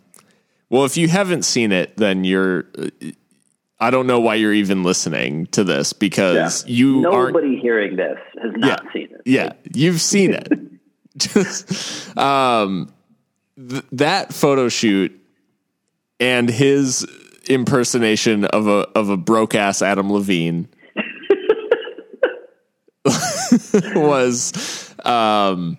[0.69, 2.67] well, if you haven't seen it, then you're.
[3.81, 6.75] I don't know why you're even listening to this because Yeah.
[6.75, 7.35] you aren't.
[7.35, 9.21] Nobody hearing this has not yeah, seen it.
[9.25, 10.49] Yeah, you've seen it.
[11.17, 12.93] Just um,
[13.57, 15.13] th- that photo shoot
[16.19, 17.07] and his
[17.49, 20.69] impersonation of a of a broke ass Adam Levine
[23.95, 25.79] was um,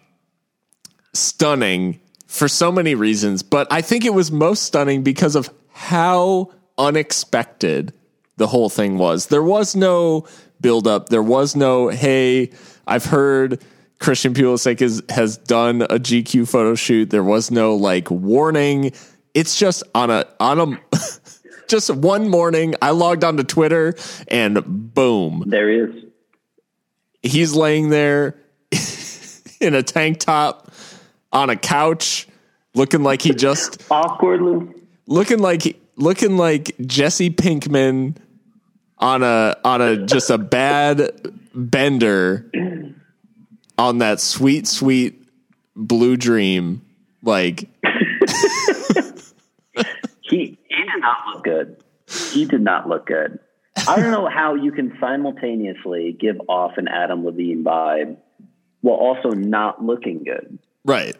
[1.14, 6.52] stunning for so many reasons, but I think it was most stunning because of how
[6.80, 7.94] unexpected
[8.38, 9.28] the whole thing was.
[9.28, 10.26] There was no
[10.62, 11.10] build up.
[11.10, 12.52] There was no, hey,
[12.88, 13.62] I've heard
[14.00, 17.10] Christian Pulisic is, has done a GQ photo shoot.
[17.10, 18.94] There was no like warning.
[19.34, 20.98] It's just on a on a
[21.68, 23.94] just one morning I logged onto Twitter
[24.30, 26.04] and boom, There is.
[27.22, 28.40] he's laying there
[29.60, 30.72] in a tank top
[31.32, 32.28] on a couch
[32.74, 34.68] looking like he just Awkwardly.
[35.08, 38.16] looking like looking like Jesse Pinkman
[38.98, 41.12] on a on a just a bad
[41.54, 42.50] bender
[43.78, 45.22] on that sweet sweet
[45.76, 46.82] blue dream
[47.24, 47.70] like
[50.22, 51.84] He he did not look good.
[52.32, 53.40] He did not look good.
[53.88, 58.18] I don't know how you can simultaneously give off an Adam Levine vibe
[58.82, 60.60] while also not looking good.
[60.86, 61.16] right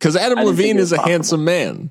[0.00, 1.10] cuz Adam Levine is a possible.
[1.10, 1.90] handsome man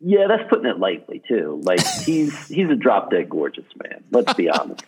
[0.00, 1.60] Yeah, that's putting it lightly too.
[1.64, 4.04] Like he's he's a drop dead gorgeous man.
[4.10, 4.84] Let's be honest.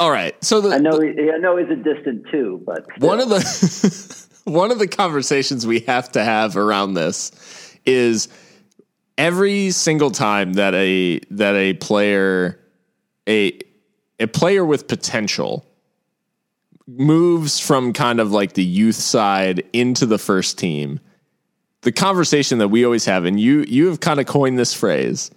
[0.00, 3.08] all right so the, I know he, I know he's a distant two, but still.
[3.08, 8.28] one of the one of the conversations we have to have around this is
[9.18, 12.58] every single time that a that a player
[13.28, 13.58] a
[14.18, 15.66] a player with potential
[16.86, 21.00] moves from kind of like the youth side into the first team
[21.84, 25.30] the conversation that we always have and you you have kind of coined this phrase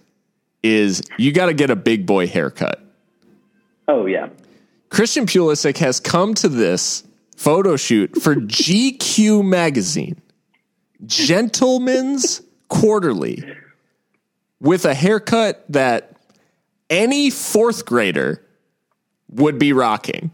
[0.62, 2.84] is you got to get a big boy haircut
[3.88, 4.28] Oh yeah.
[4.90, 7.02] Christian Pulisic has come to this
[7.36, 10.20] photo shoot for GQ magazine,
[11.06, 13.42] Gentleman's Quarterly,
[14.60, 16.12] with a haircut that
[16.90, 18.44] any fourth grader
[19.30, 20.30] would be rocking.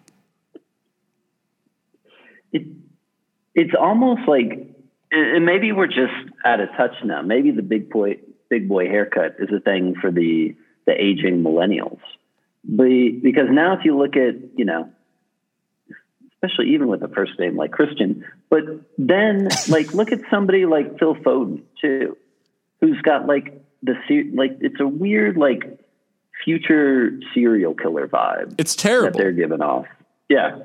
[2.52, 2.66] it,
[3.54, 4.73] it's almost like,
[5.14, 6.12] and maybe we're just
[6.44, 7.22] out of touch now.
[7.22, 8.18] Maybe the big boy,
[8.50, 10.54] big boy haircut is a thing for the
[10.86, 12.00] the aging millennials.
[12.64, 14.90] Be, because now, if you look at, you know,
[16.42, 18.62] especially even with a first name like Christian, but
[18.98, 22.16] then like look at somebody like Phil Foden too,
[22.80, 23.94] who's got like the
[24.34, 25.78] like it's a weird like
[26.44, 29.18] future serial killer vibe It's that terrible.
[29.18, 29.86] they're giving off.
[30.28, 30.58] Yeah.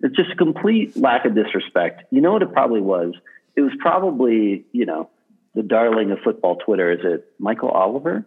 [0.00, 2.02] It's just a complete lack of disrespect.
[2.10, 3.14] You know what it probably was?
[3.54, 5.10] It was probably, you know,
[5.54, 6.90] the darling of football Twitter.
[6.92, 8.24] Is it Michael Oliver?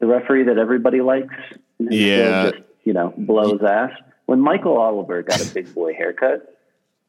[0.00, 1.34] The referee that everybody likes?
[1.78, 2.50] And who still Yeah.
[2.50, 3.92] Just, you know, blows ass.
[4.26, 6.50] When Michael Oliver got a big boy haircut,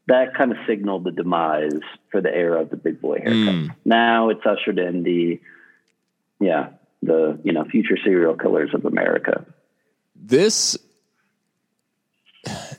[0.08, 1.80] that kind of signaled the demise
[2.12, 3.56] for the era of the big boy haircut.
[3.56, 3.68] Hmm.
[3.84, 5.42] Now it's ushered in the,
[6.40, 6.70] yeah,
[7.02, 9.46] the, you know, future serial killers of America.
[10.16, 10.78] this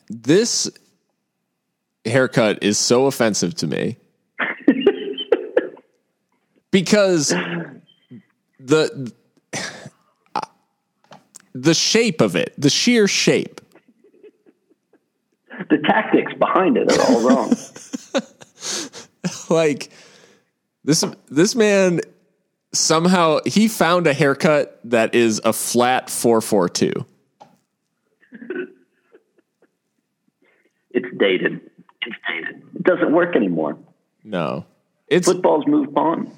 [0.09, 0.70] this
[2.07, 3.97] haircut is so offensive to me
[6.70, 7.35] because
[8.61, 9.12] the
[11.55, 13.61] the shape of it the sheer shape
[15.70, 17.57] the tactics behind it are all wrong.
[19.51, 19.91] like
[20.85, 22.01] this this man
[22.73, 27.07] somehow he found a haircut that is a flat 442
[30.97, 31.61] it's dated.
[32.07, 33.78] It doesn't work anymore.
[34.24, 34.65] no
[35.09, 36.31] it's Football's moved on.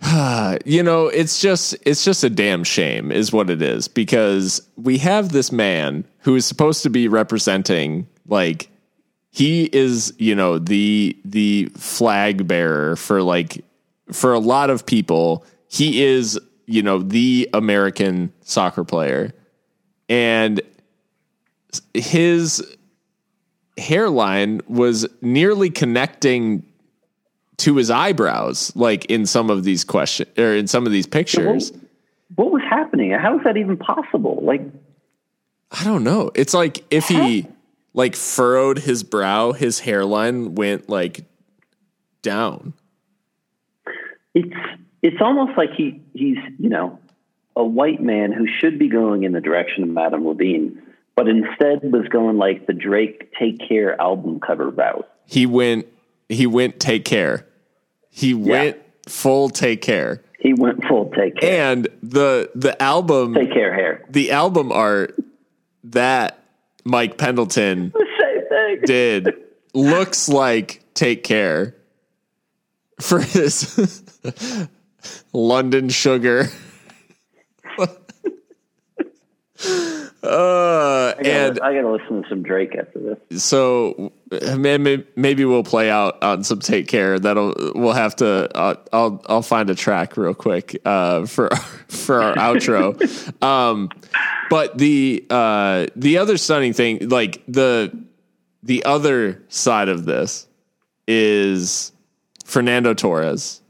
[0.64, 4.98] you know it's just it's just a damn shame is what it is because we
[4.98, 8.70] have this man who is supposed to be representing like
[9.30, 13.64] he is you know the the flag bearer for like
[14.12, 19.32] for a lot of people he is you know the american soccer player
[20.08, 20.60] and
[21.92, 22.62] his
[23.78, 26.64] hairline was nearly connecting
[27.58, 31.72] to his eyebrows like in some of these questions or in some of these pictures.
[32.34, 33.10] What was happening?
[33.12, 34.40] How is that even possible?
[34.42, 34.62] Like,
[35.70, 36.30] i don't know.
[36.34, 37.46] It's like if he
[37.94, 41.24] like furrowed his brow his hairline went like
[42.22, 42.74] down.
[44.34, 44.54] It's
[45.02, 46.98] it's almost like he he's you know
[47.56, 50.80] a white man who should be going in the direction of Madame Levine,
[51.18, 55.08] but instead was going like the Drake Take Care album cover route.
[55.26, 55.86] He went
[56.28, 57.44] he went take care.
[58.08, 58.76] He went
[59.08, 60.22] full take care.
[60.38, 61.72] He went full Take Care.
[61.72, 64.04] And the the album take Care hair.
[64.08, 65.16] the album art
[65.84, 66.38] that
[66.84, 67.92] Mike Pendleton
[68.84, 69.34] did
[69.74, 71.74] looks like take care
[73.00, 74.04] for his
[75.32, 76.46] London sugar.
[80.28, 83.42] uh, I gotta, and I gotta listen to some Drake after this.
[83.42, 84.12] so
[84.56, 87.18] maybe maybe we'll play out on some take care.
[87.18, 88.56] That'll we'll have to.
[88.56, 91.48] Uh, I'll I'll find a track real quick uh, for
[91.88, 92.96] for our outro.
[93.42, 93.90] Um,
[94.50, 97.96] but the uh, the other stunning thing, like the
[98.62, 100.46] the other side of this,
[101.06, 101.92] is
[102.44, 103.60] Fernando Torres,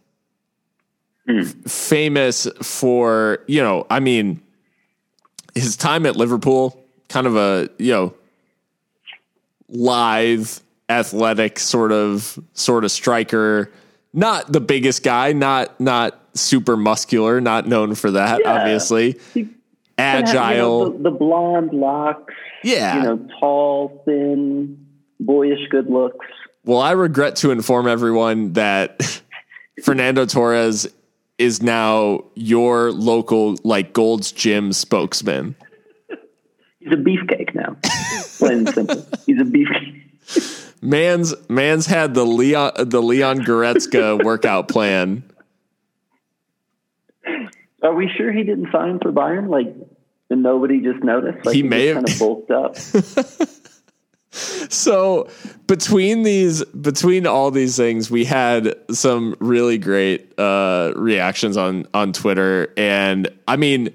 [1.28, 4.40] F- famous for you know, I mean,
[5.54, 8.14] his time at Liverpool, kind of a you know
[9.68, 10.48] lithe,
[10.88, 13.70] athletic sort of sort of striker.
[14.12, 18.52] Not the biggest guy, not not super muscular, not known for that, Yeah.
[18.54, 19.18] obviously.
[19.34, 19.48] He-
[20.00, 20.90] And have, you know, Agile.
[20.92, 22.32] the, the blonde locks.
[22.62, 22.96] Yeah.
[22.96, 24.86] You know, tall, thin,
[25.18, 26.24] boyish good looks.
[26.64, 29.20] Well, I regret to inform everyone that
[29.82, 30.86] Fernando Torres
[31.38, 35.54] is now your local like Gold's Gym spokesman.
[36.80, 37.76] He's a beefcake now.
[38.38, 39.06] Plain and simple.
[39.26, 40.02] He's a beefcake.
[40.82, 45.22] Man's man's had the Leon the Leon Goretzka workout plan.
[47.82, 49.48] Are we sure he didn't sign for Bayern?
[49.48, 49.74] Like,
[50.30, 51.46] and nobody just noticed?
[51.46, 53.48] Like, He may just have- kind of bulked up.
[54.30, 55.28] So
[55.66, 62.12] between these between all these things, we had some really great uh, reactions on on
[62.12, 63.94] Twitter, and I mean,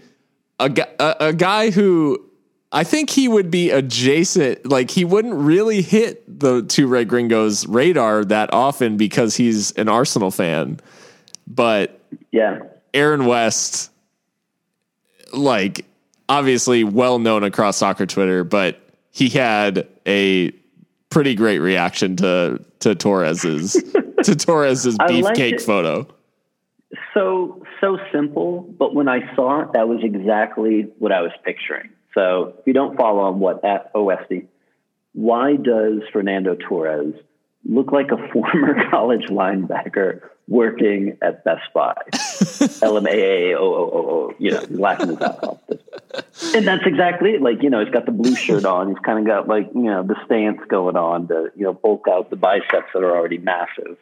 [0.59, 2.23] a, a a guy who
[2.71, 7.67] I think he would be adjacent, like he wouldn't really hit the two Red Gringos
[7.67, 10.79] radar that often because he's an Arsenal fan,
[11.45, 12.01] but
[12.31, 12.59] yeah.
[12.95, 13.91] Aaron West,
[15.31, 15.85] like
[16.27, 18.79] obviously well known across soccer Twitter, but
[19.13, 20.51] he had a
[21.09, 23.73] pretty great reaction to to Torres's
[24.23, 26.05] to Torres's beefcake photo.
[27.13, 31.89] So so simple, but when I saw it, that was exactly what I was picturing.
[32.13, 34.47] So if you don't follow on what at OSD,
[35.13, 37.13] why does Fernando Torres
[37.65, 41.95] look like a former college linebacker working at Best Buy?
[42.11, 45.59] LMAA, oh, oh, oh, oh, you know, laughing his ass off.
[46.55, 47.41] And that's exactly it.
[47.41, 48.89] Like, you know, he's got the blue shirt on.
[48.89, 52.05] He's kind of got like, you know, the stance going on to, you know, bulk
[52.09, 53.97] out the biceps that are already massive.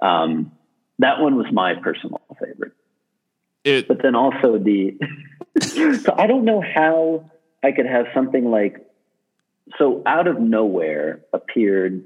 [0.00, 0.52] Um,
[0.98, 2.72] that one was my personal favorite.
[3.64, 4.96] It But then also the,
[5.60, 7.30] so I don't know how
[7.62, 8.86] I could have something like,
[9.78, 12.04] so out of nowhere appeared,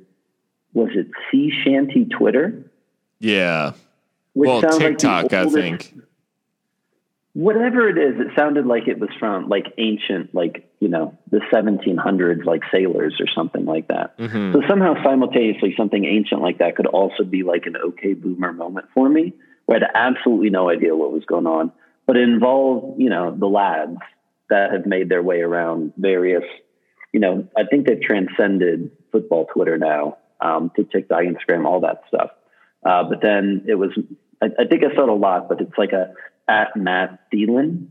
[0.73, 2.65] was it Sea Shanty Twitter?
[3.20, 3.73] Yeah.
[4.32, 5.95] Which Well, sounds like TikTok, I think.
[7.35, 11.41] whatever it is, it sounded like it was from like ancient, like, you know, the
[11.53, 14.16] 1700s, like sailors or something like that.
[14.19, 14.53] Mm-hmm.
[14.53, 18.86] So somehow simultaneously, something ancient like that could also be like an okay boomer moment
[18.95, 19.32] for me,
[19.66, 21.73] where I had absolutely no idea what was going on.
[22.07, 23.99] But it involved, you know, the lads
[24.51, 26.45] that have made their way around various,
[27.12, 32.03] you know, I think they've transcended football Twitter now um, to TikTok, Instagram, all that
[32.09, 32.31] stuff.
[32.85, 33.90] Uh, but then it was,
[34.43, 36.12] I, I think I saw it a lot, but it's like a
[36.47, 37.86] at Matt Thielen,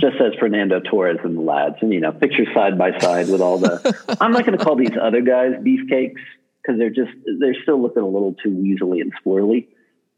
[0.00, 3.40] just says Fernando Torres and the lads, and you know, pictures side by side with
[3.40, 3.94] all the.
[4.20, 6.16] I'm not going to call these other guys beefcakes
[6.60, 9.68] because they're just they're still looking a little too weaselly and squirrely,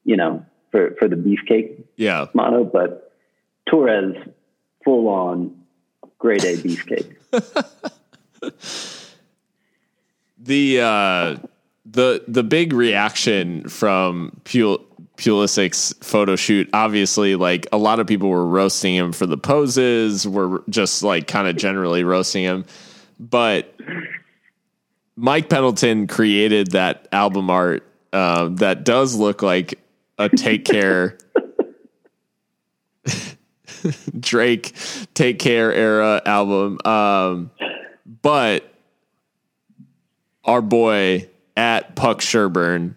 [0.05, 2.27] you know, for for the beefcake Yeah.
[2.33, 2.65] motto.
[2.65, 3.13] But
[3.69, 4.17] Torres,
[4.85, 5.61] full on
[6.19, 7.15] grade A beefcake.
[10.39, 11.37] The uh
[11.85, 14.85] the the big reaction from Pul-
[15.17, 20.27] Pulisic's photo shoot, obviously, like a lot of people were roasting him for the poses,
[20.27, 22.65] were just like kind of generally roasting him.
[23.19, 23.75] But
[25.17, 29.79] Mike Pendleton created that album art uh, that does look like
[30.19, 31.19] a Take Care
[34.19, 34.75] Drake
[35.15, 36.79] Take Care era album.
[36.85, 37.51] Um,
[38.23, 38.73] but
[40.45, 42.97] our boy at Puck Sherburne,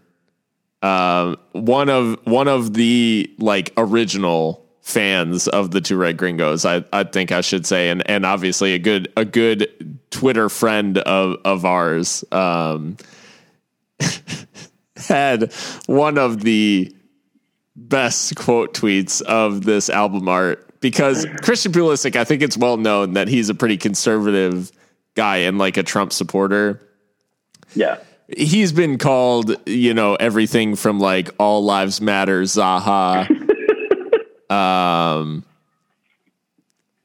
[0.81, 6.85] um, one of one of the like original fans of the two red gringos, I,
[6.93, 11.37] I think I should say, and and obviously a good a good Twitter friend of
[11.43, 12.97] of ours, um,
[14.95, 15.51] had
[15.87, 16.95] one of the
[17.75, 23.13] best quote tweets of this album art because Christian Pulisic, I think it's well known
[23.13, 24.71] that he's a pretty conservative
[25.15, 26.79] guy and like a Trump supporter.
[27.73, 27.97] Yeah.
[28.27, 33.29] He's been called, you know, everything from like all lives matter, Zaha.
[34.51, 35.43] um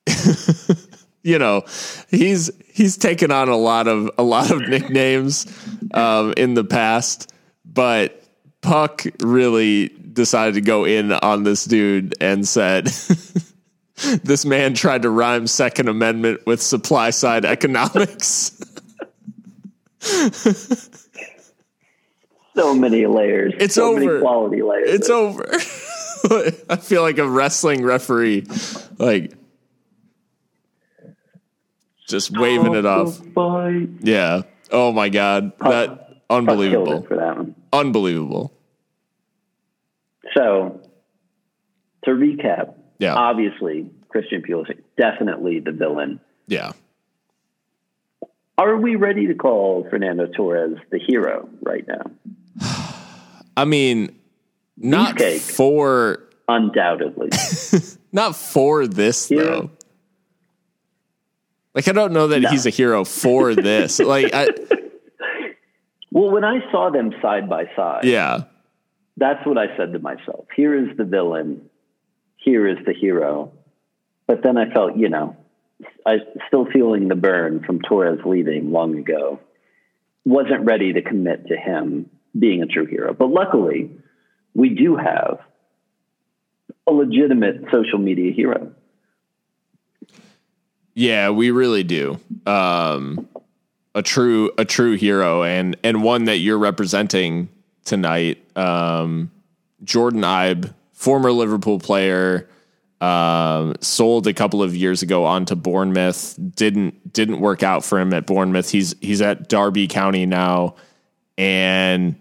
[1.23, 1.63] you know,
[2.09, 5.47] he's he's taken on a lot of a lot of nicknames
[5.95, 7.33] um, in the past,
[7.65, 8.23] but
[8.63, 12.87] Puck really decided to go in on this dude and said
[14.25, 18.57] this man tried to rhyme Second Amendment with supply side economics.
[22.61, 23.55] So many layers.
[23.59, 24.01] It's so over.
[24.01, 24.89] Many quality layers.
[24.91, 25.47] It's over.
[26.69, 28.47] I feel like a wrestling referee,
[28.99, 29.32] like
[32.07, 33.20] just waving it off.
[34.03, 34.43] Yeah.
[34.70, 37.55] Oh my god, that Puck unbelievable, for that one.
[37.73, 38.53] unbelievable.
[40.37, 40.81] So,
[42.05, 43.15] to recap, Yeah.
[43.15, 46.20] obviously Christian Pulisic definitely the villain.
[46.47, 46.73] Yeah.
[48.59, 52.11] Are we ready to call Fernando Torres the hero right now?
[53.61, 54.19] I mean,
[54.78, 55.41] not Beefcake.
[55.41, 57.28] for Undoubtedly.
[58.12, 59.43] not for this Yeah.
[59.43, 59.70] though.
[61.74, 62.49] Like I don't know that No.
[62.51, 63.99] he's a hero for this.
[64.01, 64.49] like I,
[66.11, 68.45] well, when I saw them side by side, yeah.
[69.16, 70.47] that's what I said to myself.
[70.57, 71.69] Here is the villain.
[72.37, 73.53] Here is the hero.
[74.27, 75.37] But then I felt, you know,
[76.07, 76.16] I
[76.49, 79.39] still feeling the burn from Torres leaving long ago.
[80.24, 83.12] Wasn't ready to commit to him being a true hero.
[83.12, 83.90] But luckily,
[84.55, 85.40] we do have
[86.86, 88.73] a legitimate social media hero.
[90.94, 92.19] Yeah, we really do.
[92.47, 93.28] Um,
[93.94, 97.48] a true a true hero and and one that you're representing
[97.85, 98.39] tonight.
[98.57, 99.31] Um,
[99.85, 102.48] Jordon Ibe, former Liverpool player,
[103.01, 106.39] um, sold a couple of years ago on to Bournemouth.
[106.55, 108.70] Didn't didn't work out for him at Bournemouth.
[108.70, 110.74] He's he's at Derby County now,
[111.41, 112.17] and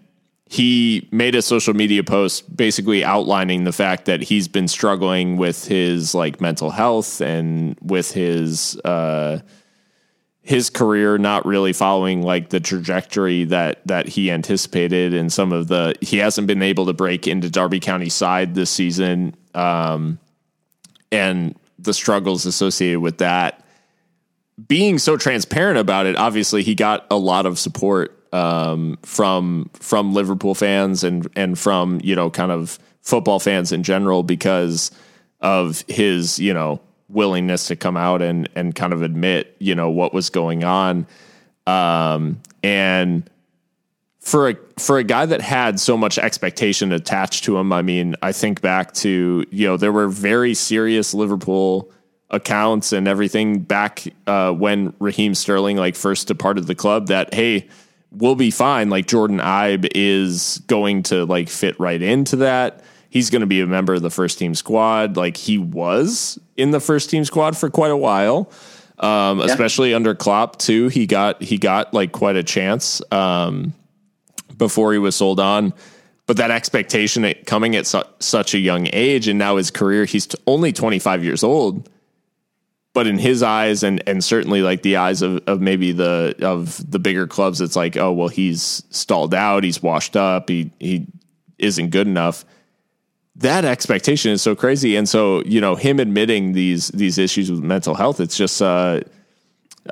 [0.46, 5.66] he made a social media post basically outlining the fact that he's been struggling with
[5.66, 9.38] his like mental health and with his uh
[10.40, 15.68] his career not really following like the trajectory that that he anticipated and some of
[15.68, 20.18] the he hasn't been able to break into Derby County side this season um
[21.12, 23.62] and the struggles associated with that.
[24.66, 30.14] Being so transparent about it obviously he got a lot of support um, from from
[30.14, 34.90] Liverpool fans and and from you know kind of football fans in general because
[35.40, 39.90] of his you know willingness to come out and and kind of admit you know
[39.90, 41.06] what was going on.
[41.66, 43.28] Um, and
[44.20, 48.14] for a for a guy that had so much expectation attached to him I mean
[48.22, 51.90] I think back to you know there were very serious Liverpool
[52.28, 57.68] accounts and everything back uh, when Raheem Sterling like first departed the club that hey
[58.12, 58.90] we'll be fine.
[58.90, 62.82] Like Jordon Ibe is going to like fit right into that.
[63.08, 65.16] He's going to be a member of the first team squad.
[65.16, 68.52] Like he was in the first team squad for quite a while
[69.00, 70.88] um, especially under Klopp too.
[70.88, 73.72] He got he got like quite a chance um,
[74.56, 75.72] before he was sold on.
[76.26, 80.04] But that expectation at- coming at su- such a young age and now his career
[80.04, 81.88] he's t- only 25 years old
[82.92, 86.90] but in his eyes and and certainly like the eyes of, of maybe the of
[86.90, 91.06] the bigger clubs it's like oh well he's stalled out he's washed up he he
[91.58, 92.44] isn't good enough
[93.36, 97.60] that expectation is so crazy and so you know him admitting these these issues with
[97.60, 99.00] mental health it's just uh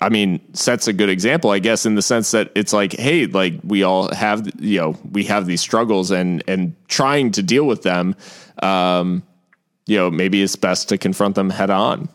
[0.03, 3.27] I mean, sets a good example, I guess, in the sense that it's like, hey,
[3.27, 7.65] like we all have, you know, we have these struggles, and and trying to deal
[7.65, 8.15] with them,
[8.63, 9.23] um,
[9.87, 12.09] you know, maybe it's best to confront them head on.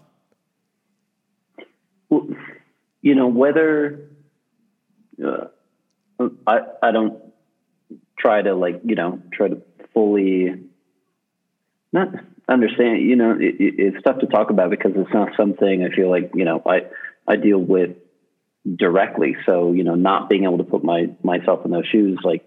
[3.02, 4.10] You know whether
[5.24, 5.48] uh,
[6.48, 7.22] I I don't
[8.18, 9.62] try to like you know try to
[9.94, 10.56] fully
[11.92, 12.10] not
[12.48, 13.02] understand.
[13.02, 16.10] You know, it, it, it's tough to talk about because it's not something I feel
[16.10, 16.84] like you know I
[17.28, 17.98] I deal with
[18.76, 19.36] directly.
[19.46, 22.46] So you know, not being able to put my myself in those shoes, like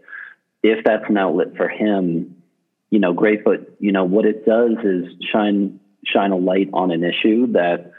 [0.62, 2.42] if that's an outlet for him,
[2.90, 3.44] you know, great.
[3.44, 7.92] But you know, what it does is shine shine a light on an issue that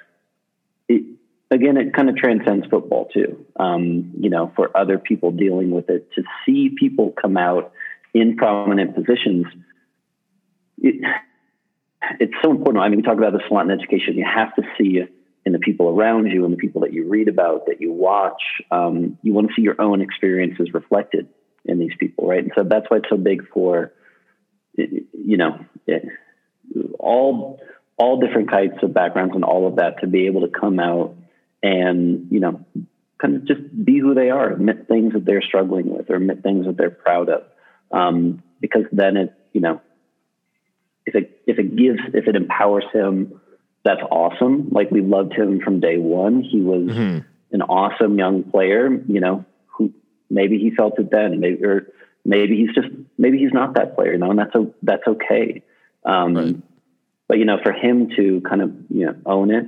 [1.51, 3.45] again, it kind of transcends football too.
[3.57, 7.71] Um, you know, for other people dealing with it, to see people come out
[8.13, 9.45] in prominent positions,
[10.79, 11.03] it,
[12.19, 12.83] it's so important.
[12.83, 14.15] I mean, we talk about this a lot in education.
[14.15, 15.03] You have to see
[15.45, 18.41] in the people around you and the people that you read about, that you watch.
[18.69, 21.29] Um, you want to see your own experiences reflected
[21.63, 22.43] in these people, right?
[22.43, 23.93] And so that's why it's so big for,
[24.75, 25.65] you know,
[26.99, 27.59] all
[27.97, 31.15] all different types of backgrounds and all of that to be able to come out
[31.63, 32.65] and you know
[33.19, 36.43] kind of just be who they are, admit things that they're struggling with, or admit
[36.43, 37.43] things that they're proud of,
[37.91, 39.81] um, because then it, you know,
[41.05, 43.39] if it if it gives if it empowers him,
[43.83, 44.69] that's awesome.
[44.71, 46.41] Like we loved him from day one.
[46.43, 47.19] He was mm-hmm.
[47.51, 48.89] an awesome young player.
[49.07, 49.93] You know, who
[50.29, 51.87] maybe he felt it then, maybe or
[52.25, 54.13] maybe he's just maybe he's not that player.
[54.13, 55.63] You know, and that's a, that's okay.
[56.05, 56.55] Um, right.
[57.27, 59.65] But you know, for him to kind of you know own it,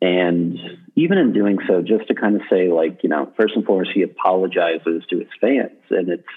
[0.00, 0.58] and
[0.96, 3.90] even in doing so, just to kind of say like you know, first and foremost,
[3.94, 6.28] he apologizes to his fans, and it's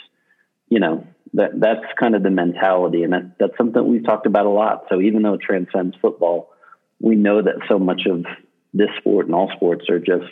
[0.68, 4.46] you know that that's kind of the mentality, and that that's something we've talked about
[4.46, 4.86] a lot.
[4.90, 6.52] So even though it transcends football,
[7.00, 8.26] we know that so much of
[8.74, 10.32] this sport and all sports are just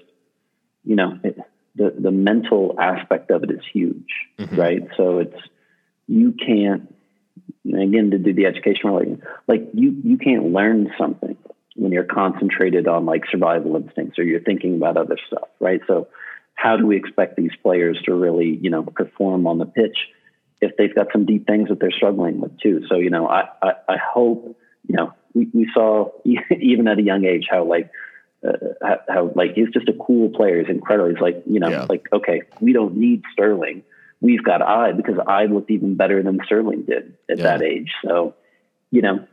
[0.83, 1.37] you know it,
[1.75, 4.55] the the mental aspect of it is huge, mm-hmm.
[4.55, 4.87] right?
[4.97, 5.39] So it's
[6.07, 6.93] you can't
[7.65, 11.37] again to do the education related, like you you can't learn something
[11.75, 15.81] when you're concentrated on like survival instincts or you're thinking about other stuff, right?
[15.87, 16.07] So
[16.55, 19.97] how do we expect these players to really you know perform on the pitch
[20.61, 22.83] if they've got some deep things that they're struggling with too?
[22.89, 24.57] So you know I I, I hope
[24.87, 27.89] you know we, we saw even at a young age how like
[28.47, 30.59] uh, how, how, like he's just a cool player.
[30.59, 31.09] He's incredible.
[31.09, 31.85] He's like you know yeah.
[31.89, 33.83] like okay, we don't need Sterling.
[34.19, 37.43] We've got I because I looked even better than Sterling did at yeah.
[37.43, 37.91] that age.
[38.05, 38.35] So
[38.91, 39.25] you know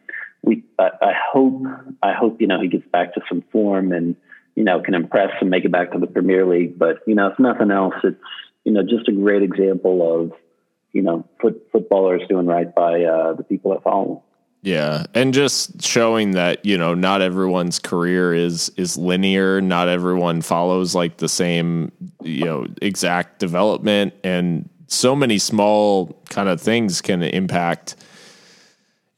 [0.42, 1.62] we I, I hope
[2.02, 4.16] I hope you know he gets back to some form and
[4.54, 6.78] you know can impress and make it back to the Premier League.
[6.78, 8.20] But you know if nothing else, it's
[8.64, 10.32] you know just a great example of
[10.92, 14.22] you know foot, footballers doing right by uh, the people that follow.
[14.62, 19.60] Yeah, and just showing that you know not everyone's career is is linear.
[19.60, 21.92] Not everyone follows like the same
[22.22, 27.94] you know exact development, and so many small kind of things can impact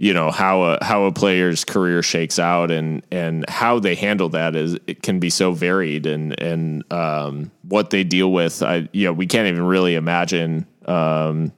[0.00, 4.30] you know how a how a player's career shakes out and and how they handle
[4.30, 8.62] that is it can be so varied and and um, what they deal with.
[8.62, 10.66] I you know we can't even really imagine.
[10.86, 11.52] Um,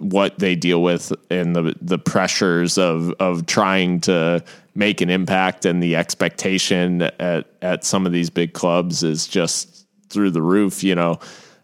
[0.00, 4.42] what they deal with and the the pressures of of trying to
[4.74, 9.86] make an impact and the expectation at at some of these big clubs is just
[10.08, 11.20] through the roof you know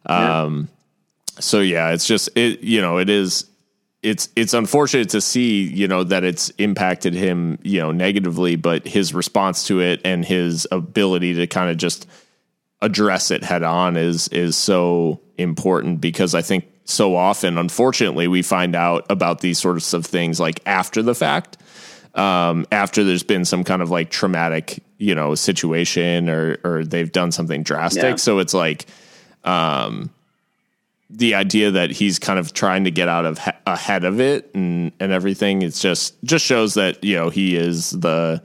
[0.09, 0.43] yeah.
[0.43, 0.69] um
[1.40, 3.50] so yeah it's just it you know it is
[4.03, 8.87] it's it's unfortunate to see you know that it's impacted him you know negatively but
[8.87, 12.07] his response to it and his ability to kind of just
[12.83, 18.43] address it head on is is so important because I think so often, unfortunately, we
[18.43, 21.57] find out about these sorts of things like after the fact,
[22.15, 27.13] um, after there's been some kind of like traumatic, you know, situation or or they've
[27.13, 28.03] done something drastic.
[28.03, 28.17] Yeah.
[28.17, 28.87] So it's like,
[29.45, 30.11] um,
[31.11, 34.51] the idea that he's kind of trying to get out of ha- ahead of it
[34.55, 35.62] and and everything.
[35.62, 38.43] It's just just shows that you know he is the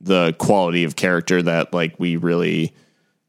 [0.00, 2.72] the quality of character that like we really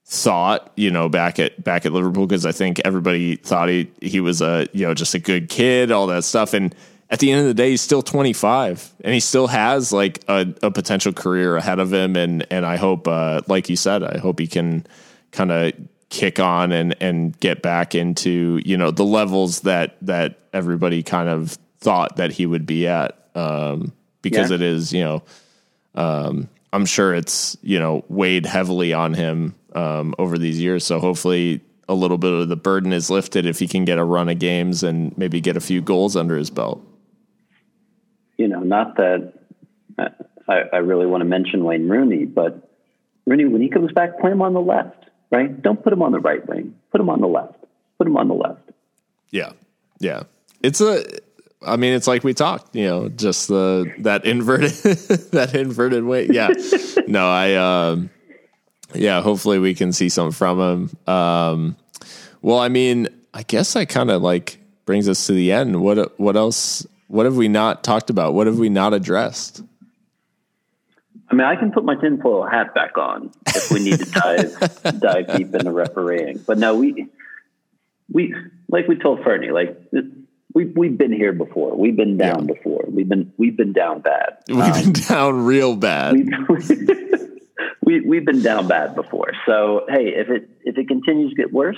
[0.05, 4.19] thought, you know, back at back at Liverpool because I think everybody thought he he
[4.19, 6.73] was a you know just a good kid, all that stuff, and
[7.11, 10.45] at the end of the day, he's still 25 and he still has like a,
[10.61, 14.19] a potential career ahead of him, and and I hope, uh, like you said, I
[14.19, 14.85] hope he can
[15.31, 15.73] kind of
[16.09, 21.29] kick on and and get back into you know the levels that that everybody kind
[21.29, 24.55] of thought that he would be at um, because yeah.
[24.55, 25.23] it is you know
[25.95, 30.85] um, I'm sure it's you know weighed heavily on him um, over these years.
[30.85, 34.03] So hopefully a little bit of the burden is lifted if he can get a
[34.03, 36.85] run of games and maybe get a few goals under his belt.
[38.37, 39.33] You know, not that
[40.47, 42.69] I, I really want to mention Wayne Rooney, but
[43.25, 45.61] Rooney, when he comes back, play him on the left, right?
[45.61, 46.75] Don't put him on the right wing.
[46.91, 47.55] Put him on the left.
[47.97, 48.61] Put him on the left.
[49.31, 49.51] Yeah.
[49.99, 50.23] Yeah.
[50.61, 51.03] It's a,
[51.61, 54.71] I mean, it's like we talked, you know, just the, that inverted,
[55.31, 56.27] that inverted way.
[56.27, 56.49] Yeah.
[57.07, 58.09] no, I, um,
[58.93, 61.13] yeah, hopefully we can see some from him.
[61.13, 61.75] Um,
[62.41, 65.81] well, I mean, I guess I kind of like brings us to the end.
[65.81, 66.85] What what else?
[67.07, 68.33] What have we not talked about?
[68.33, 69.63] What have we not addressed?
[71.29, 74.99] I mean, I can put my tinfoil hat back on if we need to dive
[74.99, 76.39] dive deep into refereeing.
[76.39, 77.07] But no, we
[78.11, 78.33] we
[78.67, 79.79] like we told Fernie, like
[80.53, 81.75] we we've been here before.
[81.75, 82.53] We've been down yeah.
[82.53, 82.85] before.
[82.87, 84.37] We've been we've been down bad.
[84.47, 86.13] We've um, been down real bad.
[87.83, 89.31] we we've been down bad before.
[89.45, 91.77] So hey, if it if it continues to get worse,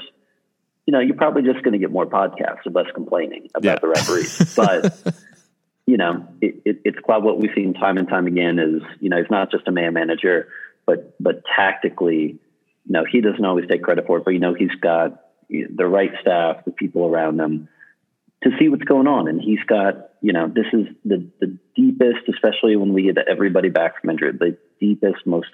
[0.85, 3.79] you know, you're probably just going to get more podcasts of us complaining about yeah.
[3.79, 4.55] the referees.
[4.55, 5.15] But
[5.85, 8.59] you know, it, it, it's quite what we've seen time and time again.
[8.59, 10.47] Is you know, he's not just a man manager,
[10.85, 12.39] but but tactically,
[12.85, 14.25] you know, he doesn't always take credit for it.
[14.25, 17.67] But you know, he's got the right staff, the people around him
[18.43, 19.27] to see what's going on.
[19.27, 23.69] And he's got, you know, this is the, the deepest, especially when we get everybody
[23.69, 25.51] back from injury, the deepest, most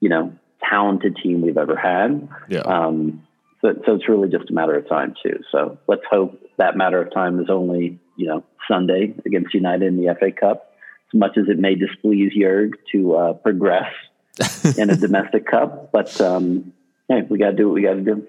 [0.00, 0.34] you know,
[0.68, 2.28] talented team we've ever had.
[2.48, 2.60] Yeah.
[2.60, 3.26] Um,
[3.60, 5.38] So, so it's really just a matter of time too.
[5.52, 9.96] So let's hope that matter of time is only you know Sunday against United in
[9.96, 10.74] the FA Cup.
[11.12, 13.92] As much as it may displease Jurg to uh, progress
[14.78, 16.72] in a domestic cup, but um,
[17.08, 18.26] hey, we got to do what we got to do.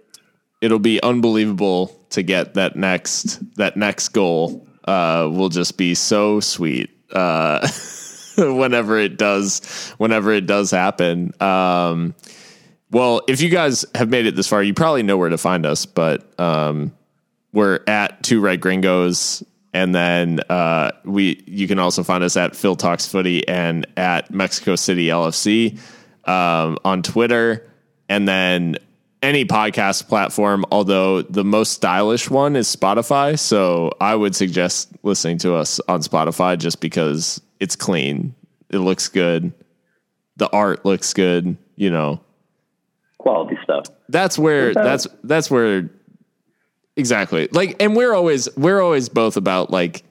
[0.62, 4.68] It'll be unbelievable to get that next that next goal.
[4.86, 6.90] Uh, will just be so sweet.
[7.12, 7.66] Uh,
[8.38, 11.32] whenever it does, whenever it does happen.
[11.42, 12.16] Um,
[12.92, 15.66] well, if you guys have made it this far, you probably know where to find
[15.66, 16.94] us, but um,
[17.52, 19.44] we're at Two Red Gringos.
[19.74, 24.32] And then uh, we, you can also find us at Phil Talks Footy and at
[24.32, 25.80] Mexico City LFC
[26.26, 27.68] um, on Twitter,
[28.08, 28.78] and then
[29.24, 30.64] any podcast platform.
[30.72, 36.02] Although the most stylish one is Spotify, so I would suggest listening to us on
[36.02, 38.36] Spotify just because it's clean,
[38.70, 39.54] it looks good,
[40.38, 41.58] the art looks good.
[41.76, 42.22] You know,
[43.18, 43.86] Quality stuff.
[44.10, 45.90] that's where that's that's where
[46.96, 50.04] exactly like and we're always we're always both about like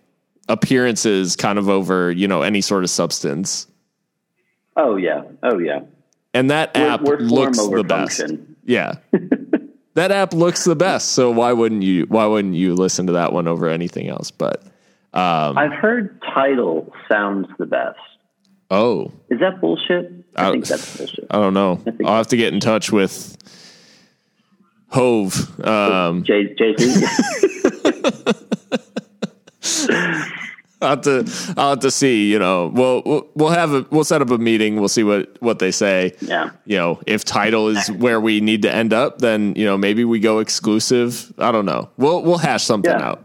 [0.48, 3.66] appearances kind of over you know any sort of substance
[4.74, 5.22] Oh yeah.
[5.42, 5.80] Oh yeah.
[6.32, 8.56] and that We're- app we're looks the best function.
[8.64, 8.94] yeah
[9.94, 13.32] that app looks the best so why wouldn't you why wouldn't you listen to that
[13.32, 14.62] one over anything else but
[15.14, 17.98] um I've heard Tidal sounds the best.
[18.70, 20.10] oh Is that bullshit?
[20.36, 21.26] I, I- think that's bullshit.
[21.30, 23.36] i don't know think- i'll have to get in touch with
[24.92, 27.06] Hov um Jay Jay Z.
[30.80, 32.30] I'll have to I'll have to see.
[32.32, 34.76] You know, we'll we'll, have a we'll set up a meeting.
[34.80, 36.12] We'll see what what they say.
[36.20, 36.50] Yeah.
[36.64, 40.04] You know, if Tidal is where we need to end up, then you know maybe
[40.04, 41.32] we go exclusive.
[41.38, 41.88] I don't know.
[41.98, 43.14] We'll we'll hash something Yeah.
[43.14, 43.24] out.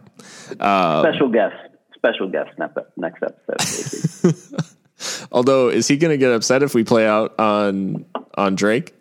[1.03, 1.55] special guest.
[1.95, 4.35] Special guest next next episode.
[5.31, 8.93] Although, is he going to get upset if we play out on on Drake?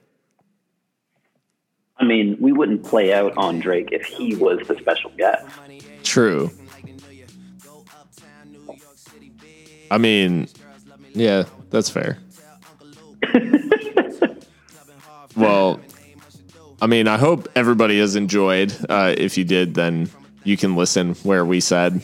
[2.06, 5.44] I mean, we wouldn't play out on Drake if he was the special guest.
[6.04, 6.52] True.
[9.90, 10.46] I mean,
[11.14, 12.18] yeah, that's fair.
[15.36, 15.80] well,
[16.80, 18.72] I mean, I hope everybody has enjoyed.
[18.88, 20.08] Uh, if you did, then
[20.44, 22.02] you can listen where we said,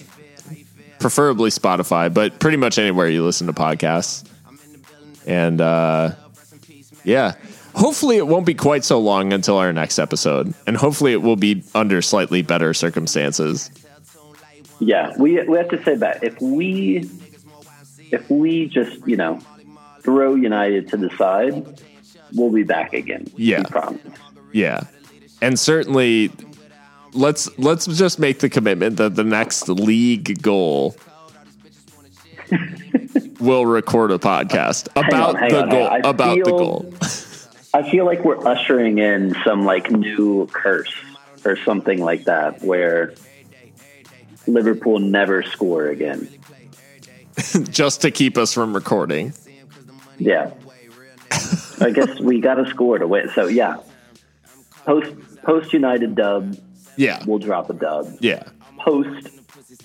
[0.99, 4.29] preferably Spotify, but pretty much anywhere you listen to podcasts.
[5.29, 6.17] And uh,
[7.05, 7.35] yeah,
[7.75, 11.37] hopefully it won't be quite so long until our next episode, and hopefully it will
[11.37, 13.71] be under slightly better circumstances.
[14.81, 17.09] Yeah, we we have to say that if we
[18.11, 19.41] if we just you know
[20.01, 21.65] throw United to the side,
[22.35, 23.27] we'll be back again.
[23.37, 23.63] Yeah.
[24.53, 24.85] Yeah.
[25.41, 26.31] And certainly
[27.13, 30.97] let's let's just make the commitment that the next league goal
[33.41, 36.07] will record a podcast about on, the on, goal hang on.
[36.07, 36.95] I about the goal.
[37.75, 40.93] I feel like we're ushering in some like new curse
[41.45, 43.15] or something like that, where
[44.47, 46.29] Liverpool never score again.
[47.71, 49.33] just to keep us from recording.
[50.19, 50.53] Yeah,
[51.81, 53.31] I guess we got to score to win.
[53.35, 53.79] So yeah,
[54.85, 56.57] post post United dub,
[56.97, 57.25] Yeah.
[57.27, 58.15] we'll drop a dub.
[58.21, 58.45] Yeah.
[58.79, 59.29] Post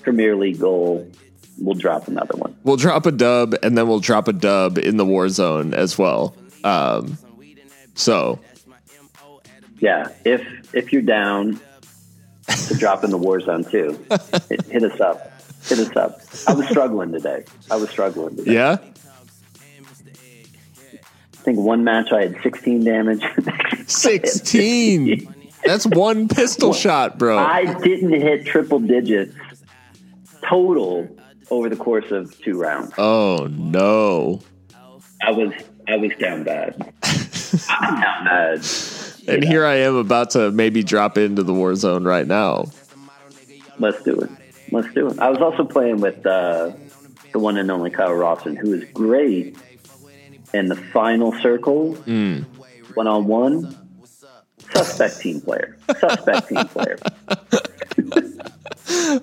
[0.04, 1.10] Premier League goal,
[1.58, 2.56] we'll drop another one.
[2.64, 5.98] We'll drop a dub and then we'll drop a dub in the war zone as
[5.98, 6.36] well.
[6.64, 7.18] Um
[7.98, 8.40] so
[9.80, 10.42] Yeah, if
[10.74, 11.60] if you're down
[12.68, 14.00] to drop in the war zone too,
[14.70, 15.32] hit, us up.
[15.66, 16.22] Hit us up.
[16.48, 17.44] I was struggling today.
[17.70, 18.54] I was struggling today.
[18.54, 18.78] yeah.
[20.94, 23.24] I think one match I had 16 damage.
[23.88, 25.34] 16.
[25.66, 27.38] That's one pistol shot, bro.
[27.38, 29.36] I didn't hit triple digits
[30.48, 31.08] total
[31.50, 32.94] over the course of two rounds.
[32.98, 34.42] oh no.
[35.22, 35.52] I was
[35.88, 36.94] I was down bad.
[37.70, 38.68] I'm down bad.
[39.28, 42.66] And here I am about to maybe drop into the war zone right now.
[43.80, 44.30] Let's do it.
[44.72, 45.20] Let's do it.
[45.20, 46.72] I was also playing with uh,
[47.32, 49.58] the one and only Kyle Rawson, who is great
[50.54, 53.76] in the final circle, one on one.
[54.74, 55.78] Suspect team player.
[56.00, 56.98] Suspect team player.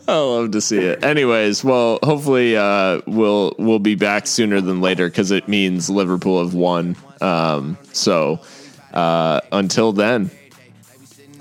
[0.08, 1.04] I love to see it.
[1.04, 6.42] Anyways, well, hopefully uh, we'll we'll be back sooner than later because it means Liverpool
[6.42, 6.96] have won.
[7.20, 8.40] Um, so
[8.92, 10.30] uh, until then,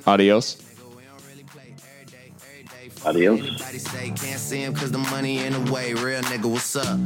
[0.06, 0.60] adios.
[3.06, 3.40] Adios.
[3.40, 5.94] Everybody say can't see him cause the money in the way.
[5.94, 7.00] Real nigga, what's up?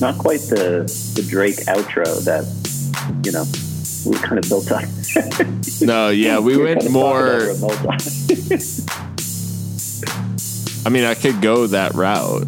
[0.00, 0.84] Not quite the
[1.16, 2.44] the Drake outro that
[3.24, 3.44] you know
[4.08, 4.84] we kind of built up.
[5.80, 7.36] No, yeah, we were went kind of more.
[7.36, 7.98] it the whole time.
[10.86, 12.46] I mean, I could go that route.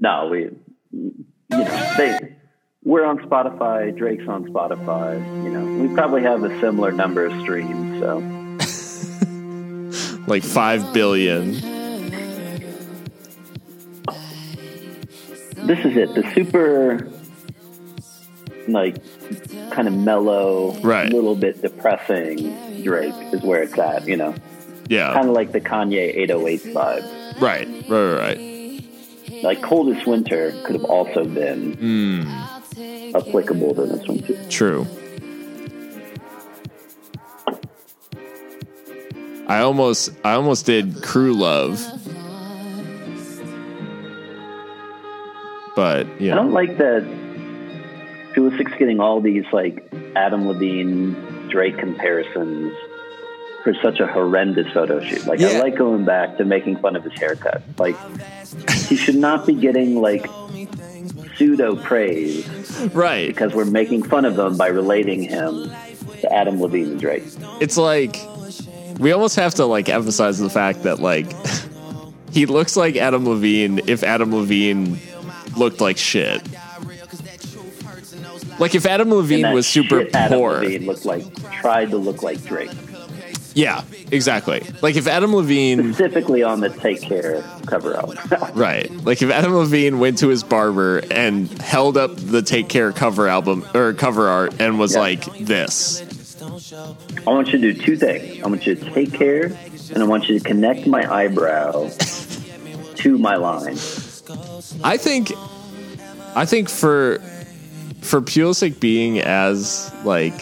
[0.00, 0.50] No, we,
[0.92, 2.36] you know, they,
[2.84, 3.96] we're on Spotify.
[3.96, 5.18] Drake's on Spotify.
[5.44, 8.00] You know, we probably have a similar number of streams.
[8.00, 8.18] So
[10.26, 11.52] Like five billion.
[15.66, 16.14] this is it.
[16.14, 17.08] The super,
[18.68, 18.96] like,
[19.70, 21.12] kind of mellow, Right.
[21.12, 24.06] little bit depressing Drake is where it's at.
[24.08, 24.34] You know,
[24.88, 25.12] Yeah.
[25.12, 27.40] kind of like the Kanye 808 vibe.
[27.40, 27.68] right.
[27.88, 27.88] Right.
[27.88, 28.18] Right.
[28.18, 28.84] Right.
[29.42, 33.16] Like coldest winter could have also been Hmm.
[33.16, 34.36] applicable to this one too.
[34.48, 34.86] True.
[39.46, 41.80] I almost I almost did crew love.
[45.76, 47.06] But you I don't like that
[48.38, 49.84] Pulisic's getting all these like
[50.14, 51.14] Adam Levine,
[51.48, 52.72] Drake comparisons
[53.64, 55.26] for such a horrendous photo shoot.
[55.26, 57.62] Like I like going back to making fun of his haircut.
[57.78, 57.96] Like
[58.86, 60.30] he should not be getting like
[61.36, 62.48] pseudo praise
[62.94, 63.26] right.
[63.26, 65.68] because we're making fun of him by relating him
[66.20, 67.24] to Adam Levine and Drake.
[67.60, 68.16] It's like
[69.00, 71.26] we almost have to like emphasize the fact that like
[72.30, 74.96] he looks like Adam Levine if Adam Levine
[75.56, 76.40] looked like shit.
[78.58, 80.52] Like if Adam Levine was super Adam poor.
[80.60, 81.24] Levine looked like
[81.60, 82.70] tried to look like Drake.
[83.54, 83.82] Yeah,
[84.12, 84.62] exactly.
[84.82, 88.18] Like if Adam Levine Specifically on the Take Care cover album.
[88.54, 88.90] Right.
[89.04, 93.26] Like if Adam Levine went to his barber and held up the Take Care cover
[93.26, 95.00] album or cover art and was Yeah.
[95.00, 96.04] like this.
[97.26, 98.42] I want you to do two things.
[98.42, 99.46] I want you to take care,
[99.92, 101.88] and I want you to connect my eyebrow
[102.96, 103.76] to my line.
[104.84, 105.32] I think
[106.34, 107.20] I think for
[108.00, 110.34] for Pulisic being as like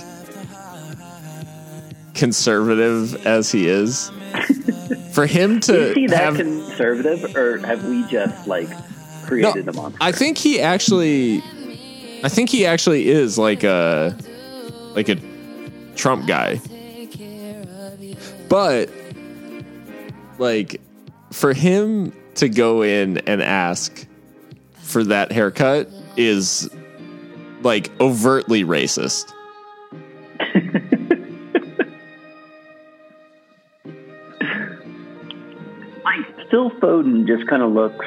[2.14, 4.10] conservative as he is,
[5.12, 8.76] for him to see that have conservative, or have we just like No,
[9.26, 9.98] created a monster?
[10.00, 11.42] I think he actually
[12.22, 14.16] I think he actually is like a
[14.94, 15.16] like a
[15.94, 16.60] Trump guy.
[18.48, 18.90] But
[20.38, 20.80] like
[21.32, 24.06] for him to go in and ask
[24.74, 26.70] for that haircut is
[27.66, 29.32] like overtly racist.
[36.04, 38.06] like Phil Foden just kind of looks,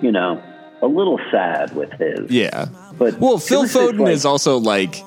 [0.00, 0.42] you know,
[0.82, 2.30] a little sad with his.
[2.30, 2.66] Yeah.
[2.98, 5.02] But Well, Phil Foden like- is also like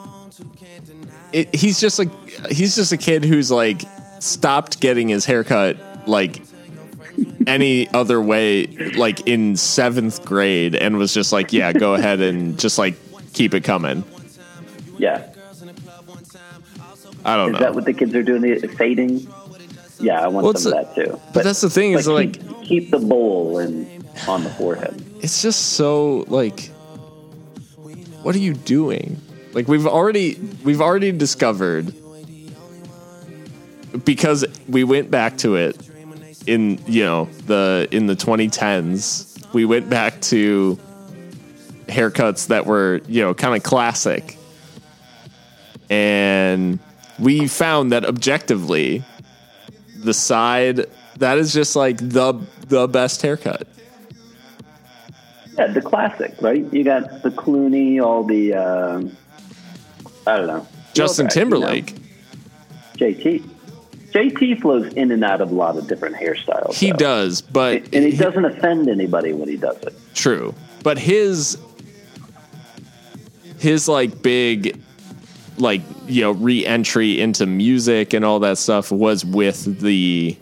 [1.33, 2.09] it, he's just like
[2.51, 3.81] he's just a kid who's like
[4.19, 5.77] stopped getting his haircut
[6.07, 6.44] like
[7.47, 8.65] any other way
[8.97, 12.95] like in seventh grade and was just like yeah go ahead and just like
[13.33, 14.03] keep it coming
[14.97, 15.27] yeah.
[17.25, 18.41] i don't Is know Is that what the kids are doing?
[18.41, 19.27] The fading?
[19.99, 21.19] Yeah, I want Well, some of that too.
[21.33, 23.87] but that's the thing is like keep, keep the bowl and
[24.27, 25.01] on the forehead.
[25.21, 26.67] it's just so like
[28.23, 29.21] what are you doing
[29.53, 31.93] like we've already we've already discovered
[34.03, 35.77] because we went back to it
[36.47, 40.77] in you know the in the 2010s we went back to
[41.87, 44.37] haircuts that were you know kind of classic
[45.89, 46.79] and
[47.19, 49.03] we found that objectively
[50.03, 50.85] the side
[51.17, 52.33] that is just like the
[52.67, 53.67] the best haircut
[55.57, 56.65] Yeah, the classic, right?
[56.73, 59.01] You got the Clooney, all the uh,
[60.27, 60.67] I don't know.
[60.93, 61.95] Justin Okay, you know, Timberlake
[62.97, 63.54] JT.
[64.15, 66.75] JT flows in and out of a lot of different hairstyles.
[66.75, 66.97] He though.
[66.97, 69.93] does, but and he doesn't offend anybody when he does it.
[70.13, 70.55] true.
[70.83, 71.57] But his
[73.59, 74.79] his like big
[75.57, 80.37] like you know re-entry into music and all that stuff was with the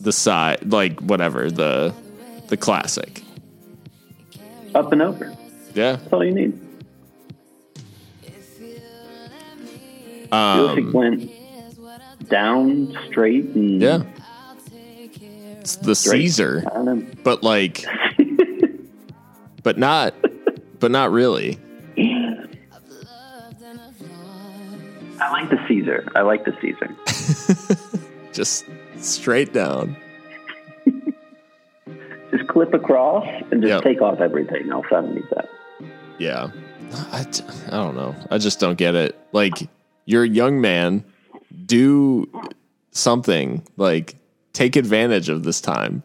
[0.00, 1.94] the side like whatever the
[2.48, 3.22] the classic.
[4.74, 5.32] Up and over.
[5.74, 5.92] Yeah.
[5.96, 6.67] That's all you need.
[10.32, 14.02] Um, Pulisic went down straight and yeah.
[15.60, 16.22] It's the straight.
[16.22, 17.06] Caesar, I don't know.
[17.24, 17.84] but like
[19.62, 20.14] but not
[20.80, 21.58] but not really.
[25.20, 26.06] I like the Caesar.
[26.14, 26.94] I like the Caesar.
[28.32, 28.66] Just
[28.98, 29.96] straight down.
[32.30, 33.82] Just clip across and just Yep.
[33.82, 35.48] take off everything else underneath that.
[36.18, 36.50] Yeah.
[37.10, 37.26] I,
[37.66, 38.14] I don't know.
[38.30, 39.18] I just don't get it.
[39.32, 39.68] Like,
[40.08, 41.04] you're a young man.
[41.66, 42.30] Do
[42.92, 43.62] something.
[43.76, 44.16] Like,
[44.54, 46.02] take advantage of this time.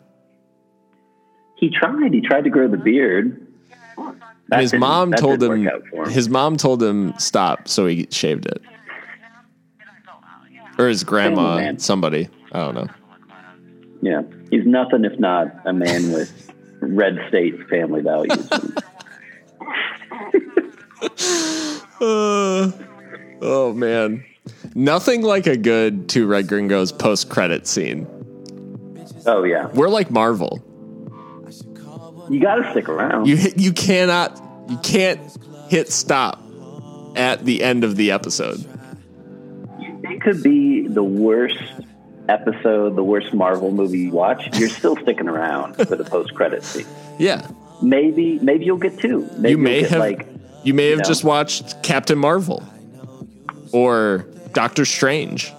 [1.55, 2.13] He tried.
[2.13, 3.47] He tried to grow the beard.
[4.53, 6.09] His mom told him, work out for him.
[6.11, 8.61] his mom told him stop, so he shaved it.
[10.77, 12.27] Or his grandma, somebody.
[12.51, 12.87] I don't know.
[14.01, 16.51] Yeah, he's nothing if not a man with
[16.81, 18.49] red state family values.
[22.01, 22.71] Uh,
[23.43, 24.23] oh man,
[24.75, 28.07] nothing like a good two red gringos post credit scene.
[29.25, 30.61] oh yeah, We're like Marvel.
[32.29, 33.27] you got to stick around.
[33.27, 34.39] You hit- you cannot
[34.69, 35.19] you can't
[35.69, 36.41] hit stop
[37.15, 38.63] at the end of the episode.
[39.79, 41.61] it could be the worst
[42.29, 44.57] episode, the worst Marvel movie you watch.
[44.57, 46.85] You're still sticking around for the post credit scene.
[47.19, 47.47] Yeah,
[47.81, 49.29] Maybe, maybe you'll get two.
[49.37, 50.25] Maybe you may have like
[50.63, 51.03] you may have know.
[51.03, 52.63] just watched Captain Marvel
[53.73, 55.51] or Doctor Strange,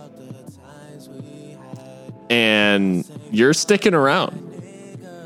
[2.31, 4.41] and you're sticking around.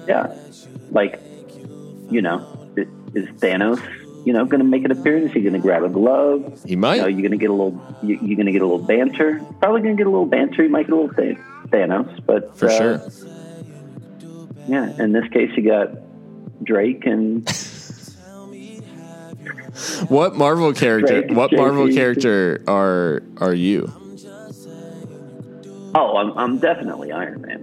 [0.09, 0.35] Yeah.
[0.90, 1.20] Like,
[2.10, 2.70] you know,
[3.15, 3.81] is Thanos,
[4.27, 5.32] you know, going to make an appearance?
[5.32, 6.62] He going to grab a glove?
[6.65, 6.97] He might.
[6.97, 8.85] You know, you're going to get a little, you, you're going to get a little
[8.85, 9.40] banter.
[9.60, 10.62] Probably going to get a little banter.
[10.65, 13.02] You might get a little Than- Thanos, but For uh, sure.
[14.66, 15.02] Yeah.
[15.02, 15.90] In this case, you got
[16.65, 17.47] Drake and
[20.09, 21.22] What Marvel character?
[21.28, 21.56] What JC.
[21.56, 23.92] Marvel character are are you?
[25.94, 27.60] oh, I'm, I'm definitely Iron Man.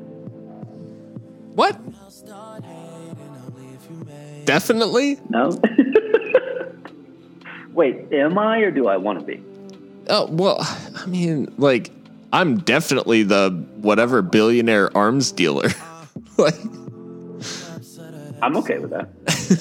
[1.56, 1.80] What?
[4.46, 5.20] Definitely.
[5.30, 5.60] No.
[7.74, 9.44] Wait, am I or do I want to be?
[10.08, 10.58] Oh well,
[10.96, 11.92] I mean, like,
[12.32, 15.70] I'm definitely the whatever billionaire arms dealer.
[16.38, 16.56] like,
[18.42, 19.10] I'm okay with that.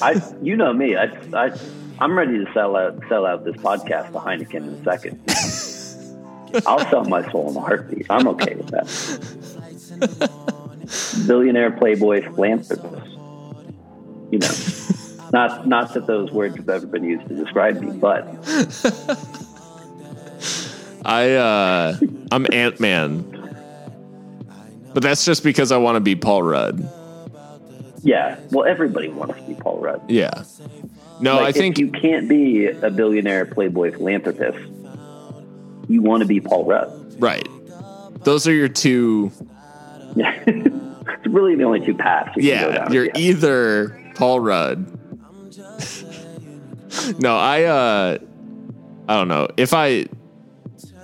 [0.03, 0.97] I, you know me.
[0.97, 1.57] I, I,
[2.01, 5.21] I'm ready to sell out, sell out this podcast to Heineken in a second.
[6.67, 8.07] I'll sell my soul in a heartbeat.
[8.11, 8.87] I'm okay with that.
[11.27, 13.07] Billionaire, playboy, philanthropist.
[14.31, 14.51] You know,
[15.33, 18.27] not not that those words have ever been used to describe me, but
[21.05, 21.97] I, uh,
[22.33, 23.23] I'm Ant Man,
[24.93, 26.89] but that's just because I want to be Paul Rudd.
[28.03, 28.39] yeah.
[28.51, 30.03] Well, everybody wants to be Paul Rudd.
[30.11, 30.45] Yeah.
[31.21, 34.59] No, Like, I if think you can't be a billionaire, playboy, philanthropist.
[35.89, 37.23] You want to be Paul Rudd.
[37.23, 37.47] right.
[38.25, 39.31] Those are your two.
[40.17, 40.33] Yeah.
[40.47, 42.31] it's really the only two paths.
[42.37, 43.11] You can go Yeah, you're Yeah.
[43.17, 44.87] either Paul Rudd.
[47.21, 48.19] no, I uh
[49.09, 49.49] I don't know.
[49.59, 50.07] If I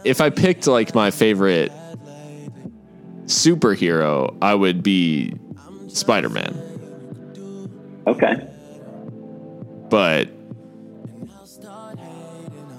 [0.05, 1.71] if I picked like my favorite
[3.27, 5.35] superhero, I would be
[5.89, 6.55] Spider-Man.
[8.07, 8.47] Okay.
[9.91, 10.29] But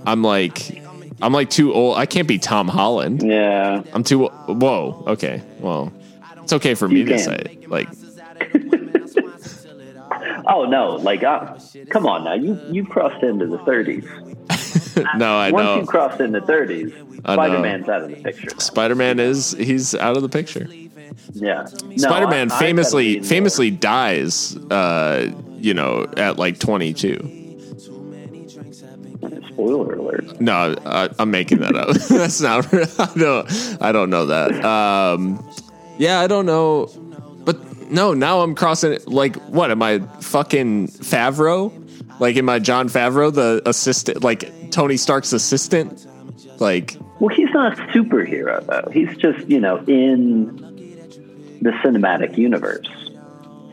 [0.05, 0.81] I'm like
[1.21, 1.97] I'm like too old.
[1.97, 3.21] I can't be Tom Holland.
[3.23, 3.83] Yeah.
[3.93, 5.03] I'm too whoa.
[5.07, 5.41] Okay.
[5.59, 5.93] Well,
[6.41, 7.59] it's okay for me to say.
[7.67, 7.89] Like
[10.47, 10.95] Oh no!
[10.95, 11.57] Like, uh,
[11.91, 12.33] come on now.
[12.33, 15.15] You you crossed into the 30s.
[15.17, 15.79] no, I Once know.
[15.81, 17.35] you cross into 30s, I.
[17.35, 18.47] Spider Man's out of the picture.
[18.51, 18.57] now.
[18.57, 20.67] Spider-Man is he's out of the picture.
[21.33, 21.67] Yeah.
[21.85, 25.31] No, Spider-Man I- famously famously dies uh
[25.61, 27.37] you know at like 22.
[29.49, 30.41] Spoiler alert.
[30.41, 31.95] No, I, I'm making that up.
[32.09, 32.65] That's not
[32.99, 34.63] I don't I don't know that.
[34.65, 35.47] Um
[35.97, 36.87] yeah, I don't know.
[37.45, 41.71] But no, now I'm crossing it like what am I fucking Favreau?
[42.19, 46.07] Like am I Jon Favreau the assistant like Tony Stark's assistant?
[46.59, 48.89] Like Well, he's not a superhero though.
[48.91, 50.55] He's just you know in
[51.61, 52.87] the cinematic universe.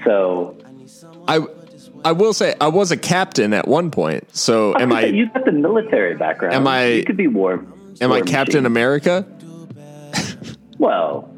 [0.04, 0.56] So
[1.26, 1.46] I
[2.04, 4.34] I will say I was a captain at one point.
[4.36, 6.54] So am I You got the military background.
[6.54, 7.64] Am I- You could be war.
[8.00, 8.66] am war I Captain machine.
[8.66, 9.26] America?
[10.78, 11.28] Well,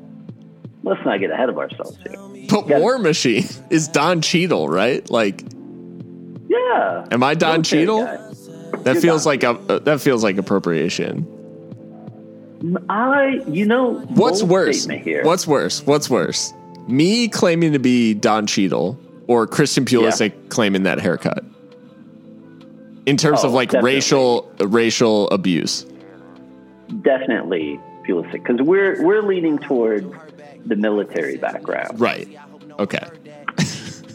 [0.82, 2.16] let's not get ahead of ourselves here.
[2.50, 2.78] But Yeah.
[2.80, 5.08] War Machine is Don Cheadle, right?
[5.10, 5.44] Like,
[6.48, 7.06] Yeah.
[7.10, 8.04] am I Don Cheadle?
[8.04, 8.18] guy.
[8.82, 11.26] That You're feels Don like a uh, that feels like appropriation.
[12.88, 14.86] I, you know, What's worse?
[14.86, 15.22] Here.
[15.24, 15.84] What's worse?
[15.86, 16.52] What's worse?
[16.88, 18.98] Me claiming to be Don Cheadle
[19.30, 21.44] or Christian Pulisic claiming that haircut?
[23.06, 23.94] In terms Oh, of like definitely.
[23.94, 25.86] racial racial abuse.
[27.02, 30.06] definitely Pulisic because we're we're leaning towards
[30.66, 32.28] the military background, Right.
[32.80, 33.04] Okay.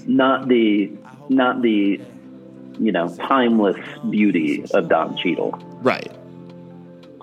[0.05, 0.91] not the
[1.29, 2.01] not the
[2.79, 3.77] you know timeless
[4.09, 5.51] beauty of Don Cheadle.
[5.81, 6.11] Right.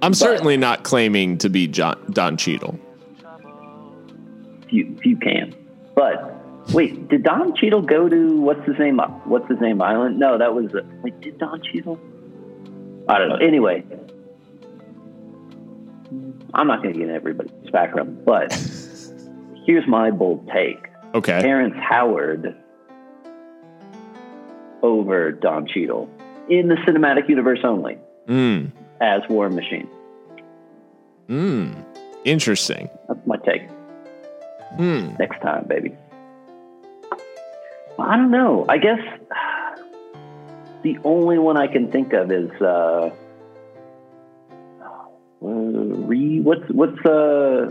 [0.02, 2.78] I'm certainly not claiming to be John, Don Cheadle.
[4.70, 5.54] You if you can,
[5.94, 6.41] but
[6.72, 8.98] wait, did Don Cheadle go to what's his name?
[9.24, 10.18] What's his name island?
[10.18, 10.72] No, that was
[11.02, 11.20] wait.
[11.20, 11.98] Did Don Cheadle?
[13.08, 13.36] I don't know.
[13.36, 13.84] Anyway,
[16.54, 18.52] I'm not going to get into everybody's background, but
[19.66, 20.86] here's my bold take.
[21.14, 21.40] Okay.
[21.42, 22.56] Terrence Howard
[24.82, 26.08] over Don Cheadle
[26.48, 27.98] in the cinematic universe only
[28.28, 28.70] Mm.
[29.00, 29.88] as War Machine.
[31.28, 31.74] Mm.
[32.24, 32.88] Interesting.
[33.08, 33.62] That's my take.
[34.78, 35.94] Next time, baby.
[37.98, 38.64] I don't know.
[38.68, 38.98] I guess
[40.82, 43.10] the only one I can think of is uh,
[45.42, 46.40] uh Re.
[46.40, 47.70] What's what's uh,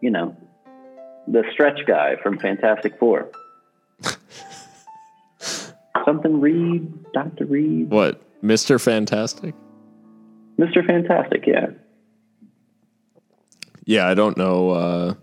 [0.00, 0.36] you know,
[1.26, 3.30] the stretch guy from Fantastic Four.
[6.04, 9.54] Something Reed, Doctor Reed, What, Mister Fantastic?
[10.56, 11.46] Mister Fantastic.
[11.46, 11.66] Yeah,
[13.84, 14.70] Yeah, I don't know.
[14.70, 15.14] Uh,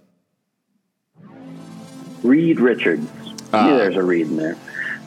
[2.24, 3.08] Reed Richards.
[3.54, 4.58] Uh, yeah, there's a Reed in there.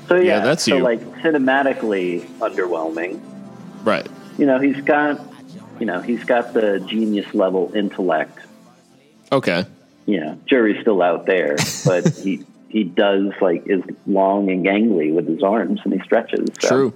[0.08, 0.82] So yeah, Yeah, that's so you.
[0.82, 3.20] like cinematically underwhelming.
[3.84, 4.06] right.
[4.38, 5.20] You know, he's got,
[5.78, 8.38] you know, he's got the genius level intellect.
[9.30, 9.66] Okay.
[10.06, 15.12] You know, jury's still out there, but he he does like is long and gangly
[15.12, 16.48] with his arms and he stretches.
[16.60, 16.94] So True.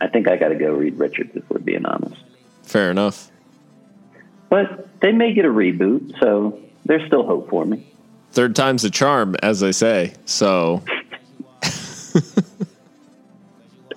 [0.00, 2.16] I think I got to go Reed Richards if we're being honest.
[2.62, 3.30] Fair enough.
[4.48, 7.86] But they may get a reboot, so there's still hope for me.
[8.36, 10.12] Third time's a charm, as they say.
[10.26, 10.82] So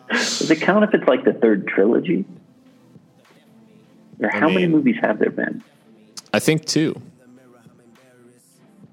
[0.10, 2.24] Does it count if it's like the third trilogy?
[4.22, 5.61] Or how many mean- movies have there been?
[6.34, 7.02] I think two.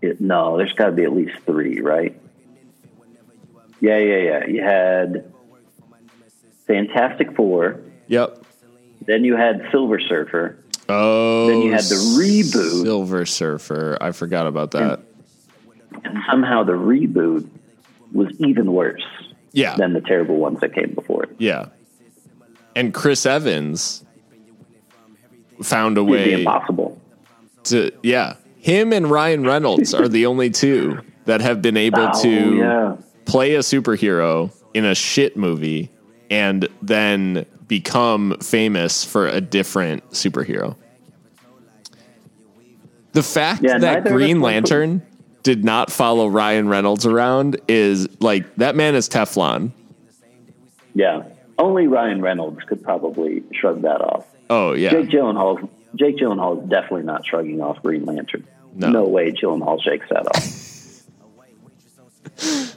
[0.03, 2.21] It, no, there's got to be at least three, right?
[3.81, 4.47] Yeah, yeah, yeah.
[4.47, 5.33] You had
[6.67, 8.45] Fantastic Four, Yep.
[9.07, 10.59] then you had Silver Surfer,
[10.89, 13.97] Oh, then you had the reboot, Silver Surfer.
[14.01, 14.99] I forgot about that.
[14.99, 15.03] and
[16.31, 17.49] somehow the reboot
[18.13, 19.03] was even worse
[19.53, 19.77] Yeah.
[19.77, 21.31] than the terrible ones that came before it.
[21.39, 21.67] Yeah.
[22.75, 24.05] And Chris Evans
[25.63, 27.01] found a It'd way impossible.
[27.65, 28.35] to yeah.
[28.59, 32.97] Him and Ryan Reynolds are the only two that have been able Oh, to yeah.
[33.25, 35.91] play a superhero in a shit movie
[36.31, 40.77] and then become famous for a different superhero.
[43.13, 45.03] The fact Yeah, that neither of us Green Lantern
[45.47, 49.71] did not follow Ryan Reynolds around is like that man is Teflon.
[50.93, 51.23] Yeah.
[51.57, 54.27] Only Ryan Reynolds could probably shrug that off.
[54.51, 54.91] Oh yeah.
[54.91, 58.45] Jake Gyllenhaal, Jake Gyllenhaal is definitely not shrugging off Green Lantern.
[58.75, 59.05] No.
[59.05, 60.43] way Gyllenhaal shakes that off.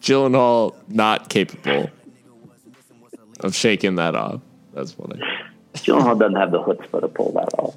[0.00, 1.90] Gyllenhaal not capable
[3.40, 4.40] of shaking that off.
[4.72, 5.20] That's funny.
[5.74, 7.74] Gyllenhaal doesn't have the chutzpah to pull that off.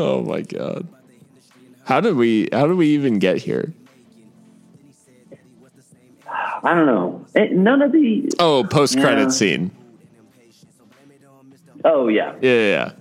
[0.00, 0.88] Oh my god.
[1.84, 3.72] How did we how did we even get here?
[6.62, 7.26] I don't know.
[7.34, 8.30] Eh, None of the.
[8.38, 9.28] Oh, post credit Yeah.
[9.28, 9.70] scene.
[11.84, 12.92] Oh yeah, Yeah, yeah, yeah.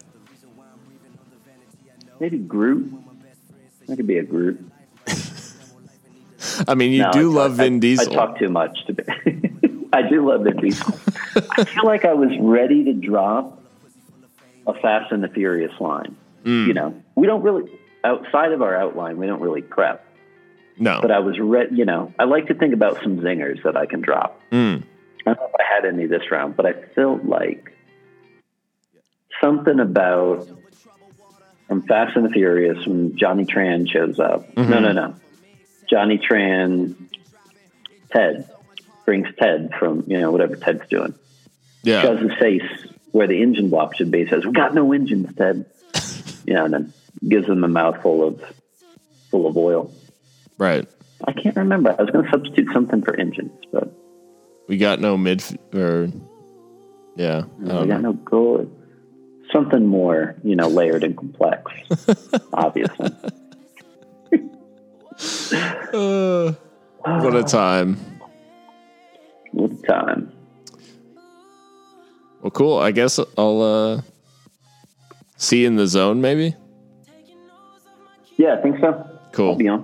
[2.19, 2.93] maybe Groot.
[3.87, 4.59] That could be a Groot.
[6.67, 8.11] I mean, you No, do I- love Vin I, Diesel.
[8.13, 9.03] I talk too much to be.
[9.93, 10.93] I do love Vin Diesel.
[11.57, 13.61] I feel like I was ready to drop
[14.67, 16.15] a Fast and the Furious line.
[16.43, 16.67] Mm.
[16.67, 17.71] You know, we don't really
[18.03, 19.17] outside of our outline.
[19.17, 20.05] We don't really prep.
[20.77, 20.99] no.
[21.01, 21.75] But I was ready.
[21.75, 24.39] You know, I like to think about some zingers that I can drop.
[24.51, 24.83] Mm.
[25.25, 27.73] I don't know if I had any this round, but I felt like
[29.41, 30.47] something about
[31.67, 34.53] from Fast and the Furious when Johnny Tran shows up.
[34.55, 34.71] Mm-hmm.
[34.71, 35.15] No, no, no.
[35.89, 36.95] Johnny Tran,
[38.11, 38.49] Ted
[39.05, 41.13] brings Ted from you know whatever Ted's doing.
[41.83, 42.01] Yeah.
[42.01, 42.63] Shows his face
[43.11, 44.27] where the engine block should be.
[44.27, 45.65] Says, "We got no engines, Ted."
[46.49, 46.93] You know, and then
[47.27, 48.41] gives them a mouthful of
[49.29, 49.93] full of oil.
[50.57, 50.87] Right.
[51.27, 51.91] I can't remember.
[51.91, 53.93] I was going to substitute something for engines, but
[54.67, 55.43] We got no mid
[55.75, 56.09] or
[57.15, 57.43] yeah.
[57.69, 58.11] I we got know.
[58.11, 58.75] no gold.
[59.53, 61.71] Something more, you know, layered and complex.
[62.53, 63.11] obviously.
[65.93, 66.53] Uh,
[67.03, 67.97] what a time.
[69.51, 70.31] What a time?
[72.41, 72.77] Well, cool.
[72.79, 74.01] I guess I'll uh
[75.39, 76.55] see in the zone maybe.
[78.37, 79.09] Yeah, I think so.
[79.31, 79.49] Cool.
[79.49, 79.83] I'll be on.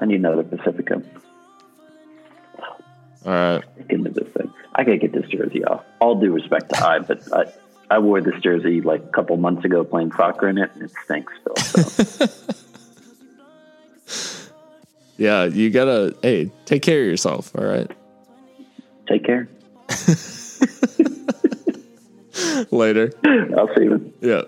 [0.00, 1.02] I need another Pacifica.
[3.24, 3.62] All right.
[3.90, 4.52] Into this thing.
[4.74, 5.84] I gotta get this jersey off.
[6.00, 7.44] All due respect to I, but I,
[7.90, 10.92] I wore this jersey like a couple months ago playing soccer in it, and it
[11.04, 11.56] stinks still.
[11.56, 12.26] So
[15.18, 17.90] Yeah, you gotta hey, take care of yourself, all right?
[19.08, 19.48] take care.
[22.70, 23.12] Later.
[23.56, 24.12] I'll see you.
[24.20, 24.42] Yeah.